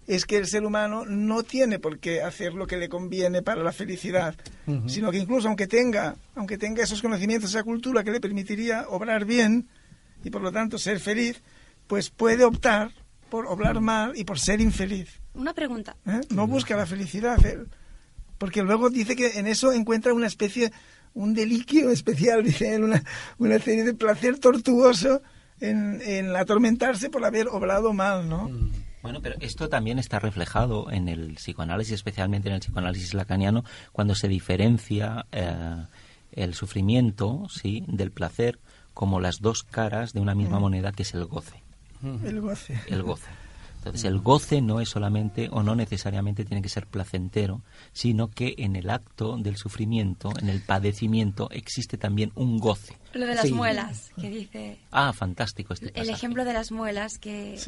es 0.09 0.25
que 0.25 0.39
el 0.39 0.47
ser 0.47 0.65
humano 0.65 1.05
no 1.07 1.43
tiene 1.43 1.79
por 1.79 1.99
qué 1.99 2.23
hacer 2.23 2.55
lo 2.55 2.67
que 2.67 2.79
le 2.79 2.89
conviene 2.89 3.43
para 3.43 3.63
la 3.63 3.73
felicidad, 3.73 4.35
sino 4.87 5.11
que 5.13 5.19
incluso 5.19 5.49
aunque 5.49 5.67
tenga, 5.67 6.17
aunque 6.35 6.57
tenga 6.57 6.83
esos 6.83 7.03
conocimientos, 7.03 7.51
esa 7.51 7.63
cultura 7.63 8.03
que 8.03 8.11
le 8.11 8.21
permitiría 8.21 8.87
obrar 8.89 9.27
bien 9.27 9.69
y 10.25 10.31
por 10.31 10.41
lo 10.41 10.51
tanto 10.51 10.79
ser 10.79 10.99
feliz, 10.99 11.43
pues 11.87 12.09
puede 12.09 12.45
optar 12.45 12.91
por 13.29 13.47
obrar 13.47 13.81
mal 13.81 14.17
y 14.17 14.25
por 14.25 14.39
ser 14.39 14.63
infeliz. 14.63 15.21
Una 15.35 15.53
pregunta. 15.53 15.95
¿Eh? 16.07 16.21
No 16.31 16.47
busca 16.47 16.75
la 16.75 16.87
felicidad 16.87 17.45
él, 17.45 17.69
porque 18.39 18.63
luego 18.63 18.91
dice 18.91 19.17
que 19.17 19.39
en 19.39 19.47
eso 19.47 19.73
encuentra 19.73 20.15
una 20.15 20.27
especie, 20.27 20.73
un 21.15 21.35
deliquio 21.35 21.91
especial, 21.91 22.43
dice 22.45 22.75
él, 22.75 22.85
una, 22.85 23.03
una 23.39 23.57
especie 23.57 23.85
de 23.85 23.95
placer 23.95 24.39
tortuoso 24.39 25.23
en, 25.61 26.01
en 26.03 26.35
atormentarse 26.35 27.11
por 27.11 27.25
haber 27.25 27.49
obrado 27.49 27.93
mal, 27.93 28.29
¿no? 28.29 28.49
Mm. 28.49 28.71
Bueno, 29.03 29.21
pero 29.23 29.37
esto 29.41 29.69
también 29.69 29.99
está 29.99 30.19
reflejado 30.19 30.91
en 30.91 31.09
el 31.09 31.35
psicoanálisis, 31.35 31.95
especialmente 31.95 32.49
en 32.49 32.57
el 32.57 32.61
psicoanálisis 32.61 33.15
lacaniano, 33.15 33.65
cuando 33.93 34.15
se 34.15 34.27
diferencia 34.27 35.27
eh, 35.31 35.85
el 36.33 36.55
sufrimiento, 36.55 37.47
sí, 37.49 37.85
del 37.87 38.11
placer 38.11 38.59
como 38.95 39.21
las 39.21 39.41
dos 39.41 39.63
caras 39.63 40.13
de 40.13 40.21
una 40.21 40.35
misma 40.35 40.59
mm. 40.59 40.63
moneda 40.63 40.93
que 40.93 41.05
es 41.05 41.15
el 41.15 41.25
goce. 41.27 41.63
El 42.25 42.41
goce. 42.41 42.79
El 42.89 43.03
goce. 43.03 43.29
Entonces, 43.79 44.05
el 44.05 44.19
goce 44.19 44.61
no 44.61 44.81
es 44.81 44.89
solamente 44.89 45.49
o 45.51 45.63
no 45.63 45.75
necesariamente 45.75 46.45
tiene 46.45 46.63
que 46.63 46.69
ser 46.69 46.87
placentero, 46.87 47.63
sino 47.93 48.29
que 48.29 48.55
en 48.59 48.77
el 48.77 48.91
acto 48.91 49.37
del 49.39 49.57
sufrimiento, 49.57 50.33
en 50.41 50.49
el 50.49 50.61
padecimiento, 50.61 51.49
existe 51.51 51.97
también 51.97 52.33
un 52.35 52.59
goce. 52.59 52.97
Lo 53.15 53.27
de 53.27 53.35
las 53.37 53.51
muelas, 53.51 54.11
que 54.21 54.29
dice. 54.29 54.79
Ah, 54.91 55.13
fantástico 55.13 55.73
este 55.73 55.99
El 55.99 56.11
ejemplo 56.11 56.45
de 56.45 56.53
las 56.53 56.71
muelas, 56.71 57.19
que 57.19 57.59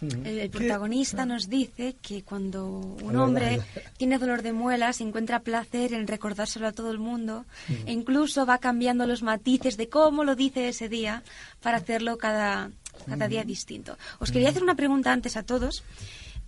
el, 0.00 0.50
protagonista 0.50 1.24
nos 1.24 1.48
dice 1.48 1.96
que 2.02 2.22
cuando 2.22 2.68
un 2.68 3.16
hombre 3.16 3.62
tiene 3.96 4.18
dolor 4.18 4.42
de 4.42 4.52
muelas, 4.52 5.00
encuentra 5.00 5.40
placer 5.40 5.94
en 5.94 6.06
recordárselo 6.06 6.66
a 6.66 6.72
todo 6.72 6.90
el 6.90 6.98
mundo, 6.98 7.46
e 7.86 7.92
incluso 7.92 8.44
va 8.44 8.58
cambiando 8.58 9.06
los 9.06 9.22
matices 9.22 9.76
de 9.76 9.88
cómo 9.88 10.24
lo 10.24 10.34
dice 10.34 10.68
ese 10.68 10.88
día 10.88 11.22
para 11.62 11.78
hacerlo 11.78 12.18
cada 12.18 12.70
cada 13.06 13.28
día 13.28 13.44
distinto. 13.44 13.96
Os 14.18 14.30
quería 14.30 14.50
hacer 14.50 14.62
una 14.62 14.74
pregunta 14.74 15.12
antes 15.12 15.36
a 15.36 15.42
todos. 15.42 15.82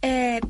Eh, 0.00 0.40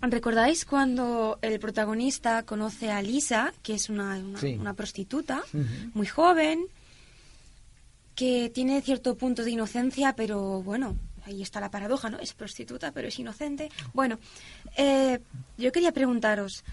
¿Recordáis 0.00 0.64
cuando 0.64 1.38
el 1.42 1.58
protagonista 1.58 2.44
conoce 2.44 2.90
a 2.90 3.02
Lisa, 3.02 3.52
que 3.64 3.74
es 3.74 3.90
una, 3.90 4.16
una, 4.16 4.74
prostituta, 4.74 5.42
muy 5.92 6.06
joven, 6.06 6.66
que 8.14 8.50
tiene 8.54 8.80
cierto 8.80 9.16
punto 9.16 9.42
de 9.42 9.50
inocencia, 9.50 10.12
pero 10.14 10.62
bueno, 10.62 10.96
ahí 11.24 11.42
está 11.42 11.60
la 11.60 11.70
paradoja, 11.70 12.10
¿no? 12.10 12.18
Es 12.18 12.32
prostituta, 12.32 12.92
pero 12.92 13.08
es 13.08 13.18
inocente. 13.18 13.70
Bueno, 13.92 14.18
eh, 14.76 15.18
yo 15.56 15.72
quería 15.72 15.92
preguntaros, 15.92 16.64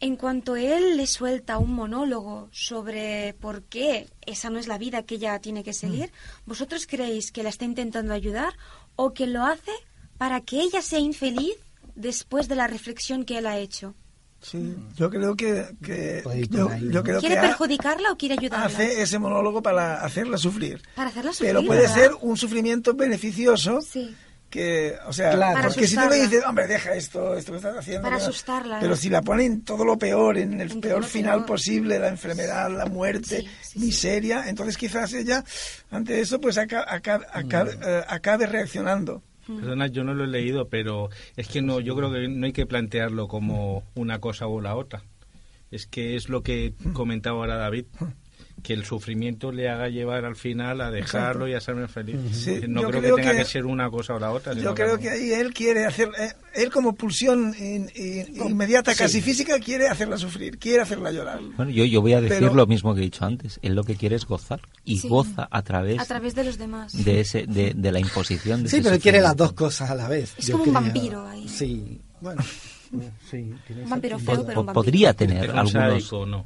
en 0.00 0.16
cuanto 0.16 0.56
él 0.56 0.96
le 0.96 1.06
suelta 1.06 1.58
un 1.58 1.72
monólogo 1.74 2.48
sobre 2.52 3.34
por 3.34 3.62
qué 3.64 4.08
esa 4.24 4.48
no 4.50 4.58
es 4.58 4.66
la 4.66 4.78
vida 4.78 5.02
que 5.02 5.16
ella 5.16 5.38
tiene 5.40 5.62
que 5.62 5.74
seguir, 5.74 6.06
mm. 6.06 6.48
¿vosotros 6.48 6.86
creéis 6.86 7.30
que 7.30 7.42
la 7.42 7.50
está 7.50 7.66
intentando 7.66 8.14
ayudar 8.14 8.54
o 8.96 9.12
que 9.12 9.26
lo 9.26 9.44
hace 9.44 9.72
para 10.16 10.40
que 10.40 10.60
ella 10.60 10.80
sea 10.82 10.98
infeliz 10.98 11.54
después 11.94 12.48
de 12.48 12.56
la 12.56 12.66
reflexión 12.66 13.24
que 13.24 13.38
él 13.38 13.46
ha 13.46 13.58
hecho? 13.58 13.94
Sí, 14.40 14.74
yo 14.96 15.10
creo 15.10 15.36
que, 15.36 15.66
¿Quiere 15.82 17.36
perjudicarla 17.36 18.10
o 18.12 18.16
quiere 18.16 18.36
ayudarla? 18.38 18.64
Hace 18.64 19.02
ese 19.02 19.18
monólogo 19.18 19.62
para 19.62 20.02
hacerla 20.02 20.38
sufrir. 20.38 20.80
Para 20.94 21.10
hacerla 21.10 21.34
sufrir. 21.34 21.52
Pero 21.52 21.66
puede 21.66 21.86
ser 21.88 22.12
un 22.22 22.38
sufrimiento 22.38 22.94
beneficioso 22.94 23.82
sí 23.82 24.16
que, 24.50 24.96
o 25.06 25.12
sea, 25.12 25.32
porque 25.62 25.86
si 25.86 25.96
tú 25.96 26.08
le 26.10 26.16
dices, 26.16 26.44
hombre, 26.44 26.66
deja 26.66 26.94
esto, 26.94 27.34
esto 27.34 27.52
que 27.52 27.58
estás 27.58 27.76
haciendo. 27.78 28.02
Para 28.02 28.16
asustarla. 28.16 28.80
Pero 28.80 28.96
si 28.96 29.08
la 29.08 29.22
ponen 29.22 29.62
todo 29.62 29.84
lo 29.84 29.96
peor, 29.96 30.36
en 30.36 30.60
el 30.60 30.80
peor 30.80 31.04
final 31.04 31.44
posible, 31.44 31.98
la 31.98 32.08
enfermedad, 32.08 32.70
la 32.70 32.86
muerte, 32.86 33.46
miseria, 33.76 34.48
entonces 34.48 34.76
quizás 34.76 35.12
ella, 35.14 35.44
ante 35.90 36.20
eso, 36.20 36.40
pues 36.40 36.58
acabe, 36.58 36.84
eh, 37.24 38.04
acabe 38.08 38.46
reaccionando. 38.46 39.22
Perdona, 39.46 39.86
yo 39.86 40.04
no 40.04 40.14
lo 40.14 40.24
he 40.24 40.28
leído, 40.28 40.68
pero 40.68 41.08
es 41.36 41.48
que 41.48 41.62
no, 41.62 41.80
yo 41.80 41.96
creo 41.96 42.12
que 42.12 42.28
no 42.28 42.46
hay 42.46 42.52
que 42.52 42.66
plantearlo 42.66 43.26
como 43.26 43.84
una 43.94 44.20
cosa 44.20 44.46
o 44.46 44.60
la 44.60 44.76
otra. 44.76 45.02
Es 45.70 45.86
que 45.86 46.16
es 46.16 46.28
lo 46.28 46.42
que 46.42 46.74
comentaba 46.92 47.38
ahora 47.38 47.56
David 47.56 47.86
que 48.62 48.72
el 48.72 48.84
sufrimiento 48.84 49.52
le 49.52 49.68
haga 49.68 49.88
llevar 49.88 50.24
al 50.24 50.36
final 50.36 50.80
a 50.80 50.90
dejarlo 50.90 51.48
y 51.48 51.54
a 51.54 51.60
ser 51.60 51.88
feliz. 51.88 52.16
no 52.68 52.82
creo, 52.82 53.16
que 53.16 53.22
tenga 53.22 53.36
que, 53.36 53.44
ser 53.44 53.66
una 53.66 53.90
cosa 53.90 54.14
o 54.14 54.18
la 54.18 54.32
otra. 54.32 54.52
Yo 54.54 54.74
creo 54.74 54.98
que, 54.98 55.10
ahí 55.10 55.32
él 55.32 55.52
quiere 55.52 55.86
hacer, 55.86 56.08
eh, 56.18 56.32
él 56.54 56.70
como 56.70 56.94
pulsión 56.94 57.54
inmediata, 57.58 58.94
casi 58.94 59.20
física, 59.20 59.58
quiere 59.58 59.88
hacerla 59.88 60.16
sufrir, 60.18 60.58
quiere 60.58 60.82
hacerla 60.82 61.10
llorar. 61.12 61.40
Bueno, 61.56 61.70
yo, 61.70 61.84
yo 61.84 62.00
voy 62.00 62.14
a 62.14 62.20
decir 62.20 62.52
lo 62.52 62.66
mismo 62.66 62.94
que 62.94 63.00
he 63.00 63.04
dicho 63.04 63.24
antes. 63.24 63.58
Él 63.62 63.74
lo 63.74 63.84
que 63.84 63.96
quiere 63.96 64.16
es 64.16 64.26
gozar 64.26 64.60
y 64.84 65.06
goza 65.06 65.48
a 65.50 65.62
través, 65.62 66.00
a 66.00 66.04
través 66.04 66.34
de 66.34 66.44
los 66.44 66.58
demás. 66.58 67.04
De, 67.04 67.20
ese, 67.20 67.46
de, 67.46 67.72
de 67.74 67.92
la 67.92 68.00
imposición 68.00 68.62
de 68.62 68.68
Sí, 68.68 68.80
pero 68.82 68.94
él 68.94 69.00
quiere 69.00 69.20
las 69.20 69.36
dos 69.36 69.52
cosas 69.52 69.90
a 69.90 69.94
la 69.94 70.08
vez. 70.08 70.34
Es 70.38 70.50
como 70.50 70.64
un 70.64 70.72
vampiro 70.72 71.26
ahí. 71.26 71.48
Sí, 71.48 72.00
bueno. 72.20 72.42
Sí, 73.30 73.54
un 73.84 73.88
vampiro 73.88 74.18
feo, 74.18 74.44
pero 74.44 74.60
un 74.60 74.66
vampiro. 74.66 74.72
Podría 74.72 75.14
tener 75.14 75.48
algunos... 75.50 76.12
no. 76.26 76.44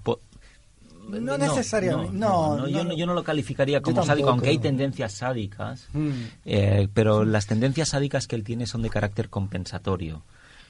No, 1.09 1.38
necesariamente, 1.38 2.12
no, 2.12 2.66
yo, 2.68 3.07
no, 3.07 3.14
lo 3.14 3.24
calificaría 3.24 3.80
como 3.80 4.05
sádico, 4.05 4.30
aunque 4.30 4.50
hay 4.50 4.59
tendencias 4.59 5.12
sádicas, 5.12 5.88
mm. 5.92 6.11
eh, 6.44 6.88
pero 6.92 7.24
las 7.24 7.46
tendencias 7.46 7.90
sádicas 7.90 8.26
que 8.26 8.36
él 8.36 8.44
tiene 8.44 8.66
son 8.66 8.82
de 8.82 8.90
carácter 8.90 9.28
compensatorio. 9.28 10.22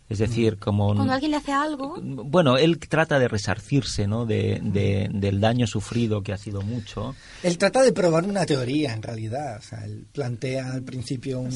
Es 0.07 0.18
decir, 0.18 0.59
como... 0.59 0.95
Cuando 0.95 1.14
alguien 1.14 1.30
le 1.30 1.39
hace 1.39 1.53
algo... 1.53 1.97
Bueno, 2.03 2.59
él 2.59 2.78
trata 2.78 3.18
de 3.18 3.26
resarcirse, 3.26 4.07
¿no? 4.07 4.26
De, 4.26 4.61
del 5.11 5.41
daño 5.41 5.66
sufrido, 5.66 6.22
que 6.22 6.35
ha 6.35 6.37
sido 6.37 6.61
mucho. 6.61 7.14
Él 7.43 7.57
trata 7.57 7.82
de 7.82 7.91
probar 7.93 8.24
una 8.24 8.45
teoría, 8.45 8.93
en 8.93 9.03
realidad. 9.03 9.57
O 9.59 9.62
sea, 9.62 9.82
él 9.87 10.07
plantea 10.12 10.72
al 10.72 10.82
principio 10.82 11.41
un... 11.41 11.51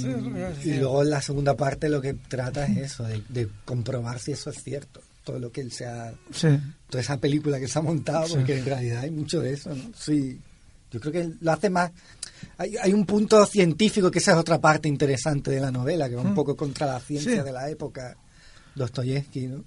Y 0.65 0.75
luego 0.75 1.03
en 1.03 1.11
la 1.11 1.21
segunda 1.21 1.55
parte 1.57 1.91
lo 1.91 2.01
que 2.01 2.15
trata 2.15 2.65
es 2.65 2.79
eso, 2.79 3.05
de, 3.05 3.23
de 3.29 3.49
comprobar 3.67 4.19
si 4.19 4.33
eso 4.33 4.49
es 4.49 4.63
cierto 4.63 5.03
todo 5.29 5.39
lo 5.39 5.53
que 5.53 5.61
él 5.61 5.71
se 5.71 5.85
ha... 5.85 6.15
Toda 6.89 7.03
esa 7.03 7.19
película 7.19 7.61
que 7.61 7.69
se 7.69 7.79
ha 7.79 7.83
montado, 7.83 8.27
porque 8.29 8.59
en 8.59 8.65
realidad 8.65 9.03
hay 9.03 9.11
mucho 9.11 9.41
de 9.41 9.53
eso, 9.53 9.75
¿no? 9.75 9.93
Sí. 9.95 10.41
Yo 10.91 11.01
creo 11.01 11.13
que 11.13 11.31
lo 11.39 11.53
hace 11.53 11.69
más... 11.69 11.91
Hay, 12.57 12.77
hay 12.79 12.95
un 12.95 13.05
punto 13.05 13.45
científico 13.45 14.11
que 14.11 14.21
esa 14.21 14.33
es 14.33 14.39
otra 14.39 14.59
parte 14.59 14.89
interesante 14.89 15.51
de 15.51 15.61
la 15.61 15.71
novela, 15.71 16.09
que 16.09 16.15
va 16.15 16.23
un 16.23 16.33
mm. 16.33 16.35
poco 16.35 16.57
contra 16.57 16.87
la 16.87 16.99
ciencia 16.99 17.45
de 17.45 17.53
la 17.53 17.69
época, 17.69 18.17
Dostoyevsky, 18.75 19.49
¿no? 19.49 19.65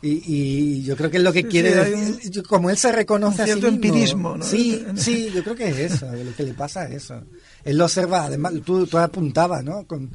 Y, 0.00 0.22
y, 0.26 0.82
yo 0.82 0.96
creo 0.96 1.10
que 1.10 1.18
es 1.18 1.22
lo 1.22 1.32
que 1.32 1.46
quiere 1.46 1.74
decir, 1.74 2.42
como 2.44 2.70
él 2.70 2.78
se 2.78 2.90
reconoce 2.90 3.42
a 3.42 3.46
sí 3.46 3.54
mismo, 3.54 3.68
empirismo, 3.68 4.36
¿no? 4.38 4.44
Sí, 4.44 4.82
sí, 4.96 5.30
yo 5.32 5.44
creo 5.44 5.54
que 5.54 5.68
es 5.68 5.92
eso, 5.92 6.10
lo 6.10 6.34
que 6.34 6.42
le 6.42 6.54
pasa 6.54 6.86
es 6.86 7.04
eso. 7.04 7.22
Él 7.62 7.76
lo 7.76 7.84
observa, 7.84 8.24
además, 8.24 8.54
tú, 8.64 8.86
tú 8.86 8.96
apuntabas, 8.96 9.62
¿no? 9.62 9.86
Con, 9.86 10.10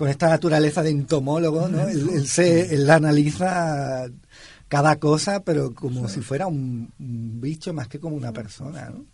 con 0.00 0.08
esta 0.08 0.30
naturaleza 0.30 0.82
de 0.82 0.88
entomólogo, 0.88 1.68
¿no? 1.68 1.86
Él, 1.86 2.26
se, 2.26 2.74
él 2.74 2.88
analiza 2.88 4.08
cada 4.66 4.96
cosa, 4.96 5.44
pero 5.44 5.74
como 5.74 6.08
si 6.08 6.22
fuera 6.22 6.46
un, 6.46 6.90
bicho 6.98 7.74
más 7.74 7.86
que 7.86 8.00
como 8.00 8.16
una 8.16 8.32
persona, 8.32 8.88
¿no? 8.88 9.04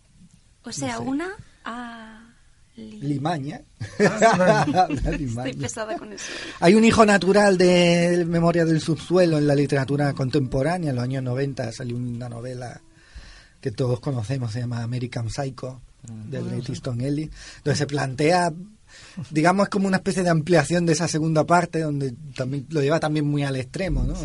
O 0.63 0.71
sea, 0.71 0.99
una 0.99 1.27
a... 1.65 2.33
Limaña. 2.77 3.63
Estoy 3.99 5.53
pesada 5.59 5.97
con 5.97 6.13
eso. 6.13 6.23
Hay 6.61 6.73
un 6.73 6.85
hijo 6.85 7.05
natural 7.05 7.57
de 7.57 8.23
Memoria 8.25 8.63
del 8.63 8.79
Subsuelo 8.79 9.37
en 9.39 9.45
la 9.45 9.55
literatura 9.55 10.13
contemporánea. 10.13 10.91
En 10.91 10.95
los 10.95 11.03
años 11.03 11.21
90 11.21 11.69
salió 11.73 11.97
una 11.97 12.29
novela 12.29 12.79
que 13.59 13.71
todos 13.71 13.99
conocemos, 13.99 14.53
se 14.53 14.61
llama 14.61 14.83
American 14.83 15.29
Psycho, 15.29 15.81
de 16.03 16.39
Bret 16.39 16.69
Easton 16.69 17.01
Ellis, 17.01 17.29
donde 17.63 17.77
se 17.77 17.87
plantea 17.87 18.53
digamos 19.31 19.67
como 19.69 19.87
una 19.87 19.97
especie 19.97 20.23
de 20.23 20.29
ampliación 20.29 20.85
de 20.85 20.93
esa 20.93 21.07
segunda 21.07 21.45
parte 21.45 21.81
donde 21.81 22.13
también 22.35 22.65
lo 22.69 22.81
lleva 22.81 22.99
también 22.99 23.27
muy 23.27 23.43
al 23.43 23.55
extremo 23.55 24.03
no 24.03 24.15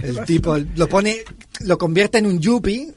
el, 0.00 0.24
tipo 0.24 0.56
lo 0.56 0.88
pone 0.88 1.18
lo 1.60 1.76
convierte 1.76 2.18
en 2.18 2.26
un 2.26 2.38
yuppie 2.38 2.94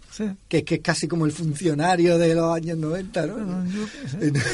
que, 0.47 0.63
que, 0.63 0.75
es 0.75 0.81
casi 0.81 1.07
como 1.07 1.25
el 1.25 1.31
funcionario 1.31 2.17
de 2.17 2.35
los 2.35 2.53
años 2.53 2.77
90 2.77 3.27
¿no? 3.27 3.65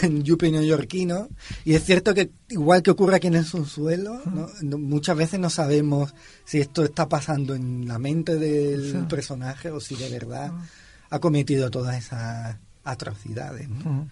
en, 0.04 0.24
yuppie 0.24 0.52
neoyorquino. 0.52 1.30
Y 1.66 1.74
es 1.74 1.84
cierto 1.84 2.14
que 2.14 2.30
igual 2.50 2.84
que 2.84 2.92
ocurre 2.92 3.18
aquí 3.18 3.28
en 3.28 3.36
el 3.36 3.46
subsuelo 3.46 4.22
¿no? 4.26 4.78
muchas 4.78 5.18
veces 5.18 5.40
no 5.40 5.50
sabemos 5.50 6.14
si 6.46 6.60
esto 6.60 6.84
está 6.84 7.10
pasando 7.10 7.56
en 7.56 7.88
la 7.88 7.98
mente 7.98 8.36
del 8.36 9.06
personaje 9.08 9.72
o 9.72 9.80
si 9.80 9.96
de 9.96 10.10
verdad 10.10 10.52
ha 11.10 11.20
cometido 11.20 11.70
todas 11.70 11.98
esas 11.98 12.58
atrocidades 12.90 13.68
¿no? 13.70 14.08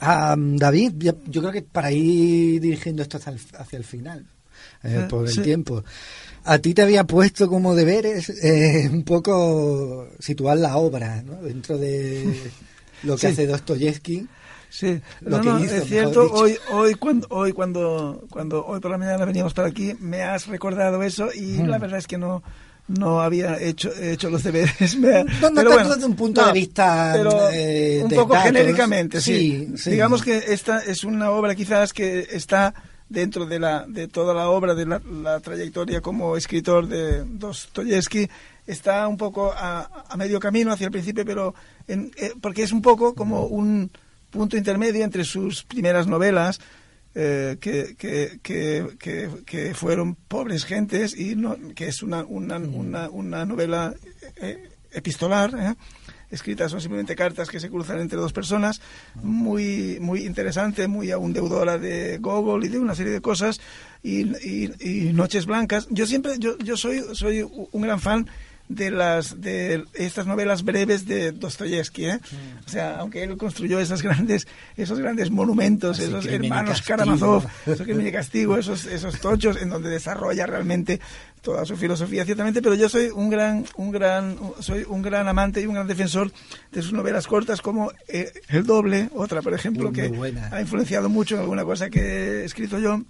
David, 0.00 0.92
yo, 0.98 1.14
creo 1.40 1.52
que 1.52 1.62
para 1.62 1.92
ir 1.92 2.60
dirigiendo 2.60 3.02
esto 3.02 3.18
hacia 3.18 3.76
el, 3.76 3.84
final, 3.84 4.26
eh, 4.82 5.06
por 5.08 5.28
el 5.28 5.42
tiempo. 5.42 5.84
A 6.44 6.58
ti 6.58 6.74
te 6.74 6.82
había 6.82 7.04
puesto 7.04 7.48
como 7.48 7.74
deberes 7.74 8.30
eh, 8.42 8.88
un 8.92 9.04
poco 9.04 10.08
situar 10.18 10.58
la 10.58 10.76
obra 10.76 11.22
¿no? 11.22 11.40
dentro 11.42 11.78
de 11.78 12.34
lo 13.04 13.16
que 13.16 13.28
hace 13.28 13.46
Dostoyevsky. 13.46 14.26
Sí, 14.68 15.00
no, 15.20 15.58
es 15.58 15.84
cierto. 15.84 16.32
Hoy, 16.32 16.56
hoy 16.70 16.94
cuando, 16.94 17.26
hoy 17.30 17.52
cuando, 17.52 18.24
cuando 18.30 18.64
hoy 18.64 18.80
por 18.80 18.90
la 18.90 18.96
mañana 18.96 19.24
veníamos 19.26 19.52
para 19.52 19.68
aquí, 19.68 19.94
me 20.00 20.22
has 20.22 20.46
recordado 20.46 21.02
eso 21.02 21.28
y 21.32 21.58
la 21.58 21.78
verdad 21.78 21.98
es 21.98 22.06
que 22.06 22.16
no, 22.16 22.42
no 22.98 23.20
había 23.20 23.60
hecho, 23.60 23.90
hecho 24.00 24.30
los 24.30 24.42
deberes. 24.42 24.96
no, 24.98 25.24
no 25.24 25.54
pero 25.54 25.72
bueno, 25.72 25.94
desde 25.94 26.06
un 26.06 26.16
punto 26.16 26.44
de 26.44 26.52
vista 26.52 27.14
eh, 27.52 28.00
un 28.02 28.10
poco 28.10 28.36
genéricamente, 28.36 29.20
sí. 29.20 29.72
Digamos 29.86 30.22
que 30.22 30.36
esta 30.48 30.80
es 30.80 31.04
una 31.04 31.30
obra 31.30 31.54
quizás 31.54 31.92
que 31.92 32.26
está 32.30 32.74
dentro 33.08 33.46
de, 33.46 33.58
la, 33.58 33.84
de 33.86 34.08
toda 34.08 34.32
la 34.34 34.48
obra, 34.48 34.74
de 34.74 34.86
la, 34.86 35.40
trayectoria 35.40 36.00
como 36.00 36.36
escritor 36.36 36.88
de 36.88 37.24
Dostoyevsky, 37.24 38.28
está 38.66 39.06
un 39.06 39.16
poco 39.16 39.52
a, 39.54 40.06
medio 40.16 40.40
camino 40.40 40.72
hacia 40.72 40.86
el 40.86 40.92
principio, 40.92 41.24
pero 41.24 41.54
en, 41.86 42.10
eh, 42.16 42.32
porque 42.40 42.62
es 42.62 42.72
un 42.72 42.80
poco 42.80 43.14
como 43.14 43.46
un 43.46 43.90
punto 44.30 44.56
intermedio 44.56 45.04
entre 45.04 45.24
sus 45.24 45.62
primeras 45.62 46.06
novelas, 46.06 46.58
eh, 47.14 47.56
que, 47.60 47.94
que, 47.96 48.40
que, 48.42 49.28
que, 49.44 49.74
fueron 49.74 50.14
pobres 50.14 50.64
gentes 50.64 51.16
y 51.18 51.36
no, 51.36 51.56
que 51.74 51.88
es 51.88 52.02
una, 52.02 52.24
una, 52.24 52.58
una, 52.58 53.10
una 53.10 53.44
novela 53.44 53.94
eh, 54.36 54.70
epistolar 54.92 55.76
escritas 56.32 56.70
son 56.70 56.80
simplemente 56.80 57.14
cartas 57.14 57.48
que 57.48 57.60
se 57.60 57.68
cruzan 57.68 58.00
entre 58.00 58.18
dos 58.18 58.32
personas, 58.32 58.80
muy, 59.14 59.98
muy 60.00 60.24
interesante, 60.24 60.88
muy 60.88 61.10
aún 61.10 61.32
deudora 61.32 61.78
de 61.78 62.18
Gogol 62.18 62.64
y 62.64 62.68
de 62.68 62.78
una 62.78 62.94
serie 62.94 63.12
de 63.12 63.20
cosas, 63.20 63.60
y, 64.02 64.22
y, 64.42 65.12
Noches 65.12 65.46
Blancas. 65.46 65.86
Yo 65.90 66.06
siempre, 66.06 66.38
yo, 66.38 66.58
yo 66.58 66.76
soy, 66.76 67.02
soy 67.12 67.42
un 67.42 67.82
gran 67.82 68.00
fan 68.00 68.28
de 68.74 68.90
las 68.90 69.40
de 69.40 69.84
estas 69.94 70.26
novelas 70.26 70.64
breves 70.64 71.06
de 71.06 71.32
Dostoyevsky, 71.32 72.06
¿eh? 72.06 72.20
o 72.66 72.68
sea, 72.68 72.98
aunque 72.98 73.22
él 73.22 73.36
construyó 73.36 73.78
esas 73.78 74.02
grandes 74.02 74.46
esos 74.76 74.98
grandes 74.98 75.30
monumentos, 75.30 75.98
esos 75.98 76.26
hermanos 76.26 76.82
Karamazov, 76.82 77.46
esos 77.66 77.86
y 77.86 78.12
castigo, 78.12 78.56
esos 78.56 78.86
esos 78.86 79.20
tochos 79.20 79.60
en 79.60 79.70
donde 79.70 79.90
desarrolla 79.90 80.46
realmente 80.46 81.00
toda 81.40 81.64
su 81.64 81.76
filosofía 81.76 82.24
ciertamente, 82.24 82.62
pero 82.62 82.74
yo 82.74 82.88
soy 82.88 83.10
un 83.10 83.28
gran 83.28 83.64
un 83.76 83.90
gran 83.90 84.38
soy 84.60 84.84
un 84.88 85.02
gran 85.02 85.28
amante 85.28 85.60
y 85.60 85.66
un 85.66 85.74
gran 85.74 85.86
defensor 85.86 86.30
de 86.70 86.82
sus 86.82 86.92
novelas 86.92 87.26
cortas 87.26 87.60
como 87.60 87.92
eh, 88.08 88.32
El 88.48 88.64
doble, 88.64 89.10
otra 89.14 89.42
por 89.42 89.54
ejemplo 89.54 89.92
que 89.92 90.10
ha 90.50 90.60
influenciado 90.60 91.08
mucho 91.08 91.34
en 91.34 91.42
alguna 91.42 91.64
cosa 91.64 91.90
que 91.90 92.00
he 92.00 92.44
escrito 92.44 92.78
yo. 92.78 93.02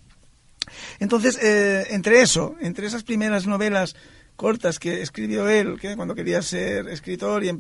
Entonces, 1.01 1.39
eh, 1.43 1.87
entre 1.91 2.23
eso, 2.23 2.55
entre 2.61 2.87
esas 2.87 3.03
primeras 3.03 3.47
novelas 3.47 3.97
cortas 4.43 4.81
que 4.81 5.03
escribió 5.03 5.49
él, 5.49 5.79
que 5.79 5.95
cuando 5.95 6.17
quería 6.17 6.43
ser 6.43 6.89
escritor 6.89 7.45
y, 7.45 7.57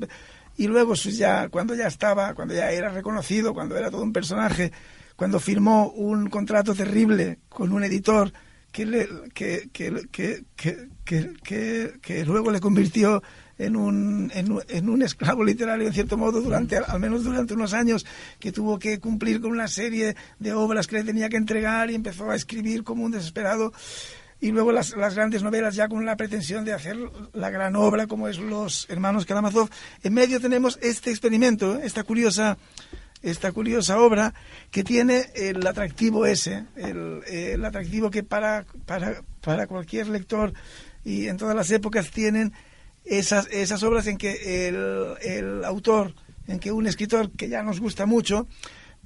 y 0.56 0.66
luego 0.66 0.94
ya 0.94 1.48
cuando 1.48 1.76
ya 1.76 1.86
estaba, 1.86 2.34
cuando 2.34 2.54
ya 2.54 2.72
era 2.72 2.88
reconocido, 2.88 3.54
cuando 3.54 3.76
era 3.76 3.88
todo 3.88 4.02
un 4.02 4.12
personaje, 4.12 4.72
cuando 5.14 5.38
firmó 5.38 5.92
un 5.92 6.28
contrato 6.28 6.74
terrible 6.74 7.38
con 7.48 7.70
un 7.72 7.84
editor 7.84 8.32
que, 8.72 8.84
le, 8.84 9.08
que, 9.32 9.68
que, 9.70 10.42
que, 12.02 12.24
luego 12.24 12.50
le 12.50 12.58
convirtió 12.58 13.22
en 13.58 13.76
un, 13.76 14.32
en, 14.34 14.58
en, 14.68 14.88
un 14.88 15.02
esclavo 15.02 15.44
literario, 15.44 15.86
en 15.86 15.94
cierto 15.94 16.16
modo, 16.16 16.40
durante, 16.40 16.78
al 16.78 16.98
menos 16.98 17.22
durante 17.22 17.54
unos 17.54 17.74
años, 17.74 18.04
que 18.40 18.50
tuvo 18.50 18.80
que 18.80 18.98
cumplir 18.98 19.40
con 19.40 19.52
una 19.52 19.68
serie 19.68 20.16
de 20.40 20.52
obras 20.52 20.88
que 20.88 20.96
le 20.96 21.04
tenía 21.04 21.28
que 21.28 21.36
entregar 21.36 21.92
y 21.92 21.94
empezó 21.94 22.28
a 22.28 22.34
escribir 22.34 22.82
como 22.82 23.04
un 23.04 23.12
desesperado 23.12 23.72
y 24.42 24.50
luego 24.50 24.72
las, 24.72 24.96
las, 24.96 25.14
grandes 25.14 25.44
novelas 25.44 25.76
ya 25.76 25.88
con 25.88 26.04
la 26.04 26.16
pretensión 26.16 26.64
de 26.64 26.72
hacer 26.72 26.96
la 27.32 27.48
gran 27.48 27.76
obra 27.76 28.08
como 28.08 28.26
es 28.26 28.38
Los 28.38 28.90
Hermanos 28.90 29.24
Karamazov. 29.24 29.70
En 30.02 30.14
medio 30.14 30.40
tenemos 30.40 30.80
este 30.82 31.10
experimento, 31.10 31.78
esta 31.78 32.02
curiosa, 32.02 32.58
esta 33.22 33.52
curiosa 33.52 34.00
obra 34.00 34.34
que 34.72 34.82
tiene 34.82 35.26
el 35.36 35.64
atractivo 35.64 36.26
ese, 36.26 36.64
el, 36.74 37.64
atractivo 37.64 38.10
que 38.10 38.24
para, 38.24 38.66
para, 38.84 39.22
para, 39.40 39.68
cualquier 39.68 40.08
lector 40.08 40.52
y 41.04 41.28
en 41.28 41.36
todas 41.36 41.54
las 41.54 41.70
épocas 41.70 42.10
tienen 42.10 42.52
esas, 43.04 43.46
esas 43.46 43.84
obras 43.84 44.08
en 44.08 44.18
que 44.18 44.66
el, 44.66 45.14
el 45.22 45.64
autor, 45.64 46.14
en 46.48 46.58
que 46.58 46.72
un 46.72 46.88
escritor 46.88 47.30
que 47.30 47.48
ya 47.48 47.62
nos 47.62 47.78
gusta 47.78 48.06
mucho, 48.06 48.48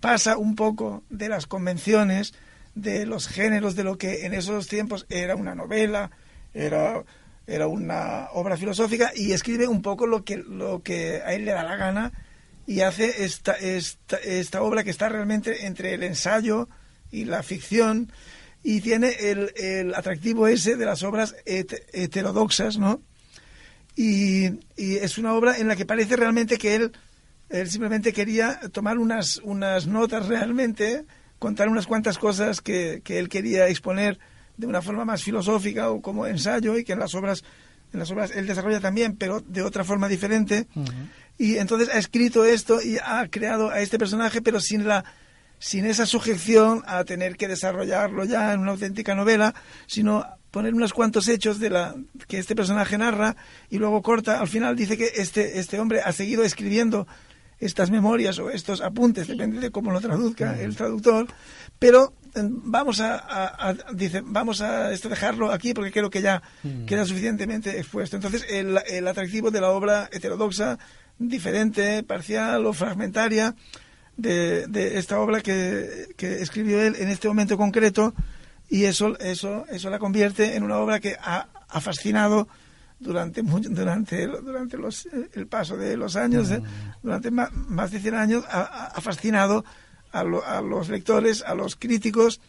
pasa 0.00 0.38
un 0.38 0.54
poco 0.54 1.04
de 1.10 1.28
las 1.28 1.46
convenciones, 1.46 2.32
de 2.76 3.06
los 3.06 3.26
géneros 3.26 3.74
de 3.74 3.84
lo 3.84 3.96
que 3.96 4.26
en 4.26 4.34
esos 4.34 4.68
tiempos 4.68 5.06
era 5.08 5.34
una 5.34 5.54
novela, 5.54 6.10
era, 6.52 7.02
era 7.46 7.66
una 7.66 8.28
obra 8.34 8.56
filosófica 8.58 9.12
y 9.16 9.32
escribe 9.32 9.66
un 9.66 9.80
poco 9.80 10.06
lo 10.06 10.24
que, 10.24 10.36
lo 10.36 10.82
que 10.82 11.22
a 11.24 11.32
él 11.32 11.46
le 11.46 11.52
da 11.52 11.64
la 11.64 11.76
gana 11.76 12.12
y 12.66 12.82
hace 12.82 13.24
esta, 13.24 13.52
esta, 13.52 14.18
esta 14.18 14.62
obra 14.62 14.84
que 14.84 14.90
está 14.90 15.08
realmente 15.08 15.66
entre 15.66 15.94
el 15.94 16.02
ensayo 16.02 16.68
y 17.10 17.24
la 17.24 17.42
ficción 17.42 18.12
y 18.62 18.82
tiene 18.82 19.10
el, 19.20 19.52
el 19.56 19.94
atractivo 19.94 20.46
ese 20.46 20.76
de 20.76 20.84
las 20.84 21.02
obras 21.02 21.34
heterodoxas, 21.46 22.78
¿no? 22.78 23.00
Y, 23.94 24.48
y, 24.76 24.96
es 24.96 25.16
una 25.16 25.32
obra 25.32 25.56
en 25.56 25.68
la 25.68 25.76
que 25.76 25.86
parece 25.86 26.16
realmente 26.16 26.58
que 26.58 26.74
él, 26.74 26.92
él 27.48 27.70
simplemente 27.70 28.12
quería 28.12 28.60
tomar 28.70 28.98
unas, 28.98 29.38
unas 29.38 29.86
notas 29.86 30.26
realmente 30.26 31.06
contar 31.38 31.68
unas 31.68 31.86
cuantas 31.86 32.18
cosas 32.18 32.60
que, 32.60 33.00
que 33.04 33.18
él 33.18 33.28
quería 33.28 33.68
exponer 33.68 34.18
de 34.56 34.66
una 34.66 34.82
forma 34.82 35.04
más 35.04 35.22
filosófica 35.22 35.90
o 35.90 36.00
como 36.00 36.26
ensayo 36.26 36.76
y 36.78 36.84
que 36.84 36.92
en 36.92 36.98
las 36.98 37.14
obras 37.14 37.44
en 37.92 38.00
las 38.00 38.10
obras 38.10 38.30
él 38.34 38.46
desarrolla 38.46 38.80
también, 38.80 39.16
pero 39.16 39.40
de 39.40 39.62
otra 39.62 39.84
forma 39.84 40.08
diferente. 40.08 40.66
Y 41.38 41.56
entonces 41.56 41.88
ha 41.94 41.98
escrito 41.98 42.44
esto 42.44 42.82
y 42.82 42.98
ha 42.98 43.26
creado 43.28 43.70
a 43.70 43.80
este 43.80 43.98
personaje, 43.98 44.42
pero 44.42 44.60
sin 44.60 44.86
la 44.86 45.04
sin 45.58 45.86
esa 45.86 46.04
sujeción 46.04 46.82
a 46.86 47.04
tener 47.04 47.36
que 47.36 47.48
desarrollarlo 47.48 48.24
ya 48.24 48.52
en 48.52 48.60
una 48.60 48.72
auténtica 48.72 49.14
novela, 49.14 49.54
sino 49.86 50.26
poner 50.50 50.74
unos 50.74 50.92
cuantos 50.92 51.28
hechos 51.28 51.58
de 51.58 51.70
la 51.70 51.94
que 52.28 52.38
este 52.38 52.54
personaje 52.54 52.98
narra 52.98 53.36
y 53.70 53.78
luego 53.78 54.02
corta. 54.02 54.40
Al 54.40 54.48
final 54.48 54.76
dice 54.76 54.98
que 54.98 55.12
este 55.16 55.58
este 55.58 55.80
hombre 55.80 56.00
ha 56.02 56.12
seguido 56.12 56.42
escribiendo 56.44 57.06
estas 57.58 57.90
memorias 57.90 58.38
o 58.38 58.50
estos 58.50 58.80
apuntes, 58.80 59.28
depende 59.28 59.60
de 59.60 59.70
cómo 59.70 59.90
lo 59.90 60.00
traduzca 60.00 60.60
el 60.60 60.76
traductor, 60.76 61.26
pero 61.78 62.12
eh, 62.34 62.40
vamos 62.42 63.00
a, 63.00 63.74
dice, 63.94 64.22
vamos 64.24 64.60
a 64.60 64.92
esto 64.92 65.08
dejarlo 65.08 65.50
aquí 65.50 65.72
porque 65.72 65.92
creo 65.92 66.10
que 66.10 66.22
ya 66.22 66.42
mm. 66.62 66.84
queda 66.84 67.06
suficientemente 67.06 67.78
expuesto. 67.78 68.16
Entonces, 68.16 68.44
el, 68.50 68.78
el 68.88 69.08
atractivo 69.08 69.50
de 69.50 69.60
la 69.60 69.70
obra 69.70 70.08
heterodoxa, 70.12 70.78
diferente, 71.18 72.02
parcial 72.02 72.66
o 72.66 72.72
fragmentaria 72.72 73.54
de, 74.16 74.66
de 74.66 74.98
esta 74.98 75.20
obra 75.20 75.40
que, 75.40 76.08
que, 76.16 76.42
escribió 76.42 76.82
él 76.82 76.96
en 76.98 77.08
este 77.08 77.28
momento 77.28 77.56
concreto 77.56 78.14
y 78.68 78.84
eso, 78.84 79.18
eso, 79.18 79.64
eso 79.70 79.90
la 79.90 79.98
convierte 79.98 80.56
en 80.56 80.62
una 80.62 80.78
obra 80.78 81.00
que 81.00 81.16
ha, 81.20 81.48
ha 81.68 81.80
fascinado 81.80 82.48
durante 82.98 83.42
durante 83.42 84.26
durante 84.26 84.76
los, 84.78 85.08
el 85.34 85.46
paso 85.46 85.76
de 85.76 85.96
los 85.96 86.16
años, 86.16 86.50
¿eh? 86.50 86.62
durante 87.02 87.30
más, 87.30 87.52
más, 87.52 87.90
de 87.90 88.00
100 88.00 88.14
años, 88.14 88.44
ha, 88.48 89.00
fascinado 89.00 89.64
a, 90.12 90.20
a, 90.20 90.62
los 90.62 90.88
lectores, 90.88 91.42
a 91.42 91.54
los 91.54 91.76
críticos, 91.76 92.40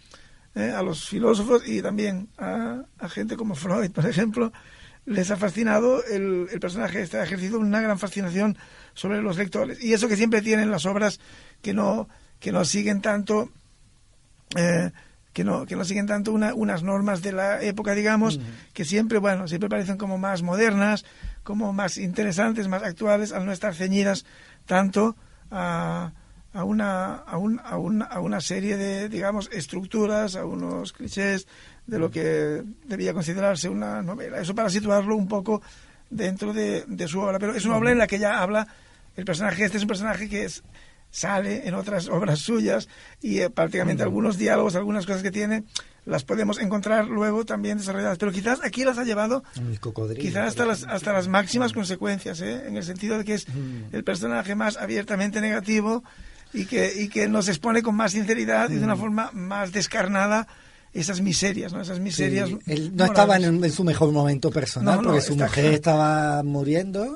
¿eh? 0.55 0.71
a 0.75 0.81
los 0.81 1.07
filósofos 1.07 1.67
y 1.67 1.81
también 1.81 2.29
a, 2.37 2.83
gente 3.09 3.35
como 3.35 3.55
Freud, 3.55 3.91
por 3.91 4.05
ejemplo. 4.05 4.51
Les 5.05 5.31
ha 5.31 5.37
fascinado 5.37 6.03
el, 6.03 6.47
el 6.51 6.59
personaje, 6.59 7.01
este 7.01 7.17
ha 7.17 7.23
ejercido 7.23 7.59
una 7.59 7.79
gran 7.79 7.97
fascinación 7.97 8.57
sobre 8.93 9.21
los 9.21 9.37
lectores. 9.37 9.81
Y 9.81 9.93
eso 9.93 10.09
que 10.09 10.17
siempre 10.17 10.41
tienen 10.41 10.69
las 10.69 10.85
obras 10.85 11.21
que 11.61 11.73
no, 11.73 12.09
que 12.39 12.51
no 12.51 12.65
siguen 12.65 13.01
tanto. 13.01 13.49
Eh, 14.55 14.91
que 15.37 15.43
no, 15.43 15.67
que 15.67 15.75
no 15.75 15.85
siguen 15.85 16.07
tanto 16.07 16.33
una, 16.33 16.55
unas 16.55 16.81
normas 16.81 17.21
de 17.21 17.31
la 17.31 17.61
época, 17.61 17.93
digamos, 17.93 18.39
que 18.73 18.83
siempre, 18.83 19.19
bueno, 19.19 19.47
siempre 19.47 19.69
parecen 19.69 19.95
como 19.95 20.17
más 20.17 20.41
modernas, 20.41 21.05
como 21.43 21.73
más 21.73 21.99
interesantes, 21.99 22.67
más 22.67 22.81
actuales, 22.81 23.31
al 23.31 23.45
no 23.45 23.51
estar 23.51 23.75
ceñidas 23.75 24.25
tanto 24.65 25.15
a, 25.51 26.11
a, 26.53 26.63
una, 26.63 27.17
a, 27.17 27.37
un, 27.37 27.61
a, 27.63 27.77
una, 27.77 28.05
a 28.05 28.19
una 28.19 28.41
serie 28.41 28.77
de, 28.77 29.09
digamos, 29.09 29.47
estructuras, 29.53 30.35
a 30.35 30.43
unos 30.43 30.91
clichés 30.91 31.45
de 31.85 31.99
lo 31.99 32.09
que 32.09 32.63
debía 32.85 33.13
considerarse 33.13 33.69
una 33.69 34.01
novela. 34.01 34.39
Eso 34.39 34.55
para 34.55 34.71
situarlo 34.71 35.15
un 35.15 35.27
poco 35.27 35.61
dentro 36.09 36.51
de, 36.51 36.83
de 36.87 37.07
su 37.07 37.19
obra. 37.19 37.37
Pero 37.37 37.53
es 37.53 37.63
una 37.63 37.77
obra 37.77 37.91
en 37.91 37.99
la 37.99 38.07
que 38.07 38.17
ya 38.17 38.41
habla 38.41 38.67
el 39.15 39.23
personaje, 39.23 39.65
este 39.65 39.77
es 39.77 39.83
un 39.83 39.89
personaje 39.89 40.27
que 40.27 40.45
es 40.45 40.63
sale 41.11 41.67
en 41.67 41.73
otras 41.73 42.09
obras 42.09 42.39
suyas 42.39 42.87
y 43.21 43.39
eh, 43.39 43.49
prácticamente 43.49 44.03
algunos 44.03 44.37
diálogos, 44.37 44.75
algunas 44.75 45.05
cosas 45.05 45.23
que 45.23 45.31
tiene, 45.31 45.63
las 46.05 46.23
podemos 46.23 46.59
encontrar 46.59 47.07
luego 47.07 47.45
también 47.45 47.77
desarrolladas. 47.77 48.17
Pero 48.17 48.31
quizás 48.31 48.59
aquí 48.63 48.83
las 48.83 48.97
ha 48.97 49.03
llevado 49.03 49.43
quizás 50.19 50.47
hasta 50.47 50.65
las, 50.65 50.83
hasta 50.83 51.13
las 51.13 51.27
máximas 51.27 51.73
consecuencias, 51.73 52.41
¿eh? 52.41 52.67
en 52.67 52.77
el 52.77 52.83
sentido 52.83 53.17
de 53.17 53.25
que 53.25 53.33
es 53.33 53.47
el 53.91 54.03
personaje 54.03 54.55
más 54.55 54.77
abiertamente 54.77 55.41
negativo 55.41 56.03
y 56.53 56.65
que, 56.65 56.93
y 56.95 57.09
que 57.09 57.27
nos 57.27 57.49
expone 57.49 57.81
con 57.81 57.95
más 57.95 58.13
sinceridad 58.13 58.69
y 58.69 58.75
de 58.75 58.83
una 58.85 58.95
forma 58.95 59.31
más 59.33 59.71
descarnada 59.71 60.47
esas 60.93 61.21
miserias, 61.21 61.73
¿no? 61.73 61.81
Esas 61.81 61.99
miserias. 61.99 62.49
él 62.65 62.95
no 62.95 63.05
estaba 63.05 63.37
en, 63.37 63.71
su 63.71 63.83
mejor 63.83 64.11
momento 64.11 64.49
personal 64.49 65.01
porque 65.03 65.21
su 65.21 65.35
mujer 65.35 65.73
estaba 65.73 66.41
muriendo, 66.43 67.13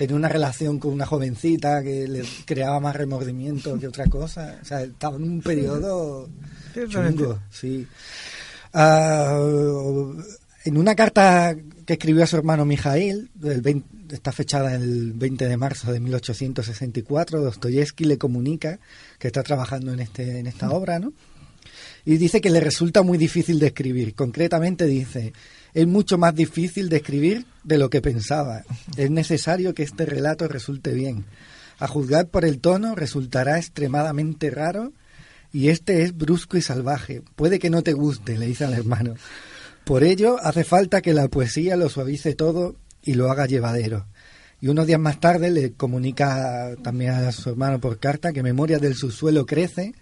tenía 0.00 0.16
una 0.16 0.30
relación 0.30 0.78
con 0.78 0.94
una 0.94 1.04
jovencita 1.04 1.82
que 1.82 2.08
le 2.08 2.22
creaba 2.46 2.80
más 2.80 2.96
remordimiento 2.96 3.78
que 3.78 3.86
otra 3.86 4.06
cosa. 4.06 4.58
O 4.62 4.64
sea, 4.64 4.80
estaba 4.80 5.16
en 5.16 5.24
un 5.24 5.42
periodo 5.42 6.26
chungo, 6.88 7.38
sí. 7.50 7.86
Ah, 8.72 9.38
en 10.64 10.78
una 10.78 10.94
carta 10.94 11.54
que 11.84 11.92
escribió 11.92 12.24
a 12.24 12.26
su 12.26 12.38
hermano 12.38 12.64
Mijail, 12.64 13.28
está 14.10 14.32
fechada 14.32 14.74
el 14.74 15.12
20 15.12 15.46
de 15.46 15.56
marzo 15.58 15.92
de 15.92 16.00
1864, 16.00 17.42
Dostoyevsky 17.42 18.04
le 18.04 18.16
comunica 18.16 18.78
que 19.18 19.26
está 19.26 19.42
trabajando 19.42 19.92
en, 19.92 20.00
este, 20.00 20.38
en 20.38 20.46
esta 20.46 20.70
obra, 20.70 20.98
¿no? 20.98 21.12
Y 22.06 22.16
dice 22.16 22.40
que 22.40 22.48
le 22.48 22.60
resulta 22.60 23.02
muy 23.02 23.18
difícil 23.18 23.58
de 23.58 23.66
escribir. 23.66 24.14
Concretamente 24.14 24.86
dice, 24.86 25.34
es 25.74 25.86
mucho 25.86 26.18
más 26.18 26.34
difícil 26.34 26.88
de 26.88 26.96
escribir 26.96 27.46
de 27.64 27.78
lo 27.78 27.90
que 27.90 28.00
pensaba. 28.00 28.64
Es 28.96 29.10
necesario 29.10 29.74
que 29.74 29.82
este 29.82 30.06
relato 30.06 30.48
resulte 30.48 30.92
bien. 30.92 31.24
A 31.78 31.86
juzgar 31.86 32.28
por 32.28 32.44
el 32.44 32.60
tono, 32.60 32.94
resultará 32.94 33.58
extremadamente 33.58 34.50
raro 34.50 34.92
y 35.52 35.68
este 35.68 36.02
es 36.02 36.16
brusco 36.16 36.56
y 36.56 36.62
salvaje. 36.62 37.22
Puede 37.36 37.58
que 37.58 37.70
no 37.70 37.82
te 37.82 37.92
guste, 37.92 38.38
le 38.38 38.46
dice 38.46 38.64
al 38.64 38.74
hermano. 38.74 39.14
Por 39.84 40.04
ello, 40.04 40.38
hace 40.42 40.64
falta 40.64 41.00
que 41.00 41.14
la 41.14 41.28
poesía 41.28 41.76
lo 41.76 41.88
suavice 41.88 42.34
todo 42.34 42.76
y 43.02 43.14
lo 43.14 43.30
haga 43.30 43.46
llevadero. 43.46 44.06
Y 44.60 44.68
unos 44.68 44.86
días 44.86 45.00
más 45.00 45.20
tarde 45.20 45.50
le 45.50 45.72
comunica 45.72 46.74
también 46.82 47.12
a 47.12 47.32
su 47.32 47.50
hermano 47.50 47.80
por 47.80 47.98
carta 47.98 48.32
que 48.32 48.42
Memoria 48.42 48.78
del 48.78 48.94
subsuelo 48.94 49.46
crece, 49.46 49.94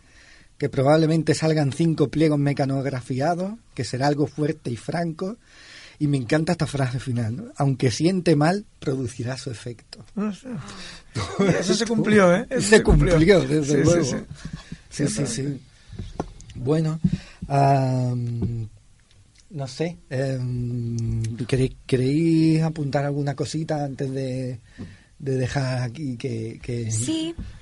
que 0.58 0.68
probablemente 0.68 1.34
salgan 1.34 1.72
cinco 1.72 2.08
pliegos 2.08 2.38
mecanografiados, 2.38 3.54
que 3.74 3.84
será 3.84 4.08
algo 4.08 4.26
fuerte 4.26 4.70
y 4.70 4.76
franco. 4.76 5.36
Y 6.00 6.06
me 6.06 6.16
encanta 6.16 6.52
esta 6.52 6.66
frase 6.66 7.00
final, 7.00 7.52
aunque 7.56 7.90
siente 7.90 8.36
mal, 8.36 8.64
producirá 8.78 9.36
su 9.36 9.50
efecto. 9.50 10.04
Eso 11.58 11.74
se 11.74 11.86
cumplió, 11.86 12.34
¿eh? 12.34 12.46
se, 12.60 12.82
cumplió, 12.84 13.40
desde 13.40 13.82
luego. 13.82 14.24
Sí, 14.90 15.08
sí, 15.08 15.26
sí. 15.26 15.60
Bueno, 16.54 17.00
no 19.50 19.66
sé, 19.66 19.98
em, 20.10 21.22
¿queréis, 21.86 22.62
apuntar 22.62 23.04
alguna 23.04 23.34
cosita 23.34 23.84
antes 23.84 24.10
de, 24.12 24.60
dejar 25.18 25.82
aquí 25.82 26.16
que, 26.16 26.60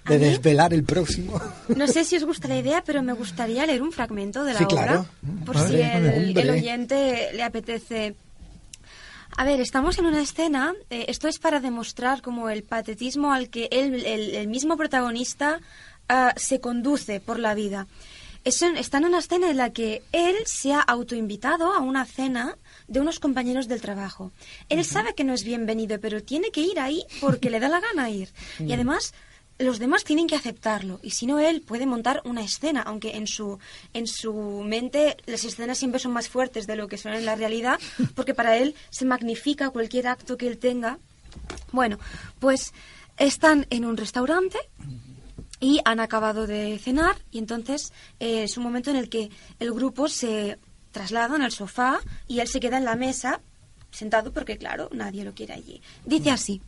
de 0.06 0.18
desvelar 0.18 0.74
el 0.74 0.84
próximo. 0.84 1.40
No 1.74 1.86
sé 1.86 2.04
si 2.04 2.16
os 2.16 2.24
gusta 2.24 2.48
la 2.48 2.58
idea, 2.58 2.82
pero 2.84 3.02
me 3.02 3.12
gustaría 3.12 3.66
leer 3.66 3.82
un 3.82 3.92
fragmento 3.92 4.44
de 4.44 4.54
la 4.54 4.66
obra, 4.66 5.04
por 5.44 5.58
si 5.58 5.80
el, 5.80 6.50
oyente 6.50 7.30
le 7.32 7.42
apetece. 7.42 8.14
A 9.36 9.44
ver, 9.44 9.60
estamos 9.60 9.98
en 9.98 10.06
una 10.06 10.22
escena, 10.22 10.74
eh, 10.88 11.06
esto 11.08 11.28
es 11.28 11.38
para 11.38 11.60
demostrar 11.60 12.22
como 12.22 12.48
el 12.48 12.62
patetismo 12.62 13.32
al 13.32 13.50
que 13.50 13.68
el, 13.70 14.48
mismo 14.48 14.76
protagonista 14.76 15.60
ah, 16.08 16.32
se 16.36 16.60
conduce 16.60 17.20
por 17.20 17.38
la 17.38 17.54
vida 17.54 17.86
está 18.46 18.98
en 18.98 19.04
una 19.04 19.18
escena 19.18 19.50
en 19.50 19.56
la 19.56 19.70
que 19.70 20.02
él 20.12 20.36
se 20.44 20.72
ha 20.72 20.80
autoinvitado 20.80 21.72
a 21.72 21.80
una 21.80 22.04
cena 22.04 22.56
de 22.88 23.00
unos 23.00 23.20
compañeros 23.20 23.68
del 23.68 23.80
trabajo. 23.80 24.32
Él 24.68 24.84
sabe 24.84 25.14
que 25.14 25.24
no 25.24 25.34
es 25.34 25.44
bienvenido, 25.44 25.98
pero 26.00 26.22
tiene 26.22 26.50
que 26.50 26.60
ir 26.60 26.78
ahí 26.78 27.04
porque 27.20 27.50
le 27.50 27.60
da 27.60 27.68
la 27.68 27.80
gana 27.80 28.10
ir. 28.10 28.30
Y 28.60 28.72
además 28.72 29.12
los 29.58 29.78
demás 29.78 30.04
tienen 30.04 30.26
que 30.26 30.36
aceptarlo 30.36 31.00
y 31.02 31.12
si 31.12 31.24
no 31.26 31.38
él 31.38 31.62
puede 31.62 31.86
montar 31.86 32.20
una 32.24 32.42
escena 32.42 32.82
aunque 32.82 33.16
en 33.16 33.26
su 33.26 33.58
en 33.94 34.06
su 34.06 34.62
mente 34.62 35.16
las 35.24 35.44
escenas 35.44 35.78
siempre 35.78 35.98
son 35.98 36.12
más 36.12 36.28
fuertes 36.28 36.66
de 36.66 36.76
lo 36.76 36.88
que 36.88 36.98
son 36.98 37.14
en 37.14 37.24
la 37.24 37.36
realidad 37.36 37.80
porque 38.14 38.34
para 38.34 38.58
él 38.58 38.74
se 38.90 39.06
magnifica 39.06 39.70
cualquier 39.70 40.08
acto 40.08 40.36
que 40.36 40.46
él 40.46 40.58
tenga 40.58 40.98
bueno 41.72 41.98
pues 42.38 42.74
están 43.16 43.66
en 43.70 43.86
un 43.86 43.96
restaurante 43.96 44.58
y 45.58 45.80
han 45.86 46.00
acabado 46.00 46.46
de 46.46 46.78
cenar 46.78 47.16
y 47.30 47.38
entonces 47.38 47.94
eh, 48.20 48.44
es 48.44 48.58
un 48.58 48.64
momento 48.64 48.90
en 48.90 48.96
el 48.96 49.08
que 49.08 49.30
el 49.58 49.72
grupo 49.72 50.08
se 50.08 50.58
traslada 50.96 51.36
en 51.36 51.42
el 51.42 51.52
sofá 51.52 52.00
y 52.26 52.40
él 52.40 52.48
se 52.48 52.58
queda 52.58 52.78
en 52.78 52.86
la 52.86 52.96
mesa 52.96 53.42
sentado 53.90 54.32
porque 54.32 54.56
claro, 54.56 54.88
nadie 54.92 55.24
lo 55.24 55.34
quiere 55.34 55.52
allí. 55.52 55.82
Dice 56.06 56.30
así, 56.30 56.62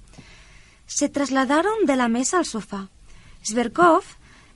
se 0.86 1.08
trasladaron 1.08 1.86
de 1.86 1.96
la 1.96 2.08
mesa 2.08 2.36
al 2.36 2.44
sofá. 2.44 2.90
Sverkov 3.42 4.02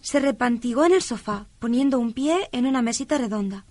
se 0.03 0.21
repantigó 0.21 0.85
en 0.85 0.93
el 0.93 1.01
sofá, 1.01 1.47
poniendo 1.59 1.99
un 1.99 2.13
pie 2.13 2.51
en 2.53 2.67
una 2.67 2.83
mesita 2.83 3.17
redonda. 3.17 3.65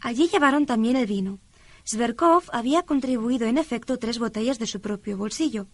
Allí 0.00 0.28
llevaron 0.28 0.64
también 0.64 0.94
el 0.94 1.06
vino. 1.06 1.40
Sverkov 1.84 2.44
había 2.52 2.82
contribuido 2.82 3.48
en 3.48 3.58
efecto 3.58 3.98
tres 3.98 4.20
botellas 4.20 4.60
de 4.60 4.68
su 4.68 4.80
propio 4.80 5.16
bolsillo. 5.16 5.66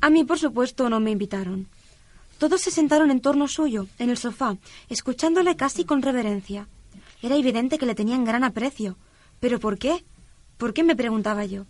A 0.00 0.10
mí, 0.10 0.24
por 0.24 0.40
supuesto, 0.40 0.88
no 0.88 0.98
me 0.98 1.12
invitaron. 1.12 1.68
Todos 2.38 2.60
se 2.60 2.72
sentaron 2.72 3.12
en 3.12 3.20
torno 3.20 3.46
suyo, 3.46 3.86
en 4.00 4.10
el 4.10 4.16
sofá, 4.16 4.56
escuchándole 4.88 5.54
casi 5.54 5.84
con 5.84 6.02
reverencia. 6.02 6.66
Era 7.22 7.36
evidente 7.36 7.78
que 7.78 7.86
le 7.86 7.94
tenían 7.94 8.24
gran 8.24 8.42
aprecio. 8.42 8.96
¿Pero 9.42 9.58
por 9.58 9.76
qué? 9.76 10.04
¿Por 10.56 10.72
qué? 10.72 10.84
me 10.84 10.94
preguntaba 10.94 11.44
yo. 11.44 11.66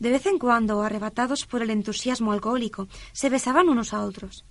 De 0.00 0.10
vez 0.10 0.26
en 0.26 0.40
cuando, 0.40 0.82
arrebatados 0.82 1.46
por 1.46 1.62
el 1.62 1.70
entusiasmo 1.70 2.32
alcohólico, 2.32 2.88
se 3.12 3.28
besaban 3.28 3.68
unos 3.68 3.94
a 3.94 4.02
otros. 4.02 4.44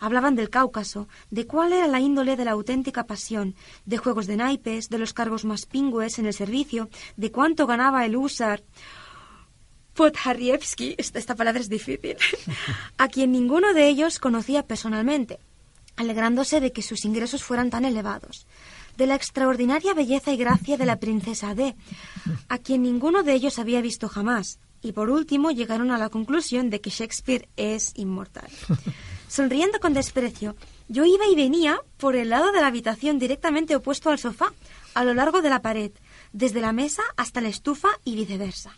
Hablaban 0.00 0.34
del 0.34 0.50
Cáucaso, 0.50 1.06
de 1.30 1.46
cuál 1.46 1.72
era 1.72 1.86
la 1.86 2.00
índole 2.00 2.34
de 2.34 2.44
la 2.44 2.50
auténtica 2.50 3.06
pasión, 3.06 3.54
de 3.84 3.98
juegos 3.98 4.26
de 4.26 4.38
naipes, 4.38 4.88
de 4.88 4.98
los 4.98 5.12
cargos 5.12 5.44
más 5.44 5.66
pingües 5.66 6.18
en 6.18 6.26
el 6.26 6.34
servicio, 6.34 6.90
de 7.16 7.30
cuánto 7.30 7.64
ganaba 7.64 8.04
el 8.04 8.16
húsar 8.16 8.64
Podharievsky, 9.94 10.96
esta, 10.98 11.36
palabra 11.36 11.60
es 11.60 11.68
difícil, 11.68 12.16
a 12.98 13.06
quien 13.06 13.30
ninguno 13.30 13.72
de 13.72 13.86
ellos 13.86 14.18
conocía 14.18 14.64
personalmente, 14.64 15.38
alegrándose 15.94 16.60
de 16.60 16.72
que 16.72 16.82
sus 16.82 17.04
ingresos 17.04 17.44
fueran 17.44 17.70
tan 17.70 17.84
elevados, 17.84 18.48
de 18.96 19.06
la 19.06 19.14
extraordinaria 19.14 19.94
belleza 19.94 20.32
y 20.32 20.36
gracia 20.36 20.76
de 20.76 20.86
la 20.86 20.96
princesa 20.96 21.54
D, 21.54 21.74
a 22.48 22.58
quien 22.58 22.82
ninguno 22.82 23.22
de 23.22 23.34
ellos 23.34 23.58
había 23.58 23.80
visto 23.80 24.08
jamás, 24.08 24.58
y 24.82 24.92
por 24.92 25.10
último 25.10 25.50
llegaron 25.50 25.90
a 25.90 25.98
la 25.98 26.08
conclusión 26.08 26.70
de 26.70 26.80
que 26.80 26.90
Shakespeare 26.90 27.48
es 27.56 27.92
inmortal. 27.96 28.48
Sonriendo 29.28 29.80
con 29.80 29.92
desprecio, 29.92 30.56
yo 30.88 31.04
iba 31.04 31.26
y 31.26 31.34
venía 31.34 31.80
por 31.96 32.14
el 32.14 32.30
lado 32.30 32.52
de 32.52 32.60
la 32.60 32.68
habitación 32.68 33.18
directamente 33.18 33.74
opuesto 33.74 34.10
al 34.10 34.18
sofá, 34.18 34.52
a 34.94 35.04
lo 35.04 35.14
largo 35.14 35.42
de 35.42 35.50
la 35.50 35.62
pared, 35.62 35.92
desde 36.32 36.60
la 36.60 36.72
mesa 36.72 37.02
hasta 37.16 37.40
la 37.40 37.48
estufa 37.48 37.88
y 38.04 38.14
viceversa 38.14 38.76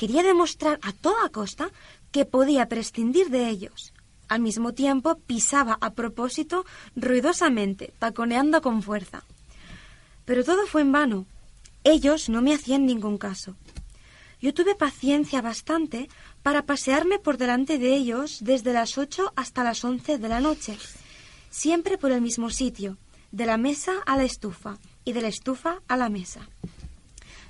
quería 0.00 0.22
demostrar 0.22 0.78
a 0.80 0.94
toda 0.94 1.28
costa 1.28 1.68
que 2.10 2.24
podía 2.24 2.70
prescindir 2.70 3.28
de 3.28 3.50
ellos. 3.50 3.92
Al 4.28 4.40
mismo 4.40 4.72
tiempo 4.72 5.16
pisaba 5.26 5.76
a 5.82 5.90
propósito 5.90 6.64
ruidosamente, 6.96 7.92
taconeando 7.98 8.62
con 8.62 8.82
fuerza. 8.82 9.24
Pero 10.30 10.44
todo 10.44 10.64
fue 10.68 10.82
en 10.82 10.92
vano. 10.92 11.26
Ellos 11.82 12.28
no 12.28 12.40
me 12.40 12.54
hacían 12.54 12.86
ningún 12.86 13.18
caso. 13.18 13.56
Yo 14.40 14.54
tuve 14.54 14.76
paciencia 14.76 15.42
bastante 15.42 16.08
para 16.44 16.66
pasearme 16.66 17.18
por 17.18 17.36
delante 17.36 17.78
de 17.78 17.96
ellos 17.96 18.38
desde 18.40 18.72
las 18.72 18.96
ocho 18.96 19.32
hasta 19.34 19.64
las 19.64 19.84
once 19.84 20.18
de 20.18 20.28
la 20.28 20.38
noche, 20.38 20.78
siempre 21.50 21.98
por 21.98 22.12
el 22.12 22.20
mismo 22.20 22.48
sitio, 22.50 22.96
de 23.32 23.44
la 23.44 23.56
mesa 23.56 23.94
a 24.06 24.16
la 24.16 24.22
estufa 24.22 24.78
y 25.04 25.14
de 25.14 25.22
la 25.22 25.26
estufa 25.26 25.80
a 25.88 25.96
la 25.96 26.08
mesa. 26.08 26.48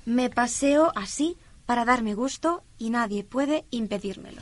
Me 0.05 0.31
paseo 0.31 0.91
así 0.95 1.37
para 1.67 1.85
darme 1.85 2.15
gusto 2.15 2.63
y 2.79 2.89
nadie 2.89 3.23
puede 3.23 3.63
impedírmelo. 3.69 4.41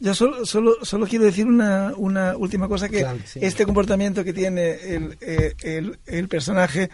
Yo 0.00 0.12
solo, 0.14 0.44
solo, 0.44 0.84
solo 0.84 1.06
quiero 1.06 1.26
decir 1.26 1.46
una, 1.46 1.92
una 1.96 2.36
última 2.36 2.66
cosa, 2.66 2.88
que 2.88 3.06
este 3.36 3.64
comportamiento 3.64 4.24
que 4.24 4.32
tiene 4.32 4.72
el, 4.72 5.18
eh, 5.20 5.54
el, 5.62 6.00
el, 6.06 6.26
personaje 6.26 6.90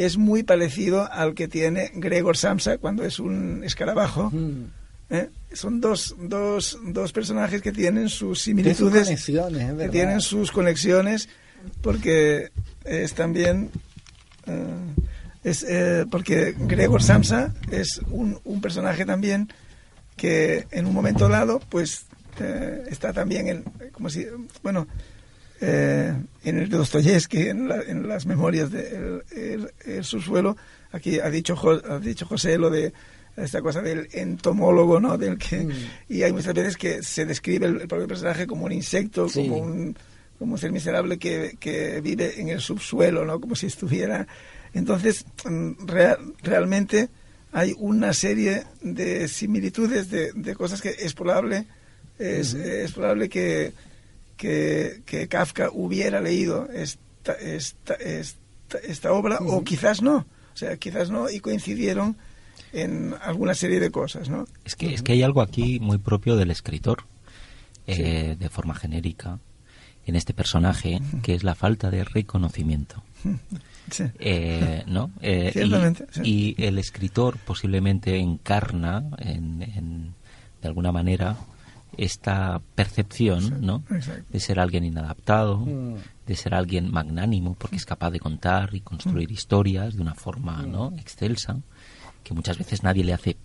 es 0.00 0.16
muy 0.16 0.42
parecido 0.42 1.12
al 1.12 1.34
que 1.34 1.46
tiene 1.46 1.90
Gregor 1.94 2.34
Samsa 2.34 2.78
cuando 2.78 3.04
es 3.04 3.18
un 3.18 3.62
escarabajo. 3.64 4.30
Mm. 4.30 4.64
¿eh? 5.10 5.28
Son 5.52 5.78
dos, 5.78 6.16
dos, 6.18 6.78
dos 6.82 7.12
personajes 7.12 7.60
que 7.60 7.70
tienen 7.70 8.08
sus 8.08 8.40
similitudes, 8.40 9.08
que 9.26 9.88
tienen 9.90 10.22
sus 10.22 10.50
conexiones, 10.52 11.28
porque 11.82 12.50
es 12.84 13.12
también... 13.12 13.70
Eh, 14.46 14.64
es 15.44 15.64
eh, 15.68 16.06
porque 16.10 16.54
Gregor 16.58 17.02
Samsa 17.02 17.54
es 17.70 18.00
un, 18.10 18.38
un, 18.44 18.60
personaje 18.60 19.04
también 19.06 19.50
que 20.16 20.66
en 20.70 20.84
un 20.84 20.92
momento 20.92 21.30
dado 21.30 21.60
pues 21.70 22.04
eh, 22.38 22.84
está 22.88 23.14
también 23.14 23.48
en 23.48 23.64
como 23.90 24.10
si 24.10 24.26
bueno 24.62 24.86
eh, 25.60 26.14
en 26.44 26.58
el 26.58 26.68
Dostoyevsky 26.68 27.48
en, 27.48 27.70
en 27.86 28.08
las 28.08 28.26
memorias 28.26 28.70
de 28.70 29.22
el, 29.84 30.04
subsuelo 30.04 30.56
aquí 30.92 31.20
ha 31.20 31.28
dicho 31.30 31.56
ha 31.88 31.98
dicho 31.98 32.26
José 32.26 32.56
lo 32.58 32.70
de 32.70 32.92
esta 33.36 33.60
cosa 33.60 33.82
del 33.82 34.08
entomólogo 34.12 35.00
no 35.00 35.18
del 35.18 35.38
que 35.38 35.58
mm. 35.58 35.70
y 36.08 36.22
hay 36.22 36.32
muchas 36.32 36.54
veces 36.54 36.76
que 36.76 37.02
se 37.02 37.26
describe 37.26 37.66
el, 37.66 37.88
propio 37.88 38.08
personaje 38.08 38.46
como 38.46 38.64
un 38.64 38.72
insecto 38.72 39.28
como 39.32 39.58
un 39.58 39.96
como 40.40 40.54
un 40.54 40.58
ser 40.58 40.72
miserable 40.72 41.18
que, 41.18 41.58
que 41.60 42.00
vive 42.00 42.40
en 42.40 42.48
el 42.48 42.60
subsuelo 42.60 43.26
no 43.26 43.38
como 43.38 43.54
si 43.54 43.66
estuviera. 43.66 44.26
Entonces, 44.72 45.26
mm, 45.44 45.86
realmente 46.42 47.10
hay 47.52 47.74
una 47.76 48.14
serie 48.14 48.64
de 48.80 49.28
similitudes 49.28 50.10
de, 50.10 50.32
de 50.32 50.54
cosas 50.54 50.80
que 50.80 50.94
es 50.98 51.12
probable, 51.12 51.66
es, 52.18 52.54
es 52.54 52.92
probable 52.92 53.28
que, 53.28 53.74
que, 54.40 55.02
que, 55.04 55.28
Kafka 55.28 55.68
hubiera 55.70 56.22
leído 56.22 56.66
esta, 56.72 57.34
esta, 57.34 57.92
esta, 57.94 58.78
esta 58.82 59.12
obra 59.12 59.38
o 59.40 59.62
quizás 59.62 60.00
no. 60.00 60.24
O 60.54 60.56
sea, 60.56 60.78
quizás 60.78 61.10
no 61.10 61.28
y 61.28 61.40
coincidieron 61.40 62.16
en 62.72 63.14
alguna 63.20 63.52
serie 63.52 63.80
de 63.80 63.90
cosas, 63.90 64.30
¿no? 64.30 64.46
Es 64.64 64.76
que, 64.76 64.94
es 64.94 65.02
que 65.02 65.12
hay 65.12 65.22
algo 65.22 65.42
aquí 65.42 65.78
muy 65.78 65.98
propio 65.98 66.36
del 66.36 66.50
escritor, 66.50 67.04
eh, 67.86 68.36
de 68.38 68.48
forma 68.48 68.74
genérica, 68.74 69.40
en 70.06 70.16
este 70.16 70.32
personaje, 70.32 71.02
que 71.22 71.34
es 71.34 71.44
la 71.44 71.54
falta 71.54 71.90
de 71.90 72.04
reconocimiento. 72.04 73.02
Eh, 74.20 74.84
¿no? 74.86 75.10
Eh, 75.20 75.52
y, 76.22 76.54
el 76.62 76.78
escritor 76.78 77.38
posiblemente 77.38 78.18
encarna 78.18 79.02
en, 79.18 80.14
de 80.62 80.68
alguna 80.68 80.92
manera 80.92 81.36
esta 81.96 82.60
percepción 82.74 83.64
¿no? 83.64 83.84
de 84.30 84.40
ser 84.40 84.60
alguien 84.60 84.84
inadaptado, 84.84 85.58
mm. 85.58 85.96
de 86.26 86.36
ser 86.36 86.54
alguien 86.54 86.90
magnánimo 86.90 87.54
porque 87.54 87.76
es 87.76 87.86
capaz 87.86 88.10
de 88.10 88.20
contar 88.20 88.74
y 88.74 88.80
construir 88.80 89.30
mm. 89.30 89.32
historias 89.32 89.94
de 89.96 90.02
una 90.02 90.14
forma 90.14 90.62
¿no? 90.62 90.92
excelsa 90.96 91.58
que 92.22 92.34
muchas 92.34 92.58
veces 92.58 92.82
nadie 92.82 93.04
le 93.04 93.12
hace 93.12 93.36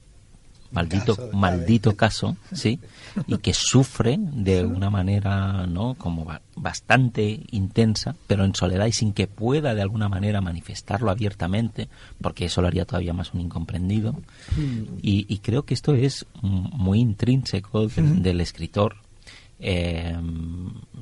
maldito 0.76 1.16
caso, 1.16 1.30
maldito 1.32 1.96
caso, 1.96 2.38
sí, 2.52 2.80
y 3.28 3.38
que 3.38 3.54
sufre 3.54 4.18
de 4.20 4.66
una 4.66 4.90
manera, 4.90 5.66
¿no? 5.66 5.96
Como 5.96 6.28
bastante 6.56 7.42
intensa, 7.52 8.16
pero 8.28 8.44
en 8.44 8.54
soledad 8.54 8.86
y 8.86 8.92
sin 8.92 9.14
que 9.14 9.28
pueda 9.28 9.74
de 9.74 9.82
alguna 9.82 10.10
manera 10.10 10.42
manifestarlo 10.42 11.10
abiertamente, 11.10 11.88
porque 12.22 12.46
eso 12.46 12.62
lo 12.62 12.68
haría 12.68 12.86
todavía 12.86 13.14
más 13.14 13.34
un 13.34 13.42
incomprendido. 13.42 14.14
Hmm. 14.56 15.00
Y, 15.02 15.40
creo 15.40 15.64
que 15.64 15.74
esto 15.74 15.94
es 15.94 16.26
muy 16.42 17.00
intrínseco 17.00 17.88
del, 17.88 18.42
escritor. 18.42 18.98
Eh, 19.60 20.18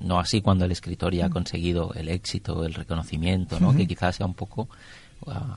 no 0.04 0.20
así 0.20 0.42
cuando 0.42 0.66
el 0.66 0.72
escritor 0.72 1.14
ya 1.14 1.26
ha 1.26 1.30
conseguido 1.30 1.94
el 1.96 2.10
éxito, 2.10 2.66
el 2.66 2.74
reconocimiento, 2.74 3.60
¿no? 3.60 3.76
Que 3.76 3.88
quizás 3.88 4.18
sea 4.18 4.26
un 4.26 4.36
poco 4.36 4.70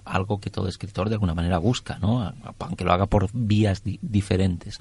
algo 0.04 0.40
que 0.40 0.50
todo 0.50 0.68
escritor 0.68 1.08
de 1.08 1.14
alguna 1.14 1.34
manera 1.34 1.58
busca, 1.58 1.98
¿no? 1.98 2.32
aunque 2.58 2.84
lo 2.84 2.92
haga 2.92 3.06
por 3.06 3.28
vías 3.32 3.82
diferentes. 3.84 4.78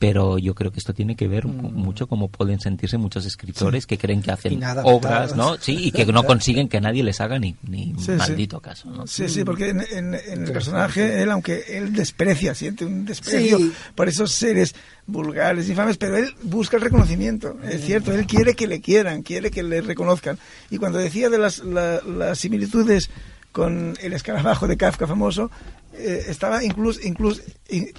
Pero 0.00 0.38
yo 0.38 0.54
creo 0.54 0.72
que 0.72 0.78
esto 0.78 0.94
tiene 0.94 1.14
que 1.14 1.28
ver 1.28 1.46
mm. 1.46 1.74
mucho 1.74 2.06
como 2.06 2.28
pueden 2.28 2.58
sentirse 2.58 2.96
muchos 2.96 3.26
escritores 3.26 3.86
que 3.86 3.98
creen 3.98 4.22
que 4.22 4.30
hacen 4.30 4.58
obras, 4.82 5.36
¿no? 5.36 5.58
Sí, 5.58 5.76
y 5.78 5.92
que 5.92 6.06
no 6.06 6.22
consiguen 6.26 6.70
que 6.70 6.80
nadie 6.80 7.02
les 7.02 7.20
haga 7.20 7.38
ni, 7.38 7.54
ni 7.68 7.92
maldito 8.16 8.60
caso, 8.60 8.88
¿no? 8.88 9.06
Sí, 9.06 9.28
sí, 9.28 9.44
porque 9.44 9.68
en, 9.68 10.14
el 10.14 10.50
personaje, 10.52 11.22
él, 11.22 11.30
aunque 11.30 11.64
él 11.68 11.92
desprecia, 11.92 12.54
siente 12.54 12.86
un 12.86 13.04
desprecio 13.04 13.58
por 13.94 14.08
esos 14.08 14.32
seres 14.32 14.74
vulgares, 15.06 15.68
infames, 15.68 15.98
pero 15.98 16.16
él 16.16 16.34
busca 16.44 16.78
el 16.78 16.82
reconocimiento, 16.82 17.58
es 17.70 17.84
cierto, 17.84 18.14
él 18.14 18.26
quiere 18.26 18.54
que 18.54 18.66
le 18.66 18.80
quieran, 18.80 19.22
quiere 19.22 19.50
que 19.50 19.62
le 19.62 19.82
reconozcan. 19.82 20.38
Y 20.70 20.78
cuando 20.78 20.98
decía 20.98 21.28
de 21.28 21.36
las, 21.36 21.58
las 21.58 22.38
similitudes 22.38 23.10
con 23.52 23.94
el 24.00 24.12
escarabajo 24.12 24.66
de 24.66 24.76
Kafka 24.76 25.06
famoso, 25.06 25.50
eh, 25.94 26.26
estaba 26.28 26.62
incluso, 26.62 27.00
incluso, 27.02 27.42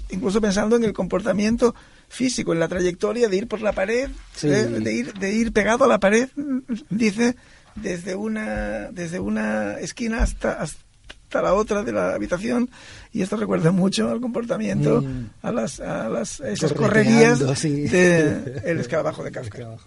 incluso 0.09 0.41
pensando 0.41 0.75
en 0.75 0.83
el 0.83 0.93
comportamiento 0.93 1.75
físico, 2.07 2.53
en 2.53 2.59
la 2.59 2.67
trayectoria 2.67 3.29
de 3.29 3.37
ir 3.37 3.47
por 3.47 3.61
la 3.61 3.73
pared, 3.73 4.09
eh, 4.43 4.47
de, 4.47 4.93
ir, 4.93 5.13
de 5.13 5.33
ir 5.33 5.51
pegado 5.51 5.85
a 5.85 5.87
la 5.87 5.99
pared, 5.99 6.29
dice, 6.89 7.35
desde 7.75 8.15
una, 8.15 8.91
desde 8.91 9.19
una 9.19 9.79
esquina 9.79 10.23
hasta, 10.23 10.61
hasta 10.61 11.41
la 11.41 11.53
otra 11.53 11.83
de 11.83 11.91
la 11.91 12.13
habitación. 12.13 12.69
Y 13.13 13.21
esto 13.21 13.37
recuerda 13.37 13.71
mucho 13.71 14.09
al 14.09 14.19
comportamiento, 14.19 15.01
mm. 15.01 15.29
a 15.41 15.51
las, 15.51 15.79
a 15.79 16.09
las 16.09 16.39
esas 16.41 16.73
correrías 16.73 17.39
del 17.39 18.79
escarabajo 18.79 19.23
de 19.23 19.31
Kafka. 19.31 19.77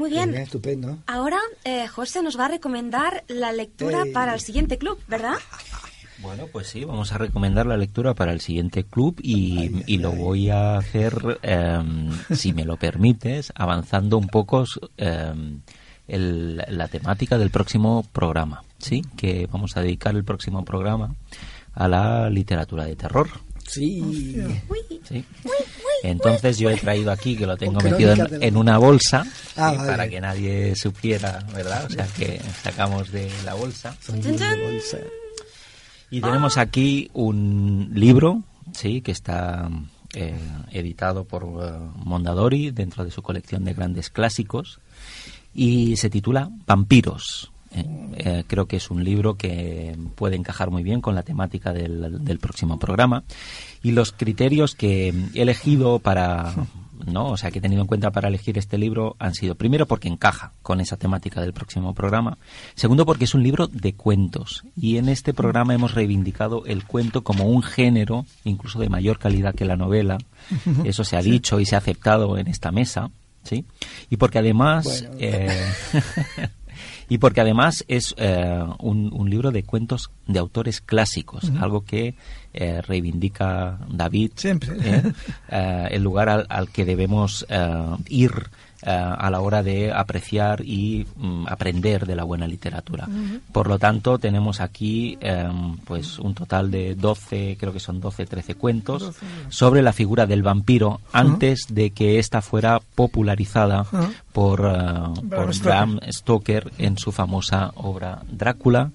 Muy 0.00 0.10
bien. 0.10 0.34
estupendo. 0.34 0.96
Ahora 1.06 1.38
eh, 1.62 1.86
José 1.86 2.22
nos 2.22 2.38
va 2.38 2.46
a 2.46 2.48
recomendar 2.48 3.22
la 3.28 3.52
lectura 3.52 4.04
para 4.14 4.32
el 4.32 4.40
siguiente 4.40 4.78
club, 4.78 4.98
¿verdad? 5.06 5.34
Bueno, 6.22 6.48
pues 6.52 6.66
sí, 6.66 6.84
vamos 6.84 7.12
a 7.12 7.18
recomendar 7.18 7.64
la 7.64 7.78
lectura 7.78 8.12
para 8.12 8.34
el 8.34 8.42
siguiente 8.42 8.84
club 8.84 9.18
y, 9.22 9.96
lo 9.96 10.12
voy 10.12 10.50
a 10.50 10.76
hacer, 10.76 11.38
em, 11.40 12.10
si 12.34 12.52
me 12.52 12.66
lo 12.66 12.76
permites, 12.76 13.50
avanzando 13.54 14.18
un 14.18 14.28
poco 14.28 14.66
em, 14.98 15.62
la 16.06 16.88
temática 16.88 17.38
del 17.38 17.48
próximo 17.48 18.04
programa, 18.12 18.62
¿sí? 18.76 19.00
Que 19.16 19.48
vamos 19.50 19.78
a 19.78 19.80
dedicar 19.80 20.14
el 20.14 20.22
próximo 20.22 20.62
programa 20.62 21.14
a 21.72 21.88
la 21.88 22.28
literatura 22.28 22.84
de 22.84 22.96
terror. 22.96 23.30
Sí. 23.66 24.36
sí. 25.08 25.24
Entonces 26.02 26.58
yo 26.58 26.70
he 26.70 26.76
traído 26.76 27.12
aquí, 27.12 27.36
que 27.36 27.46
lo 27.46 27.56
tengo 27.56 27.80
metido 27.80 28.14
en, 28.40 28.56
una 28.56 28.78
bolsa, 28.78 29.24
ah, 29.60 29.74
para 29.86 30.08
que 30.08 30.20
nadie 30.20 30.74
supiera, 30.74 31.44
¿verdad? 31.54 31.84
O 31.86 31.90
sea, 31.90 32.06
que 32.06 32.40
sacamos 32.62 33.10
de 33.10 33.30
la 33.44 33.54
bolsa. 33.54 33.96
Y 36.10 36.20
tenemos 36.20 36.58
aquí 36.58 37.10
un 37.12 37.90
libro, 37.94 38.42
sí, 38.72 39.00
que 39.00 39.12
está 39.12 39.70
eh, 40.12 40.34
editado 40.72 41.24
por 41.24 41.44
eh, 41.44 41.72
Mondadori 42.04 42.72
dentro 42.72 43.04
de 43.04 43.12
su 43.12 43.22
colección 43.22 43.64
de 43.64 43.74
grandes 43.74 44.10
clásicos 44.10 44.80
y 45.54 45.96
se 45.96 46.10
titula 46.10 46.50
Vampiros. 46.66 47.52
Eh, 47.72 48.42
creo 48.48 48.66
que 48.66 48.78
es 48.78 48.90
un 48.90 49.04
libro 49.04 49.36
que 49.36 49.96
puede 50.16 50.34
encajar 50.34 50.70
muy 50.72 50.82
bien 50.82 51.00
con 51.00 51.14
la 51.14 51.22
temática 51.22 51.72
del, 51.72 52.24
del 52.24 52.40
próximo 52.40 52.80
programa 52.80 53.22
y 53.84 53.92
los 53.92 54.10
criterios 54.10 54.74
que 54.74 55.14
he 55.34 55.42
elegido 55.42 56.00
para 56.00 56.52
¿no? 57.06 57.28
O 57.28 57.36
sea, 57.36 57.50
que 57.50 57.58
he 57.58 57.62
tenido 57.62 57.82
en 57.82 57.86
cuenta 57.86 58.10
para 58.10 58.28
elegir 58.28 58.58
este 58.58 58.78
libro 58.78 59.16
han 59.18 59.34
sido, 59.34 59.54
primero, 59.54 59.86
porque 59.86 60.08
encaja 60.08 60.52
con 60.62 60.80
esa 60.80 60.96
temática 60.96 61.40
del 61.40 61.52
próximo 61.52 61.94
programa. 61.94 62.38
Segundo, 62.74 63.06
porque 63.06 63.24
es 63.24 63.34
un 63.34 63.42
libro 63.42 63.66
de 63.66 63.94
cuentos. 63.94 64.64
Y 64.76 64.96
en 64.96 65.08
este 65.08 65.34
programa 65.34 65.74
hemos 65.74 65.94
reivindicado 65.94 66.64
el 66.66 66.84
cuento 66.84 67.22
como 67.22 67.44
un 67.44 67.62
género, 67.62 68.26
incluso 68.44 68.78
de 68.78 68.88
mayor 68.88 69.18
calidad 69.18 69.54
que 69.54 69.64
la 69.64 69.76
novela. 69.76 70.18
Eso 70.84 71.04
se 71.04 71.16
ha 71.16 71.22
dicho 71.22 71.60
y 71.60 71.66
se 71.66 71.74
ha 71.74 71.78
aceptado 71.78 72.38
en 72.38 72.48
esta 72.48 72.70
mesa. 72.70 73.10
¿Sí? 73.42 73.64
Y 74.10 74.18
porque 74.18 74.38
además 74.38 75.08
eh, 75.18 75.48
y 77.10 77.18
porque 77.18 77.40
además 77.40 77.84
es 77.88 78.14
eh, 78.18 78.64
un, 78.78 79.28
libro 79.28 79.50
de 79.50 79.64
cuentos 79.64 80.10
de 80.28 80.38
autores 80.38 80.80
clásicos, 80.80 81.50
algo 81.60 81.84
que 81.84 82.14
eh, 82.54 82.80
reivindica 82.82 83.78
David, 83.88 84.30
Siempre. 84.36 84.76
¿eh? 84.80 85.12
el 85.90 86.02
lugar 86.02 86.28
al, 86.28 86.46
al 86.48 86.70
que 86.70 86.84
debemos 86.84 87.44
ir 88.08 88.32
a 88.82 89.28
la 89.28 89.40
hora 89.40 89.62
de 89.62 89.92
apreciar 89.92 90.62
y 90.64 91.06
mm, 91.16 91.48
aprender 91.48 92.06
de 92.06 92.14
la 92.14 92.24
buena 92.24 92.46
literatura. 92.46 93.06
Por 93.52 93.68
lo 93.68 93.78
tanto, 93.78 94.18
tenemos 94.18 94.60
aquí 94.60 95.18
pues 95.84 96.18
un 96.18 96.34
total 96.34 96.70
de 96.70 96.94
12, 96.94 97.56
creo 97.60 97.72
que 97.72 97.80
son 97.80 98.00
12, 98.00 98.24
13 98.24 98.54
cuentos 98.54 99.12
sobre 99.48 99.82
la 99.82 99.92
figura 99.92 100.26
del 100.26 100.42
vampiro 100.42 101.00
antes 101.12 101.66
de 101.68 101.90
que 101.90 102.18
ésta 102.18 102.40
fuera 102.40 102.80
popularizada 102.94 103.84
por, 104.32 104.60
uh, 104.60 105.28
por 105.28 105.58
Bram 105.60 106.00
Stoker 106.08 106.70
en 106.78 106.98
su 106.98 107.12
famosa 107.12 107.72
obra 107.76 108.22
Drácula 108.30 108.92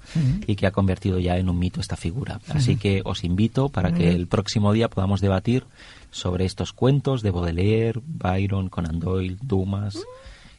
y 0.47 0.55
que 0.55 0.67
ha 0.67 0.71
convertido 0.71 1.19
ya 1.19 1.37
en 1.37 1.49
un 1.49 1.59
mito 1.59 1.81
esta 1.81 1.95
figura. 1.95 2.39
Así 2.49 2.77
que 2.77 3.01
os 3.03 3.23
invito 3.23 3.69
para 3.69 3.91
que 3.91 4.11
el 4.11 4.27
próximo 4.27 4.71
día 4.73 4.89
podamos 4.89 5.21
debatir 5.21 5.65
sobre 6.11 6.45
estos 6.45 6.71
cuentos 6.71 7.21
de 7.21 7.31
Baudelaire, 7.31 7.99
Byron, 8.05 8.69
Conan 8.69 8.99
Doyle, 8.99 9.37
Dumas 9.41 9.97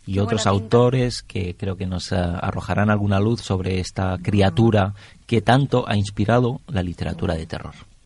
y 0.07 0.19
otros 0.19 0.47
autores 0.47 1.23
que 1.23 1.57
creo 1.57 1.77
que 1.77 1.87
nos 1.87 2.13
eh, 2.13 2.17
arrojarán 2.17 2.91
alguna 2.91 3.19
luz 3.19 3.41
sobre 3.41 3.81
esta 3.81 4.19
criatura 4.23 4.95
que 5.27 5.41
tanto 5.41 5.89
ha 5.89 5.97
inspirado 5.97 6.61
la 6.69 6.83
literatura 6.83 7.35
de 7.35 7.47
terror. 7.47 7.75